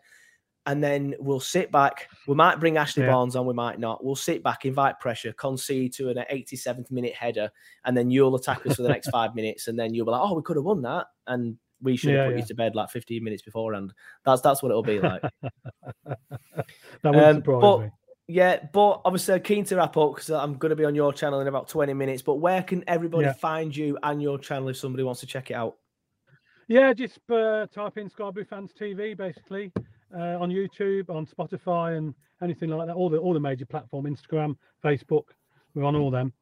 And 0.67 0.83
then 0.83 1.13
we'll 1.19 1.39
sit 1.39 1.71
back. 1.71 2.09
We 2.27 2.33
might 2.33 2.59
bring 2.59 2.77
Ashley 2.77 3.03
Yeah. 3.03 3.11
Barnes 3.11 3.35
on, 3.35 3.45
we 3.45 3.53
might 3.53 3.79
not. 3.79 4.03
We'll 4.03 4.15
sit 4.15 4.41
back, 4.41 4.65
invite 4.65 4.99
pressure, 4.99 5.31
concede 5.33 5.93
to 5.93 6.09
an 6.09 6.17
87th 6.31 6.89
minute 6.89 7.13
header, 7.13 7.51
and 7.83 7.95
then 7.95 8.09
you'll 8.09 8.33
attack 8.35 8.65
us 8.65 8.75
for 8.77 8.81
the 8.81 8.89
next 8.89 9.09
five 9.11 9.35
minutes, 9.35 9.67
and 9.67 9.77
then 9.77 9.93
you'll 9.93 10.07
be 10.07 10.11
like, 10.13 10.21
"Oh, 10.23 10.33
we 10.33 10.41
could 10.41 10.55
have 10.55 10.65
won 10.65 10.81
that," 10.81 11.05
and 11.27 11.55
we 11.83 11.95
should 11.95 12.09
have 12.13 12.17
Yeah, 12.17 12.25
put 12.25 12.31
yeah. 12.31 12.37
you 12.39 12.45
to 12.47 12.55
bed 12.55 12.73
like 12.73 12.89
15 12.89 13.23
minutes 13.23 13.43
beforehand. 13.43 13.93
That's 14.25 14.41
that's 14.41 14.63
what 14.63 14.69
it'll 14.71 14.81
be 14.81 14.99
like. 14.99 15.21
That 16.05 17.13
wouldn't 17.13 17.23
Um, 17.25 17.35
surprise 17.37 17.61
but 17.61 17.79
me. 17.81 17.89
Yeah, 18.27 18.59
but 18.73 19.01
obviously, 19.05 19.35
I'm 19.35 19.41
keen 19.41 19.65
to 19.65 19.75
wrap 19.75 19.95
up 19.97 20.15
because 20.15 20.31
I'm 20.31 20.55
going 20.55 20.71
to 20.71 20.75
be 20.75 20.85
on 20.85 20.95
your 20.95 21.13
channel 21.13 21.41
in 21.41 21.47
about 21.47 21.67
20 21.69 21.93
minutes. 21.93 22.23
But 22.23 22.35
where 22.35 22.63
can 22.63 22.83
everybody 22.87 23.25
Yeah. 23.25 23.33
find 23.33 23.75
you 23.75 23.99
and 24.01 24.19
your 24.19 24.39
channel 24.39 24.69
if 24.69 24.77
somebody 24.77 25.03
wants 25.03 25.19
to 25.19 25.27
check 25.27 25.51
it 25.51 25.53
out? 25.53 25.75
Yeah, 26.67 26.93
just 26.93 27.19
uh, 27.29 27.67
type 27.67 27.97
in 27.97 28.09
Sky 28.09 28.29
Blue 28.31 28.43
Fans 28.43 28.71
TV 28.79 29.15
basically 29.15 29.71
uh, 30.15 30.37
on 30.39 30.49
YouTube, 30.49 31.09
on 31.09 31.25
Spotify, 31.27 31.97
and 31.97 32.13
anything 32.41 32.69
like 32.69 32.87
that. 32.87 32.95
All 32.95 33.09
the 33.09 33.17
all 33.17 33.33
the 33.33 33.39
major 33.39 33.65
platform, 33.65 34.05
Instagram, 34.05 34.55
Facebook, 34.83 35.25
we're 35.73 35.83
on 35.83 35.95
all 35.95 36.09
them. 36.09 36.33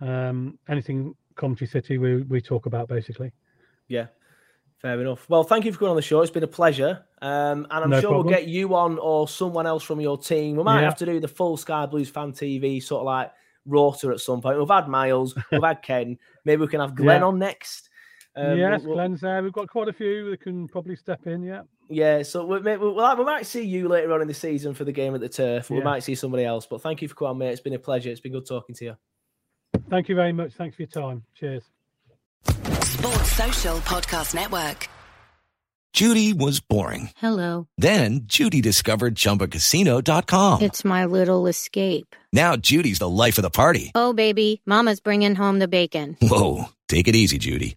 Um, 0.00 0.58
anything 0.68 1.14
Coventry 1.34 1.66
City, 1.66 1.98
we 1.98 2.22
we 2.22 2.40
talk 2.40 2.66
about 2.66 2.88
basically. 2.88 3.32
Yeah, 3.88 4.06
fair 4.80 4.98
enough. 5.00 5.28
Well, 5.28 5.44
thank 5.44 5.64
you 5.66 5.72
for 5.72 5.78
coming 5.78 5.90
on 5.90 5.96
the 5.96 6.02
show. 6.02 6.22
It's 6.22 6.30
been 6.30 6.42
a 6.42 6.46
pleasure. 6.48 7.04
Um, 7.20 7.66
and 7.70 7.84
I'm 7.84 7.90
No 7.90 8.00
sure 8.00 8.10
problem. 8.10 8.26
we'll 8.26 8.34
get 8.34 8.48
you 8.48 8.74
on 8.74 8.98
or 8.98 9.28
someone 9.28 9.66
else 9.66 9.82
from 9.82 10.00
your 10.00 10.16
team. 10.18 10.56
We 10.56 10.62
might 10.62 10.80
Yeah. 10.80 10.86
have 10.86 10.96
to 10.98 11.06
do 11.06 11.20
the 11.20 11.28
full 11.28 11.56
Sky 11.56 11.84
Blues 11.86 12.08
fan 12.10 12.32
TV 12.32 12.82
sort 12.82 13.00
of 13.00 13.06
like 13.06 13.30
rotor 13.66 14.12
at 14.12 14.20
some 14.20 14.40
point. 14.40 14.58
We've 14.58 14.68
had 14.68 14.88
Miles, 14.88 15.34
we've 15.52 15.62
had 15.62 15.82
Ken. 15.82 16.18
Maybe 16.44 16.60
we 16.62 16.68
can 16.68 16.80
have 16.80 16.94
Glenn 16.94 17.20
Yeah. 17.20 17.26
on 17.26 17.38
next. 17.38 17.90
Um, 18.36 18.58
yes, 18.58 18.82
we'll- 18.82 18.94
Glenn's 18.94 19.20
there. 19.22 19.42
We've 19.42 19.52
got 19.52 19.68
quite 19.68 19.88
a 19.88 19.92
few 19.92 20.30
that 20.30 20.40
can 20.42 20.68
probably 20.68 20.94
step 20.96 21.26
in. 21.26 21.42
Yeah. 21.42 21.62
Yeah, 21.88 22.22
so 22.22 22.44
we, 22.44 22.60
may, 22.60 22.76
we, 22.76 22.88
we 22.90 23.24
might 23.24 23.46
see 23.46 23.62
you 23.64 23.88
later 23.88 24.12
on 24.12 24.20
in 24.20 24.28
the 24.28 24.34
season 24.34 24.74
for 24.74 24.84
the 24.84 24.92
game 24.92 25.14
at 25.14 25.20
the 25.20 25.28
turf. 25.28 25.70
We 25.70 25.78
Yeah. 25.78 25.84
might 25.84 26.02
see 26.02 26.14
somebody 26.16 26.44
else. 26.44 26.66
But 26.66 26.82
thank 26.82 27.00
you 27.00 27.08
for 27.08 27.14
coming, 27.14 27.38
mate. 27.38 27.52
It's 27.52 27.60
been 27.60 27.72
a 27.74 27.78
pleasure. 27.78 28.10
It's 28.10 28.20
been 28.20 28.32
good 28.32 28.46
talking 28.46 28.74
to 28.76 28.84
you. 28.84 28.96
Thank 29.88 30.08
you 30.08 30.14
very 30.16 30.32
much. 30.32 30.52
Thanks 30.54 30.76
for 30.76 30.82
your 30.82 30.88
time. 30.88 31.22
Cheers. 31.34 31.62
Sports 32.82 33.32
Social 33.32 33.76
Podcast 33.78 34.34
Network. 34.34 34.88
Judy 35.92 36.32
was 36.34 36.60
boring. 36.60 37.10
Hello. 37.16 37.68
Then 37.78 38.22
Judy 38.24 38.60
discovered 38.60 39.14
ChumbaCasino.com. 39.14 40.60
It's 40.60 40.84
my 40.84 41.06
little 41.06 41.46
escape. 41.46 42.14
Now 42.34 42.56
Judy's 42.56 42.98
the 42.98 43.08
life 43.08 43.38
of 43.38 43.42
the 43.42 43.50
party. 43.50 43.92
Oh, 43.94 44.12
baby, 44.12 44.60
Mama's 44.66 45.00
bringing 45.00 45.34
home 45.34 45.58
the 45.58 45.68
bacon. 45.68 46.16
Whoa, 46.20 46.66
take 46.88 47.08
it 47.08 47.14
easy, 47.16 47.38
Judy. 47.38 47.76